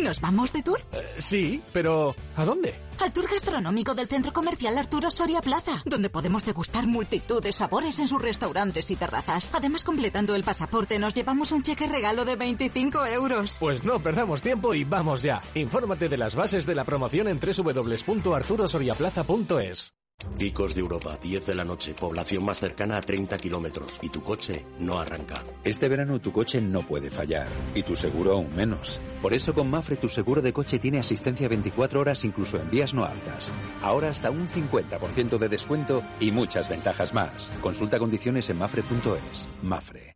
¿Nos 0.09 0.21
vamos 0.21 0.51
de 0.51 0.63
tour? 0.63 0.81
Eh, 0.91 1.05
sí, 1.19 1.61
pero 1.71 2.15
¿a 2.35 2.43
dónde? 2.43 2.73
Al 2.99 3.13
tour 3.13 3.29
gastronómico 3.29 3.93
del 3.93 4.07
Centro 4.07 4.33
Comercial 4.33 4.75
Arturo 4.75 5.11
Soria 5.11 5.39
Plaza, 5.39 5.83
donde 5.85 6.09
podemos 6.09 6.43
degustar 6.43 6.87
multitud 6.87 7.43
de 7.43 7.53
sabores 7.53 7.99
en 7.99 8.07
sus 8.07 8.19
restaurantes 8.19 8.89
y 8.89 8.95
terrazas. 8.95 9.51
Además, 9.53 9.83
completando 9.83 10.33
el 10.33 10.43
pasaporte, 10.43 10.97
nos 10.97 11.13
llevamos 11.13 11.51
un 11.51 11.61
cheque 11.61 11.85
regalo 11.85 12.25
de 12.25 12.37
25 12.37 13.05
euros. 13.05 13.57
Pues 13.59 13.83
no 13.83 13.99
perdamos 13.99 14.41
tiempo 14.41 14.73
y 14.73 14.83
vamos 14.83 15.21
ya. 15.21 15.41
Infórmate 15.53 16.09
de 16.09 16.17
las 16.17 16.33
bases 16.33 16.65
de 16.65 16.73
la 16.73 16.85
promoción 16.85 17.27
en 17.27 17.39
www.arturosoriaplaza.es. 17.39 19.93
Picos 20.37 20.73
de 20.73 20.81
Europa, 20.81 21.19
10 21.21 21.45
de 21.45 21.55
la 21.55 21.65
noche, 21.65 21.93
población 21.93 22.43
más 22.43 22.57
cercana 22.57 22.97
a 22.97 23.01
30 23.01 23.37
kilómetros 23.37 23.93
y 24.01 24.09
tu 24.09 24.23
coche 24.23 24.65
no 24.79 24.99
arranca. 24.99 25.43
Este 25.63 25.87
verano 25.87 26.19
tu 26.19 26.31
coche 26.31 26.59
no 26.61 26.83
puede 26.85 27.11
fallar 27.11 27.47
y 27.75 27.83
tu 27.83 27.95
seguro 27.95 28.33
aún 28.33 28.55
menos. 28.55 28.99
Por 29.21 29.33
eso 29.33 29.53
con 29.53 29.69
Mafre 29.69 29.97
tu 29.97 30.07
seguro 30.07 30.41
de 30.41 30.53
coche 30.53 30.79
tiene 30.79 30.99
asistencia 30.99 31.49
24 31.49 31.99
horas 31.99 32.23
incluso 32.23 32.57
en 32.57 32.69
vías 32.69 32.93
no 32.93 33.03
altas. 33.03 33.51
Ahora 33.81 34.09
hasta 34.09 34.31
un 34.31 34.47
50% 34.47 35.37
de 35.37 35.49
descuento 35.49 36.03
y 36.19 36.31
muchas 36.31 36.69
ventajas 36.69 37.13
más. 37.13 37.51
Consulta 37.61 37.99
condiciones 37.99 38.49
en 38.49 38.57
mafre.es. 38.57 39.49
Mafre. 39.61 40.15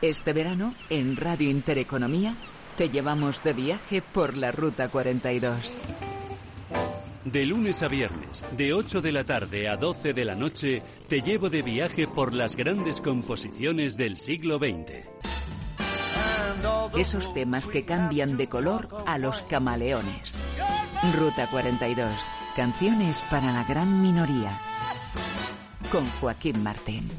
Este 0.00 0.32
verano, 0.32 0.74
en 0.90 1.16
Radio 1.16 1.50
Intereconomía, 1.50 2.36
te 2.76 2.88
llevamos 2.88 3.42
de 3.42 3.52
viaje 3.52 4.00
por 4.00 4.36
la 4.36 4.52
Ruta 4.52 4.88
42. 4.88 5.82
De 7.24 7.44
lunes 7.44 7.82
a 7.82 7.88
viernes, 7.88 8.44
de 8.56 8.72
8 8.72 9.02
de 9.02 9.10
la 9.10 9.24
tarde 9.24 9.68
a 9.68 9.76
12 9.76 10.14
de 10.14 10.24
la 10.24 10.36
noche, 10.36 10.82
te 11.08 11.20
llevo 11.20 11.50
de 11.50 11.62
viaje 11.62 12.06
por 12.06 12.32
las 12.32 12.54
grandes 12.54 13.00
composiciones 13.00 13.96
del 13.96 14.18
siglo 14.18 14.58
XX. 14.58 15.08
Esos 16.96 17.34
temas 17.34 17.66
que 17.66 17.84
cambian 17.84 18.36
de 18.36 18.48
color 18.48 18.88
a 19.04 19.18
los 19.18 19.42
camaleones. 19.42 20.32
Ruta 21.16 21.50
42. 21.50 22.12
Canciones 22.54 23.20
para 23.30 23.52
la 23.52 23.64
gran 23.64 24.00
minoría. 24.00 24.60
Con 25.90 26.06
Joaquín 26.20 26.62
Martín. 26.62 27.10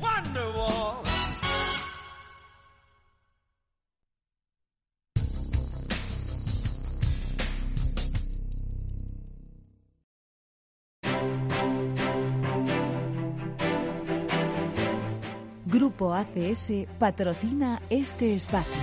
Grupo 15.99 16.13
ACS 16.13 16.71
patrocina 16.97 17.81
este 17.89 18.33
espacio. 18.33 18.73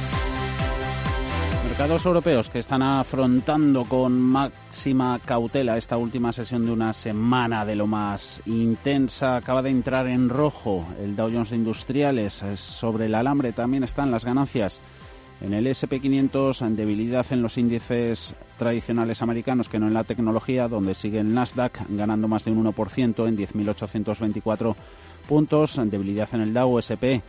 Mercados 1.67 2.05
europeos 2.05 2.51
que 2.51 2.59
están 2.59 2.83
afrontando 2.83 3.87
con 3.87 4.21
máxima 4.21 5.19
cautela 5.25 5.79
esta 5.79 5.97
última 5.97 6.35
sesión 6.35 6.67
de 6.67 6.73
una 6.73 6.93
semana 6.93 7.65
de 7.65 7.75
lo 7.75 7.87
más 7.87 8.43
intensa. 8.45 9.37
Acaba 9.37 9.63
de 9.63 9.71
entrar 9.71 10.07
en 10.09 10.29
rojo 10.29 10.87
el 11.03 11.17
Dow 11.17 11.31
Jones 11.33 11.53
Industriales. 11.53 12.45
Sobre 12.57 13.07
el 13.07 13.15
alambre 13.15 13.53
también 13.53 13.85
están 13.85 14.11
las 14.11 14.27
ganancias 14.27 14.79
En 15.41 15.55
el 15.55 15.67
SP500, 15.67 16.69
debilidad 16.75 17.25
en 17.31 17.41
los 17.41 17.57
índices 17.57 18.35
tradicionales 18.59 19.23
americanos 19.23 19.71
que 19.71 19.79
no 19.79 19.87
en 19.87 19.95
la 19.95 20.05
tecnología, 20.05 20.69
donde 20.69 20.95
sigue 20.95 21.21
el 21.21 21.33
Nasdaq 21.33 21.81
ganando 21.89 22.29
más 22.29 22.45
de 22.45 22.53
un 22.53 22.63
1% 22.65 23.27
en 23.27 23.39
10.824 23.39 24.77
puntos. 25.27 25.81
Debilidad 25.91 26.29
en 26.33 26.41
el 26.41 26.55
Dow 26.55 26.79
SP, 26.81 27.21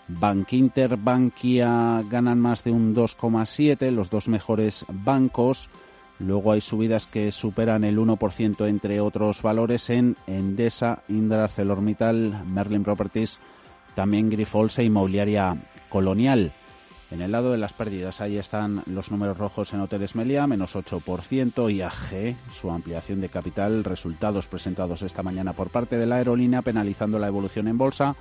Bankinter, 0.09 0.97
Bankia 0.97 2.03
ganan 2.11 2.41
más 2.41 2.65
de 2.65 2.73
un 2.73 2.95
2,7, 2.95 3.91
los 3.91 4.11
dos 4.11 4.29
mejores 4.29 4.85
bancos. 4.89 5.71
Luego 6.19 6.53
hay 6.53 6.61
subidas 6.61 7.07
que 7.07 7.33
superan 7.33 7.85
el 7.85 7.99
1% 7.99 8.69
entre 8.69 9.01
otros 9.01 9.41
valores 9.43 9.89
en 9.91 10.17
Endesa, 10.27 11.03
Indra, 11.09 11.45
ArcelorMittal, 11.45 12.45
Merlin 12.47 12.85
Properties, 12.85 13.41
también 13.95 14.31
Grifols 14.31 14.79
e 14.79 14.85
Inmobiliaria 14.85 15.57
Colonial. 15.89 16.53
En 17.11 17.21
el 17.21 17.33
lado 17.33 17.53
de 17.53 17.59
las 17.59 17.75
pérdidas, 17.75 18.23
ahí 18.23 18.39
están 18.39 18.83
los 18.87 19.11
números 19.11 19.37
rojos 19.37 19.75
en 19.75 19.81
Hoteles 19.81 20.15
Melia, 20.15 20.47
menos 20.47 20.75
8%, 20.75 21.71
IAG, 21.71 22.37
su 22.59 22.71
ampliación 22.71 23.21
de 23.21 23.29
capital, 23.29 23.85
resultados 23.85 24.49
presentados 24.49 25.03
esta 25.03 25.23
mañana 25.23 25.53
por 25.53 25.69
parte 25.69 25.99
de 25.99 26.07
la 26.07 26.17
aerolínea, 26.17 26.63
penalizando 26.63 27.19
la 27.19 27.27
evolución 27.27 27.69
en 27.69 27.77
bolsa, 27.77 28.17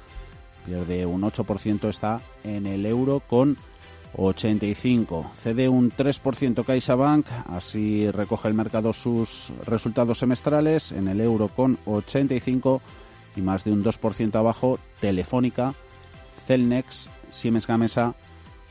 pierde 0.66 1.06
un 1.06 1.22
8%, 1.22 1.88
está 1.88 2.22
en 2.44 2.66
el 2.66 2.86
euro 2.86 3.22
con 3.26 3.56
85. 4.18 5.32
Cede 5.42 5.70
un 5.70 5.92
3% 5.92 6.66
CaixaBank, 6.66 7.28
así 7.48 8.10
recoge 8.12 8.48
el 8.48 8.54
mercado 8.54 8.92
sus 8.92 9.52
resultados 9.66 10.20
semestrales 10.20 10.92
en 10.92 11.08
el 11.08 11.22
euro 11.22 11.48
con 11.48 11.78
85 11.86 12.82
y 13.36 13.42
más 13.42 13.64
de 13.64 13.72
un 13.72 13.84
2% 13.84 14.36
abajo 14.36 14.80
Telefónica, 15.00 15.74
Celnex, 16.48 17.10
Siemens 17.30 17.68
Gamesa 17.68 18.16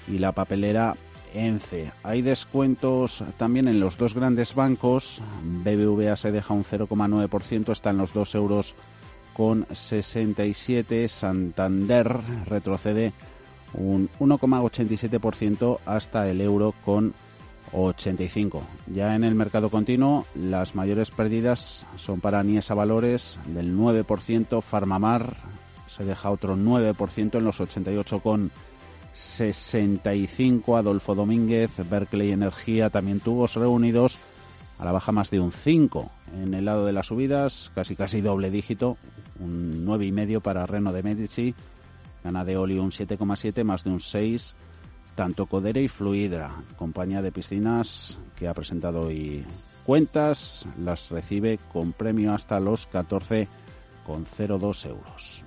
y 0.09 0.19
la 0.19 0.33
papelera 0.33 0.97
ENCE. 1.35 1.93
Hay 2.03 2.23
descuentos 2.23 3.23
también 3.37 3.69
en 3.69 3.81
los 3.81 3.97
dos 3.97 4.15
grandes 4.15 4.55
bancos. 4.55 5.23
BBVA 5.43 6.17
se 6.17 6.33
deja 6.33 6.55
un 6.55 6.65
0,9%, 6.65 7.73
está 7.73 7.91
en 7.91 7.99
los 7.99 8.13
2 8.13 8.35
euros 8.35 8.75
con 9.35 9.67
67. 9.71 11.09
Santander 11.09 12.21
retrocede 12.47 13.13
un 13.75 14.09
1,87% 14.19 15.79
hasta 15.87 16.29
el 16.29 16.41
euro 16.41 16.75
con 16.85 17.15
85. 17.73 18.63
Ya 18.89 19.15
en 19.15 19.25
el 19.25 19.35
mercado 19.35 19.71
continuo, 19.71 20.27
las 20.35 20.75
mayores 20.75 21.11
pérdidas 21.11 21.87
son 21.97 22.21
para 22.21 22.43
Niesa 22.43 22.75
Valores 22.75 23.39
del 23.47 23.77
9%, 23.77 24.63
Farmamar 24.63 25.37
se 25.87 26.05
deja 26.05 26.31
otro 26.31 26.57
9% 26.57 27.39
en 27.39 27.45
los 27.45 27.61
88 27.61 28.21
con 28.21 28.51
65. 29.13 30.77
Adolfo 30.77 31.15
Domínguez, 31.15 31.71
Berkeley 31.89 32.31
Energía 32.31 32.91
también 32.91 33.21
tubos 33.21 33.55
reunidos 33.55 34.19
a 34.79 34.85
la 34.85 34.93
baja 34.93 35.13
más 35.13 35.31
de 35.31 35.41
un 35.41 35.53
5. 35.53 36.11
En 36.43 36.55
el 36.55 36.65
lado 36.65 36.87
de 36.87 36.93
las 36.93 37.07
subidas, 37.07 37.73
casi 37.75 37.97
casi 37.97 38.21
doble 38.21 38.51
dígito, 38.51 38.97
un 39.41 39.85
9,5 39.85 40.41
para 40.41 40.65
Reno 40.65 40.93
de 40.93 41.03
Medici, 41.03 41.55
gana 42.23 42.45
de 42.45 42.57
Oli 42.57 42.79
un 42.79 42.91
7,7 42.91 43.65
más 43.65 43.85
de 43.85 43.91
un 43.91 44.01
6 44.01 44.55
tanto 45.21 45.45
Codere 45.45 45.83
y 45.83 45.89
Fluidra, 45.89 46.51
compañía 46.79 47.21
de 47.21 47.31
piscinas 47.31 48.19
que 48.37 48.49
ha 48.49 48.55
presentado 48.55 49.03
hoy 49.03 49.45
cuentas, 49.85 50.67
las 50.83 51.11
recibe 51.11 51.59
con 51.75 51.93
premio 51.93 52.33
hasta 52.33 52.59
los 52.59 52.91
14,02 52.91 54.87
euros. 54.89 55.45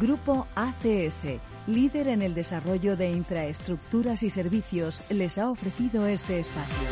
Grupo 0.00 0.46
ACS, 0.54 1.24
líder 1.66 2.06
en 2.06 2.22
el 2.22 2.34
desarrollo 2.34 2.96
de 2.96 3.10
infraestructuras 3.10 4.22
y 4.22 4.30
servicios, 4.30 5.02
les 5.10 5.36
ha 5.36 5.50
ofrecido 5.50 6.06
este 6.06 6.38
espacio. 6.38 6.88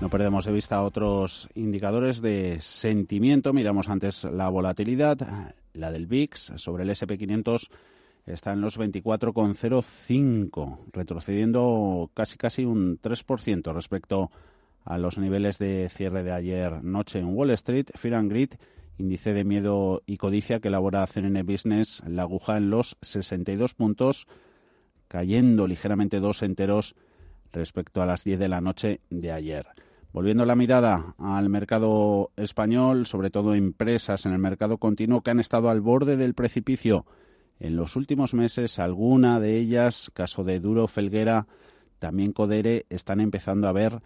No 0.00 0.08
perdemos 0.08 0.44
de 0.44 0.52
vista 0.52 0.80
otros 0.82 1.48
indicadores 1.54 2.22
de 2.22 2.60
sentimiento. 2.60 3.52
Miramos 3.52 3.88
antes 3.88 4.24
la 4.24 4.48
volatilidad, 4.48 5.18
la 5.78 5.90
del 5.90 6.06
VIX 6.06 6.52
sobre 6.56 6.84
el 6.84 6.90
SP500 6.90 7.70
está 8.26 8.52
en 8.52 8.60
los 8.60 8.78
24,05, 8.78 10.78
retrocediendo 10.92 12.10
casi 12.14 12.36
casi 12.36 12.64
un 12.64 13.00
3% 13.00 13.72
respecto 13.72 14.30
a 14.84 14.98
los 14.98 15.18
niveles 15.18 15.58
de 15.58 15.88
cierre 15.88 16.22
de 16.22 16.32
ayer 16.32 16.84
noche 16.84 17.20
en 17.20 17.34
Wall 17.34 17.50
Street. 17.50 17.86
Fear 17.94 18.14
and 18.14 18.30
Greed, 18.30 18.50
índice 18.98 19.32
de 19.32 19.44
miedo 19.44 20.02
y 20.06 20.18
codicia 20.18 20.60
que 20.60 20.68
elabora 20.68 21.06
CNN 21.06 21.42
Business, 21.42 22.02
la 22.06 22.22
aguja 22.22 22.56
en 22.56 22.70
los 22.70 22.96
62 23.02 23.74
puntos, 23.74 24.26
cayendo 25.08 25.66
ligeramente 25.66 26.20
dos 26.20 26.42
enteros 26.42 26.94
respecto 27.52 28.02
a 28.02 28.06
las 28.06 28.24
10 28.24 28.38
de 28.38 28.48
la 28.48 28.60
noche 28.60 29.00
de 29.10 29.32
ayer. 29.32 29.66
Volviendo 30.12 30.44
la 30.44 30.56
mirada 30.56 31.14
al 31.18 31.48
mercado 31.50 32.30
español, 32.36 33.06
sobre 33.06 33.30
todo 33.30 33.54
empresas 33.54 34.24
en 34.24 34.32
el 34.32 34.38
mercado 34.38 34.78
continuo 34.78 35.22
que 35.22 35.30
han 35.30 35.40
estado 35.40 35.68
al 35.68 35.80
borde 35.80 36.16
del 36.16 36.34
precipicio 36.34 37.04
en 37.60 37.76
los 37.76 37.96
últimos 37.96 38.34
meses, 38.34 38.78
alguna 38.78 39.40
de 39.40 39.58
ellas, 39.58 40.10
caso 40.14 40.44
de 40.44 40.60
Duro 40.60 40.86
Felguera, 40.88 41.46
también 41.98 42.32
Codere, 42.32 42.86
están 42.88 43.20
empezando 43.20 43.68
a 43.68 43.72
ver 43.72 44.00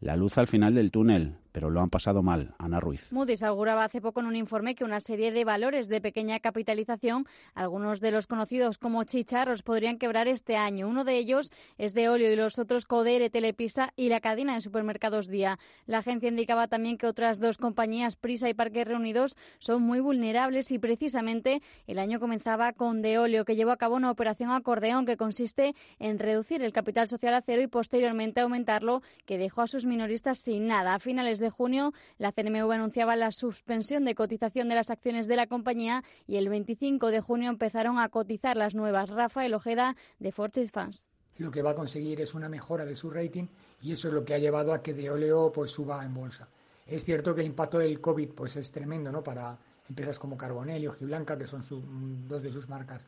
la 0.00 0.16
luz 0.16 0.38
al 0.38 0.46
final 0.46 0.74
del 0.74 0.90
túnel 0.90 1.36
pero 1.52 1.70
lo 1.70 1.80
han 1.80 1.90
pasado 1.90 2.22
mal. 2.22 2.54
Ana 2.58 2.80
Ruiz. 2.80 3.12
Moody's 3.12 3.42
auguraba 3.42 3.84
hace 3.84 4.00
poco 4.00 4.20
en 4.20 4.26
un 4.26 4.36
informe 4.36 4.74
que 4.74 4.84
una 4.84 5.00
serie 5.00 5.32
de 5.32 5.44
valores 5.44 5.88
de 5.88 6.00
pequeña 6.00 6.40
capitalización, 6.40 7.26
algunos 7.54 8.00
de 8.00 8.10
los 8.10 8.26
conocidos 8.26 8.78
como 8.78 9.04
chicharros, 9.04 9.62
podrían 9.62 9.98
quebrar 9.98 10.28
este 10.28 10.56
año. 10.56 10.88
Uno 10.88 11.04
de 11.04 11.16
ellos 11.16 11.50
es 11.76 11.94
de 11.94 12.08
óleo 12.08 12.32
y 12.32 12.36
los 12.36 12.58
otros 12.58 12.84
Codere, 12.84 13.30
Telepisa 13.30 13.92
y 13.96 14.08
la 14.08 14.20
cadena 14.20 14.54
de 14.54 14.60
supermercados 14.60 15.28
Día. 15.28 15.58
La 15.86 15.98
agencia 15.98 16.28
indicaba 16.28 16.68
también 16.68 16.98
que 16.98 17.06
otras 17.06 17.38
dos 17.38 17.58
compañías, 17.58 18.16
Prisa 18.16 18.48
y 18.48 18.54
Parques 18.54 18.86
Reunidos, 18.86 19.36
son 19.58 19.82
muy 19.82 20.00
vulnerables 20.00 20.70
y 20.70 20.78
precisamente 20.78 21.62
el 21.86 21.98
año 21.98 22.20
comenzaba 22.20 22.72
con 22.72 23.02
De 23.02 23.18
Olio, 23.18 23.44
que 23.44 23.56
llevó 23.56 23.72
a 23.72 23.76
cabo 23.76 23.96
una 23.96 24.10
operación 24.10 24.50
acordeón 24.50 25.06
que 25.06 25.16
consiste 25.16 25.74
en 25.98 26.18
reducir 26.18 26.62
el 26.62 26.72
capital 26.72 27.08
social 27.08 27.34
a 27.34 27.42
cero 27.42 27.62
y 27.62 27.66
posteriormente 27.66 28.40
aumentarlo, 28.40 29.02
que 29.26 29.38
dejó 29.38 29.62
a 29.62 29.66
sus 29.66 29.86
minoristas 29.86 30.38
sin 30.38 30.66
nada. 30.66 30.94
A 30.94 30.98
finales 30.98 31.37
de 31.38 31.50
junio, 31.50 31.92
la 32.18 32.32
CNMV 32.32 32.70
anunciaba 32.72 33.16
la 33.16 33.32
suspensión 33.32 34.04
de 34.04 34.14
cotización 34.14 34.68
de 34.68 34.74
las 34.74 34.90
acciones 34.90 35.26
de 35.26 35.36
la 35.36 35.46
compañía 35.46 36.02
y 36.26 36.36
el 36.36 36.48
25 36.48 37.10
de 37.10 37.20
junio 37.20 37.50
empezaron 37.50 37.98
a 37.98 38.08
cotizar 38.08 38.56
las 38.56 38.74
nuevas. 38.74 39.10
Rafael 39.10 39.54
Ojeda, 39.54 39.96
de 40.18 40.32
Fortis 40.32 40.70
Fans. 40.70 41.08
Lo 41.38 41.50
que 41.50 41.62
va 41.62 41.70
a 41.70 41.74
conseguir 41.74 42.20
es 42.20 42.34
una 42.34 42.48
mejora 42.48 42.84
de 42.84 42.96
su 42.96 43.10
rating 43.10 43.46
y 43.80 43.92
eso 43.92 44.08
es 44.08 44.14
lo 44.14 44.24
que 44.24 44.34
ha 44.34 44.38
llevado 44.38 44.72
a 44.72 44.82
que 44.82 44.94
de 44.94 45.10
óleo 45.10 45.52
pues, 45.52 45.70
suba 45.70 46.04
en 46.04 46.14
bolsa. 46.14 46.48
Es 46.86 47.04
cierto 47.04 47.34
que 47.34 47.42
el 47.42 47.46
impacto 47.46 47.78
del 47.78 48.00
COVID 48.00 48.30
pues, 48.30 48.56
es 48.56 48.72
tremendo 48.72 49.12
¿no? 49.12 49.22
para 49.22 49.56
empresas 49.88 50.18
como 50.18 50.36
Carbonell 50.36 50.82
y 50.82 50.86
Ojiblanca, 50.86 51.38
que 51.38 51.46
son 51.46 51.62
dos 52.28 52.42
de 52.42 52.52
sus 52.52 52.68
marcas 52.68 53.06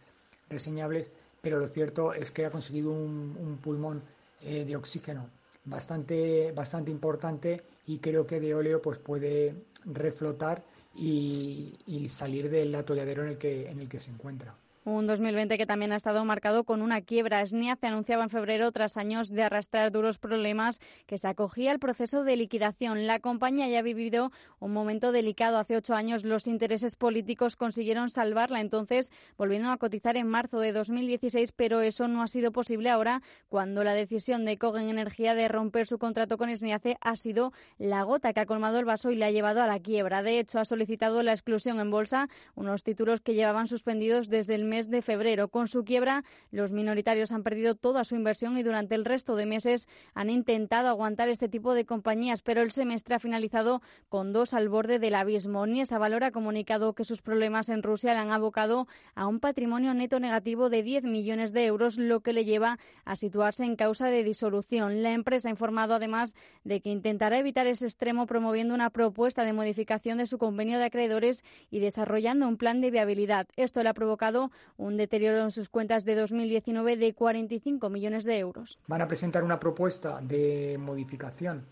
reseñables, 0.48 1.10
pero 1.40 1.58
lo 1.58 1.68
cierto 1.68 2.12
es 2.12 2.30
que 2.30 2.46
ha 2.46 2.50
conseguido 2.50 2.90
un, 2.92 3.58
pulmón 3.62 4.02
eh, 4.42 4.64
de 4.64 4.76
oxígeno 4.76 5.28
bastante, 5.64 6.52
bastante 6.52 6.90
importante 6.90 7.62
y 7.86 7.98
creo 7.98 8.26
que 8.26 8.40
de 8.40 8.54
óleo 8.54 8.80
pues 8.82 8.98
puede 8.98 9.54
reflotar 9.84 10.62
y, 10.94 11.76
salir 12.08 12.50
del 12.50 12.74
atolladero 12.74 13.22
en 13.22 13.30
el 13.30 13.38
que, 13.38 13.70
en 13.70 13.80
el 13.80 13.88
que 13.88 14.00
se 14.00 14.10
encuentra. 14.10 14.54
Un 14.86 15.06
2020 15.06 15.58
que 15.58 15.66
también 15.66 15.92
ha 15.92 15.96
estado 15.96 16.24
marcado 16.24 16.64
con 16.64 16.80
una 16.80 17.02
quiebra. 17.02 17.44
SNIA 17.44 17.76
se 17.76 17.86
anunciaba 17.86 18.24
en 18.24 18.30
febrero, 18.30 18.72
tras 18.72 18.96
años 18.96 19.28
de 19.28 19.42
arrastrar 19.42 19.92
duros 19.92 20.16
problemas, 20.16 20.78
que 21.06 21.18
se 21.18 21.28
acogía 21.28 21.70
al 21.70 21.78
proceso 21.78 22.24
de 22.24 22.34
liquidación. 22.36 23.06
La 23.06 23.20
compañía 23.20 23.68
ya 23.68 23.80
ha 23.80 23.82
vivido 23.82 24.32
un 24.58 24.72
momento 24.72 25.12
delicado. 25.12 25.58
Hace 25.58 25.76
ocho 25.76 25.94
años 25.94 26.24
los 26.24 26.46
intereses 26.46 26.96
políticos 26.96 27.56
consiguieron 27.56 28.08
salvarla, 28.08 28.62
entonces 28.62 29.12
volviendo 29.36 29.70
a 29.70 29.76
cotizar 29.76 30.16
en 30.16 30.28
marzo 30.28 30.60
de 30.60 30.72
2016, 30.72 31.52
pero 31.52 31.82
eso 31.82 32.08
no 32.08 32.22
ha 32.22 32.28
sido 32.28 32.50
posible 32.50 32.88
ahora 32.88 33.20
cuando 33.50 33.84
la 33.84 33.92
decisión 33.92 34.46
de 34.46 34.56
Cogen 34.56 34.88
Energía 34.88 35.34
de 35.34 35.48
romper 35.48 35.86
su 35.86 35.98
contrato 35.98 36.38
con 36.38 36.56
SNIACE 36.56 36.96
ha 37.02 37.16
sido 37.16 37.52
la 37.76 38.02
gota 38.04 38.32
que 38.32 38.40
ha 38.40 38.46
colmado 38.46 38.78
el 38.78 38.86
vaso 38.86 39.10
y 39.10 39.16
le 39.16 39.26
ha 39.26 39.30
llevado 39.30 39.60
a 39.60 39.66
la 39.66 39.78
quiebra. 39.78 40.22
De 40.22 40.38
hecho, 40.38 40.58
ha 40.58 40.64
solicitado 40.64 41.22
la 41.22 41.32
exclusión 41.32 41.80
en 41.80 41.90
bolsa, 41.90 42.28
unos 42.54 42.82
títulos 42.82 43.20
que 43.20 43.34
llevaban 43.34 43.66
suspendidos 43.66 44.30
desde 44.30 44.54
el 44.54 44.69
mes 44.70 44.88
de 44.88 45.02
febrero. 45.02 45.48
Con 45.48 45.68
su 45.68 45.84
quiebra, 45.84 46.24
los 46.50 46.72
minoritarios 46.72 47.32
han 47.32 47.42
perdido 47.42 47.74
toda 47.74 48.04
su 48.04 48.16
inversión 48.16 48.56
y 48.56 48.62
durante 48.62 48.94
el 48.94 49.04
resto 49.04 49.36
de 49.36 49.44
meses 49.44 49.86
han 50.14 50.30
intentado 50.30 50.88
aguantar 50.88 51.28
este 51.28 51.48
tipo 51.48 51.74
de 51.74 51.84
compañías, 51.84 52.40
pero 52.40 52.62
el 52.62 52.70
semestre 52.70 53.16
ha 53.16 53.18
finalizado 53.18 53.82
con 54.08 54.32
dos 54.32 54.54
al 54.54 54.68
borde 54.68 54.98
del 54.98 55.16
abismo. 55.16 55.66
Niesa 55.66 55.98
Valor 55.98 56.24
ha 56.24 56.30
comunicado 56.30 56.94
que 56.94 57.04
sus 57.04 57.20
problemas 57.20 57.68
en 57.68 57.82
Rusia 57.82 58.14
le 58.14 58.20
han 58.20 58.30
abocado 58.30 58.86
a 59.14 59.26
un 59.26 59.40
patrimonio 59.40 59.92
neto 59.92 60.20
negativo 60.20 60.70
de 60.70 60.82
10 60.82 61.04
millones 61.04 61.52
de 61.52 61.66
euros, 61.66 61.98
lo 61.98 62.20
que 62.20 62.32
le 62.32 62.44
lleva 62.44 62.78
a 63.04 63.16
situarse 63.16 63.64
en 63.64 63.76
causa 63.76 64.06
de 64.06 64.24
disolución. 64.24 65.02
La 65.02 65.12
empresa 65.12 65.48
ha 65.48 65.50
informado 65.50 65.94
además 65.94 66.34
de 66.64 66.80
que 66.80 66.90
intentará 66.90 67.38
evitar 67.38 67.66
ese 67.66 67.86
extremo 67.86 68.26
promoviendo 68.26 68.74
una 68.74 68.90
propuesta 68.90 69.44
de 69.44 69.52
modificación 69.52 70.18
de 70.18 70.26
su 70.26 70.38
convenio 70.38 70.78
de 70.78 70.84
acreedores 70.84 71.44
y 71.70 71.80
desarrollando 71.80 72.46
un 72.46 72.56
plan 72.56 72.80
de 72.80 72.90
viabilidad. 72.90 73.46
Esto 73.56 73.82
le 73.82 73.88
ha 73.88 73.94
provocado 73.94 74.50
un 74.76 74.96
deterioro 74.96 75.42
en 75.42 75.50
sus 75.50 75.68
cuentas 75.68 76.04
de 76.04 76.14
2019 76.14 76.96
de 76.96 77.14
45 77.14 77.90
millones 77.90 78.24
de 78.24 78.38
euros. 78.38 78.78
Van 78.86 79.02
a 79.02 79.08
presentar 79.08 79.44
una 79.44 79.60
propuesta 79.60 80.20
de 80.20 80.76
modificación 80.78 81.64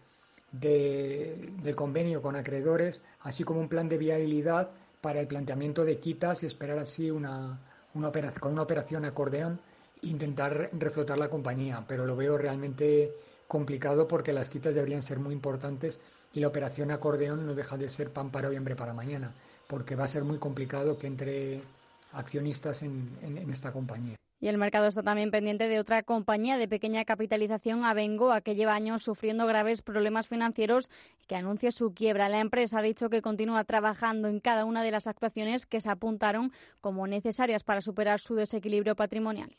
del 0.52 1.74
convenio 1.74 2.22
con 2.22 2.36
acreedores, 2.36 3.02
así 3.20 3.44
como 3.44 3.60
un 3.60 3.68
plan 3.68 3.88
de 3.88 3.98
viabilidad 3.98 4.70
para 5.00 5.20
el 5.20 5.26
planteamiento 5.26 5.84
de 5.84 5.98
quitas 5.98 6.42
y 6.42 6.46
esperar 6.46 6.78
así 6.78 7.10
una, 7.10 7.60
una 7.94 8.08
operación, 8.08 8.40
con 8.40 8.52
una 8.52 8.62
operación 8.62 9.04
acordeón 9.04 9.60
intentar 10.02 10.70
reflotar 10.72 11.18
la 11.18 11.28
compañía, 11.28 11.84
pero 11.86 12.06
lo 12.06 12.16
veo 12.16 12.38
realmente 12.38 13.12
complicado 13.46 14.06
porque 14.06 14.32
las 14.32 14.48
quitas 14.48 14.74
deberían 14.74 15.02
ser 15.02 15.18
muy 15.18 15.34
importantes 15.34 15.98
y 16.32 16.40
la 16.40 16.48
operación 16.48 16.90
acordeón 16.90 17.46
no 17.46 17.54
deja 17.54 17.76
de 17.76 17.88
ser 17.88 18.10
pan 18.10 18.30
para 18.30 18.48
hoy, 18.48 18.56
hambre 18.56 18.76
para 18.76 18.92
mañana, 18.92 19.32
porque 19.66 19.96
va 19.96 20.04
a 20.04 20.08
ser 20.08 20.24
muy 20.24 20.38
complicado 20.38 20.98
que 20.98 21.06
entre 21.06 21.62
accionistas 22.12 22.82
en, 22.82 23.50
esta 23.50 23.72
compañía. 23.72 24.16
Y 24.40 24.46
el 24.46 24.56
mercado 24.56 24.86
está 24.86 25.02
también 25.02 25.32
pendiente 25.32 25.66
de 25.66 25.80
otra 25.80 26.04
compañía 26.04 26.58
de 26.58 26.68
pequeña 26.68 27.04
capitalización, 27.04 27.84
Abengoa, 27.84 28.40
que 28.40 28.54
lleva 28.54 28.74
años 28.74 29.02
sufriendo 29.02 29.46
graves 29.46 29.82
problemas 29.82 30.28
financieros 30.28 30.88
y 31.20 31.26
que 31.26 31.34
anuncia 31.34 31.72
su 31.72 31.92
quiebra. 31.92 32.28
La 32.28 32.38
empresa 32.38 32.78
ha 32.78 32.82
dicho 32.82 33.10
que 33.10 33.20
continúa 33.20 33.64
trabajando 33.64 34.28
en 34.28 34.38
cada 34.38 34.64
una 34.64 34.84
de 34.84 34.92
las 34.92 35.08
actuaciones 35.08 35.66
que 35.66 35.80
se 35.80 35.90
apuntaron 35.90 36.52
como 36.80 37.08
necesarias 37.08 37.64
para 37.64 37.80
superar 37.80 38.20
su 38.20 38.36
desequilibrio 38.36 38.94
patrimonial. 38.94 39.56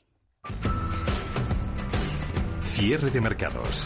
Cierre 2.63 3.09
de 3.09 3.19
mercados. 3.19 3.85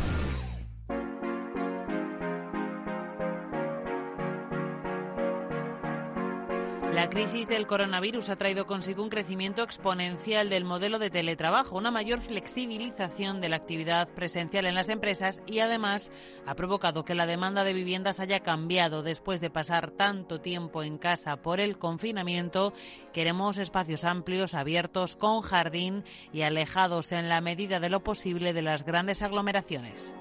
La 7.01 7.09
crisis 7.09 7.47
del 7.47 7.65
coronavirus 7.65 8.29
ha 8.29 8.35
traído 8.35 8.67
consigo 8.67 9.01
un 9.01 9.09
crecimiento 9.09 9.63
exponencial 9.63 10.51
del 10.51 10.65
modelo 10.65 10.99
de 10.99 11.09
teletrabajo, 11.09 11.75
una 11.75 11.89
mayor 11.89 12.21
flexibilización 12.21 13.41
de 13.41 13.49
la 13.49 13.55
actividad 13.55 14.07
presencial 14.09 14.67
en 14.67 14.75
las 14.75 14.87
empresas 14.87 15.41
y 15.47 15.61
además 15.61 16.11
ha 16.45 16.53
provocado 16.53 17.03
que 17.03 17.15
la 17.15 17.25
demanda 17.25 17.63
de 17.63 17.73
viviendas 17.73 18.19
haya 18.19 18.41
cambiado 18.41 19.01
después 19.01 19.41
de 19.41 19.49
pasar 19.49 19.89
tanto 19.89 20.41
tiempo 20.41 20.83
en 20.83 20.99
casa 20.99 21.37
por 21.37 21.59
el 21.59 21.79
confinamiento. 21.79 22.71
Queremos 23.13 23.57
espacios 23.57 24.03
amplios, 24.03 24.53
abiertos, 24.53 25.15
con 25.15 25.41
jardín 25.41 26.03
y 26.31 26.43
alejados 26.43 27.13
en 27.13 27.29
la 27.29 27.41
medida 27.41 27.79
de 27.79 27.89
lo 27.89 28.03
posible 28.03 28.53
de 28.53 28.61
las 28.61 28.85
grandes 28.85 29.23
aglomeraciones. 29.23 30.13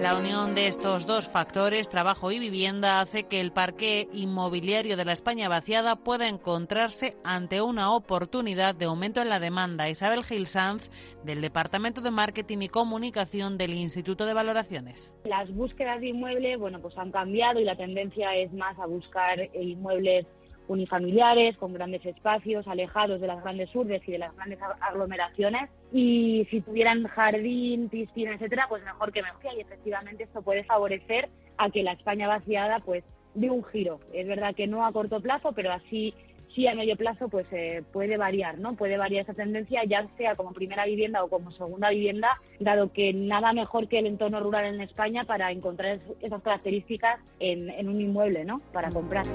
La 0.00 0.16
unión 0.16 0.54
de 0.54 0.66
estos 0.66 1.06
dos 1.06 1.28
factores, 1.28 1.90
trabajo 1.90 2.32
y 2.32 2.38
vivienda, 2.38 3.02
hace 3.02 3.24
que 3.24 3.38
el 3.38 3.52
parque 3.52 4.08
inmobiliario 4.14 4.96
de 4.96 5.04
la 5.04 5.12
España 5.12 5.46
vaciada 5.50 5.96
pueda 5.96 6.26
encontrarse 6.26 7.18
ante 7.22 7.60
una 7.60 7.92
oportunidad 7.92 8.74
de 8.74 8.86
aumento 8.86 9.20
en 9.20 9.28
la 9.28 9.40
demanda. 9.40 9.90
Isabel 9.90 10.24
Gil 10.24 10.46
Sanz, 10.46 10.90
del 11.22 11.42
Departamento 11.42 12.00
de 12.00 12.10
Marketing 12.10 12.62
y 12.62 12.68
Comunicación 12.70 13.58
del 13.58 13.74
Instituto 13.74 14.24
de 14.24 14.32
Valoraciones. 14.32 15.14
Las 15.24 15.52
búsquedas 15.52 16.00
de 16.00 16.08
inmuebles, 16.08 16.58
bueno, 16.58 16.80
pues 16.80 16.96
han 16.96 17.12
cambiado 17.12 17.60
y 17.60 17.64
la 17.64 17.76
tendencia 17.76 18.34
es 18.36 18.50
más 18.54 18.78
a 18.78 18.86
buscar 18.86 19.50
inmuebles 19.54 20.24
unifamiliares, 20.70 21.56
con 21.56 21.72
grandes 21.72 22.06
espacios, 22.06 22.68
alejados 22.68 23.20
de 23.20 23.26
las 23.26 23.42
grandes 23.42 23.74
urbes 23.74 24.02
y 24.06 24.12
de 24.12 24.18
las 24.18 24.34
grandes 24.36 24.60
aglomeraciones. 24.80 25.68
Y 25.92 26.46
si 26.48 26.60
tuvieran 26.60 27.04
jardín, 27.08 27.88
piscina, 27.88 28.34
etcétera, 28.34 28.66
pues 28.68 28.84
mejor 28.84 29.12
que 29.12 29.22
mejor. 29.22 29.40
Y 29.56 29.60
efectivamente 29.60 30.24
esto 30.24 30.42
puede 30.42 30.62
favorecer 30.62 31.28
a 31.56 31.70
que 31.70 31.82
la 31.82 31.92
España 31.92 32.28
vaciada 32.28 32.78
pues 32.78 33.02
dé 33.34 33.50
un 33.50 33.64
giro. 33.64 33.98
Es 34.12 34.28
verdad 34.28 34.54
que 34.54 34.68
no 34.68 34.86
a 34.86 34.92
corto 34.92 35.20
plazo, 35.20 35.52
pero 35.52 35.72
así 35.72 36.14
sí 36.54 36.66
a 36.66 36.74
medio 36.74 36.96
plazo 36.96 37.28
pues 37.28 37.46
eh, 37.52 37.82
puede 37.92 38.16
variar, 38.16 38.58
¿no? 38.58 38.74
Puede 38.74 38.96
variar 38.96 39.24
esa 39.24 39.34
tendencia, 39.34 39.84
ya 39.84 40.06
sea 40.16 40.36
como 40.36 40.52
primera 40.52 40.84
vivienda 40.84 41.24
o 41.24 41.28
como 41.28 41.50
segunda 41.50 41.90
vivienda, 41.90 42.40
dado 42.60 42.92
que 42.92 43.12
nada 43.12 43.52
mejor 43.52 43.88
que 43.88 43.98
el 43.98 44.06
entorno 44.06 44.40
rural 44.40 44.66
en 44.66 44.80
España 44.80 45.24
para 45.24 45.50
encontrar 45.50 46.00
esas 46.20 46.42
características 46.42 47.18
en, 47.40 47.70
en 47.70 47.88
un 47.88 48.00
inmueble, 48.00 48.44
¿no? 48.44 48.60
Para 48.72 48.90
comprar. 48.90 49.26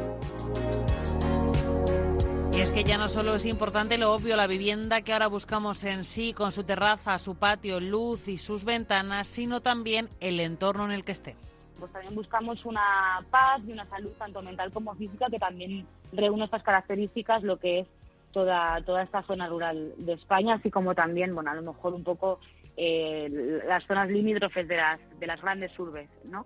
Y 2.55 2.61
es 2.61 2.71
que 2.71 2.85
ya 2.85 2.97
no 2.97 3.09
solo 3.09 3.35
es 3.35 3.45
importante 3.45 3.97
lo 3.97 4.13
obvio, 4.13 4.37
la 4.37 4.47
vivienda 4.47 5.01
que 5.01 5.11
ahora 5.11 5.27
buscamos 5.27 5.83
en 5.83 6.05
sí, 6.05 6.31
con 6.31 6.53
su 6.53 6.63
terraza, 6.63 7.19
su 7.19 7.35
patio, 7.35 7.81
luz 7.81 8.29
y 8.29 8.37
sus 8.37 8.63
ventanas, 8.63 9.27
sino 9.27 9.61
también 9.61 10.07
el 10.21 10.39
entorno 10.39 10.85
en 10.85 10.91
el 10.91 11.03
que 11.03 11.11
esté. 11.11 11.35
Pues 11.77 11.91
también 11.91 12.15
buscamos 12.15 12.63
una 12.63 13.25
paz 13.29 13.61
y 13.67 13.73
una 13.73 13.85
salud 13.87 14.11
tanto 14.17 14.41
mental 14.41 14.71
como 14.71 14.95
física 14.95 15.27
que 15.29 15.37
también 15.37 15.85
reúne 16.13 16.45
estas 16.45 16.63
características, 16.63 17.43
lo 17.43 17.59
que 17.59 17.79
es 17.79 17.87
toda, 18.31 18.81
toda 18.85 19.03
esta 19.03 19.21
zona 19.23 19.49
rural 19.49 19.93
de 19.97 20.13
España, 20.13 20.53
así 20.53 20.71
como 20.71 20.95
también, 20.95 21.35
bueno, 21.35 21.51
a 21.51 21.55
lo 21.55 21.73
mejor 21.73 21.93
un 21.93 22.05
poco 22.05 22.39
eh, 22.77 23.61
las 23.67 23.83
zonas 23.83 24.09
limítrofes 24.09 24.65
de 24.65 24.77
las, 24.77 25.01
de 25.19 25.27
las 25.27 25.41
grandes 25.41 25.77
urbes, 25.77 26.09
¿no? 26.23 26.45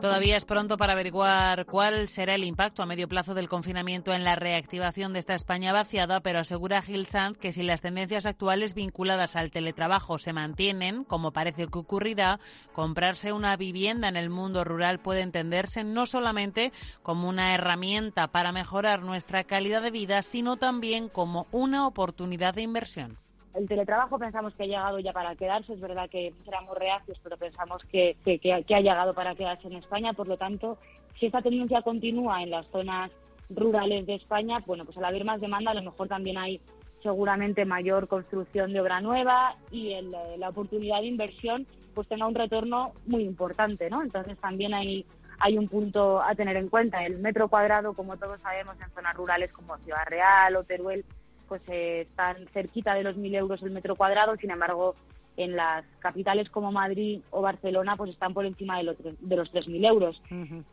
Todavía 0.00 0.36
es 0.36 0.44
pronto 0.44 0.76
para 0.76 0.92
averiguar 0.92 1.66
cuál 1.66 2.06
será 2.06 2.36
el 2.36 2.44
impacto 2.44 2.82
a 2.84 2.86
medio 2.86 3.08
plazo 3.08 3.34
del 3.34 3.48
confinamiento 3.48 4.12
en 4.12 4.22
la 4.22 4.36
reactivación 4.36 5.12
de 5.12 5.18
esta 5.18 5.34
España 5.34 5.72
vaciada, 5.72 6.20
pero 6.20 6.38
asegura 6.38 6.82
Gil 6.82 7.06
Sanz 7.06 7.36
que 7.36 7.52
si 7.52 7.64
las 7.64 7.82
tendencias 7.82 8.24
actuales 8.24 8.74
vinculadas 8.74 9.34
al 9.34 9.50
teletrabajo 9.50 10.18
se 10.18 10.32
mantienen, 10.32 11.02
como 11.02 11.32
parece 11.32 11.66
que 11.66 11.78
ocurrirá, 11.80 12.38
comprarse 12.72 13.32
una 13.32 13.56
vivienda 13.56 14.06
en 14.06 14.16
el 14.16 14.30
mundo 14.30 14.62
rural 14.62 15.00
puede 15.00 15.22
entenderse 15.22 15.82
no 15.82 16.06
solamente 16.06 16.72
como 17.02 17.28
una 17.28 17.52
herramienta 17.56 18.28
para 18.28 18.52
mejorar 18.52 19.02
nuestra 19.02 19.42
calidad 19.42 19.82
de 19.82 19.90
vida, 19.90 20.22
sino 20.22 20.56
también 20.56 21.08
como 21.08 21.48
una 21.50 21.88
oportunidad 21.88 22.54
de 22.54 22.62
inversión 22.62 23.18
el 23.54 23.68
teletrabajo 23.68 24.18
pensamos 24.18 24.54
que 24.54 24.64
ha 24.64 24.66
llegado 24.66 24.98
ya 24.98 25.12
para 25.12 25.34
quedarse, 25.34 25.72
es 25.72 25.80
verdad 25.80 26.08
que 26.08 26.32
éramos 26.46 26.76
reacios, 26.76 27.18
pero 27.22 27.36
pensamos 27.36 27.82
que, 27.84 28.16
ha 28.24 28.80
llegado 28.80 29.14
para 29.14 29.34
quedarse 29.34 29.66
en 29.66 29.74
España, 29.74 30.12
por 30.12 30.28
lo 30.28 30.36
tanto, 30.36 30.78
si 31.18 31.26
esta 31.26 31.42
tendencia 31.42 31.82
continúa 31.82 32.42
en 32.42 32.50
las 32.50 32.66
zonas 32.68 33.10
rurales 33.50 34.06
de 34.06 34.14
España, 34.14 34.62
bueno, 34.66 34.84
pues 34.84 34.96
al 34.98 35.04
haber 35.04 35.24
más 35.24 35.40
demanda 35.40 35.70
a 35.70 35.74
lo 35.74 35.82
mejor 35.82 36.08
también 36.08 36.38
hay 36.38 36.60
seguramente 37.02 37.64
mayor 37.64 38.08
construcción 38.08 38.72
de 38.72 38.80
obra 38.80 39.00
nueva 39.00 39.56
y 39.70 39.94
la 40.36 40.48
oportunidad 40.48 41.00
de 41.00 41.06
inversión 41.06 41.66
pues 41.94 42.06
tenga 42.06 42.26
un 42.26 42.34
retorno 42.34 42.92
muy 43.06 43.24
importante, 43.24 43.90
¿no? 43.90 44.02
Entonces 44.02 44.38
también 44.38 44.74
hay, 44.74 45.04
hay 45.40 45.58
un 45.58 45.68
punto 45.68 46.22
a 46.22 46.34
tener 46.34 46.56
en 46.56 46.68
cuenta. 46.68 47.04
El 47.04 47.18
metro 47.18 47.48
cuadrado, 47.48 47.92
como 47.94 48.16
todos 48.16 48.40
sabemos, 48.40 48.76
en 48.80 48.90
zonas 48.94 49.16
rurales 49.16 49.50
como 49.52 49.76
Ciudad 49.78 50.06
Real 50.06 50.54
o 50.54 50.62
Teruel, 50.64 51.04
pues 51.48 51.62
eh, 51.68 52.02
están 52.02 52.46
cerquita 52.52 52.94
de 52.94 53.02
los 53.02 53.16
1.000 53.16 53.34
euros 53.36 53.62
el 53.62 53.70
metro 53.70 53.96
cuadrado, 53.96 54.36
sin 54.36 54.50
embargo, 54.50 54.94
en 55.36 55.56
las 55.56 55.84
capitales 56.00 56.50
como 56.50 56.72
Madrid 56.72 57.20
o 57.30 57.40
Barcelona, 57.40 57.96
pues 57.96 58.10
están 58.10 58.34
por 58.34 58.44
encima 58.44 58.76
de 58.78 58.84
los, 58.84 58.96
de 58.98 59.36
los 59.36 59.52
3.000 59.52 59.86
euros. 59.86 60.22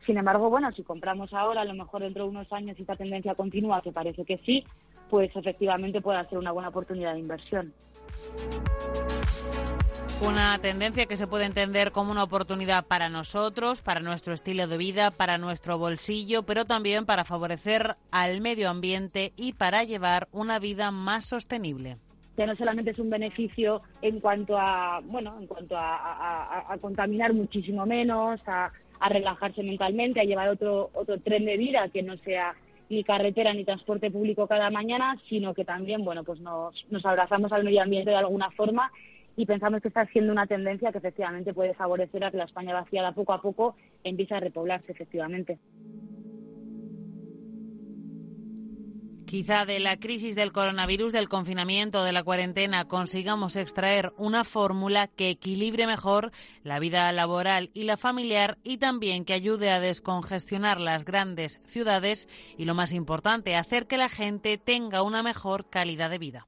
Sin 0.06 0.18
embargo, 0.18 0.50
bueno, 0.50 0.72
si 0.72 0.84
compramos 0.84 1.34
ahora, 1.34 1.62
a 1.62 1.66
lo 1.66 1.76
mejor 1.76 2.02
dentro 2.02 2.24
de 2.24 2.32
unos 2.32 2.52
años, 2.52 2.78
esta 2.80 2.96
tendencia 2.96 3.36
continúa, 3.36 3.82
que 3.82 3.92
parece 3.92 4.26
que 4.26 4.40
sí, 4.40 4.66
pues 5.10 5.30
efectivamente 5.36 6.02
puede 6.02 6.28
ser 6.28 6.40
una 6.40 6.52
buena 6.52 6.70
oportunidad 6.70 7.14
de 7.14 7.20
inversión. 7.20 7.74
Una 10.22 10.58
tendencia 10.60 11.06
que 11.06 11.18
se 11.18 11.28
puede 11.28 11.46
entender 11.46 11.92
como 11.92 12.12
una 12.12 12.24
oportunidad 12.24 12.86
para 12.86 13.10
nosotros, 13.10 13.82
para 13.82 14.00
nuestro 14.00 14.34
estilo 14.34 14.66
de 14.66 14.78
vida, 14.78 15.12
para 15.12 15.38
nuestro 15.38 15.78
bolsillo, 15.78 16.44
pero 16.44 16.66
también 16.66 17.06
para 17.06 17.26
favorecer 17.26 17.98
al 18.12 18.40
medio 18.40 18.70
ambiente 18.70 19.34
y 19.36 19.54
para 19.54 19.84
llevar 19.84 20.30
una 20.32 20.58
vida 20.58 20.90
más 20.92 21.26
sostenible. 21.26 21.98
Ya 22.38 22.46
no 22.48 22.56
solamente 22.56 22.92
es 22.92 23.00
un 23.00 23.10
beneficio 23.10 23.82
en 24.02 24.20
cuanto 24.20 24.58
a, 24.58 25.02
bueno, 25.04 25.38
en 25.40 25.48
cuanto 25.48 25.76
a, 25.78 26.76
contaminar 26.82 27.34
muchísimo 27.34 27.86
menos, 27.86 28.42
a, 28.48 28.72
relajarse 29.10 29.64
mentalmente, 29.64 30.22
a 30.22 30.24
llevar 30.24 30.50
otro, 30.50 30.90
otro 30.94 31.20
tren 31.20 31.46
de 31.46 31.58
vida 31.58 31.90
que 31.90 32.04
no 32.04 32.18
sea 32.18 32.56
ni 32.90 33.04
carretera 33.04 33.54
ni 33.54 33.66
transporte 33.66 34.10
público 34.12 34.48
cada 34.48 34.70
mañana, 34.70 35.18
sino 35.28 35.54
que 35.54 35.66
también, 35.66 36.04
bueno, 36.04 36.24
pues 36.24 36.40
nos, 36.40 36.86
nos 36.90 37.06
abrazamos 37.06 37.52
al 37.52 37.64
medio 37.64 37.82
ambiente 37.84 38.12
de 38.12 38.18
alguna 38.18 38.50
forma 38.52 38.92
y 39.36 39.46
pensamos 39.46 39.82
que 39.82 39.90
está 39.90 40.06
siendo 40.08 40.32
una 40.32 40.48
tendencia 40.48 40.92
que 40.92 41.00
efectivamente 41.00 41.54
puede 41.54 41.74
favorecer 41.74 42.24
a 42.24 42.32
que 42.32 42.38
la 42.38 42.46
España 42.46 42.74
vaciada 42.74 43.14
poco 43.14 43.34
a 43.34 43.42
poco 43.42 43.76
empiece 44.04 44.36
a 44.36 44.40
repoblarse 44.40 44.92
efectivamente. 44.92 45.60
Quizá 49.26 49.66
de 49.66 49.80
la 49.80 49.98
crisis 49.98 50.36
del 50.36 50.52
coronavirus, 50.52 51.12
del 51.12 51.28
confinamiento, 51.28 52.04
de 52.04 52.14
la 52.14 52.24
cuarentena, 52.24 52.88
consigamos 52.88 53.56
extraer 53.56 54.14
una 54.18 54.44
fórmula 54.44 55.08
que 55.08 55.32
equilibre 55.32 55.88
mejor 55.88 56.32
la 56.64 56.80
vida 56.80 57.12
laboral 57.12 57.72
y 57.74 57.84
la 57.84 57.98
familiar 57.98 58.60
y 58.64 58.78
también 58.78 59.26
que 59.26 59.34
ayude 59.34 59.72
a 59.72 59.80
descongestionar 59.80 60.80
las 60.80 61.06
grandes 61.06 61.60
ciudades 61.66 62.30
y, 62.56 62.66
lo 62.66 62.76
más 62.76 62.94
importante, 62.94 63.56
hacer 63.56 63.88
que 63.88 63.98
la 63.98 64.10
gente 64.10 64.60
tenga 64.60 65.02
una 65.02 65.24
mejor 65.24 65.70
calidad 65.72 66.12
de 66.12 66.20
vida. 66.20 66.48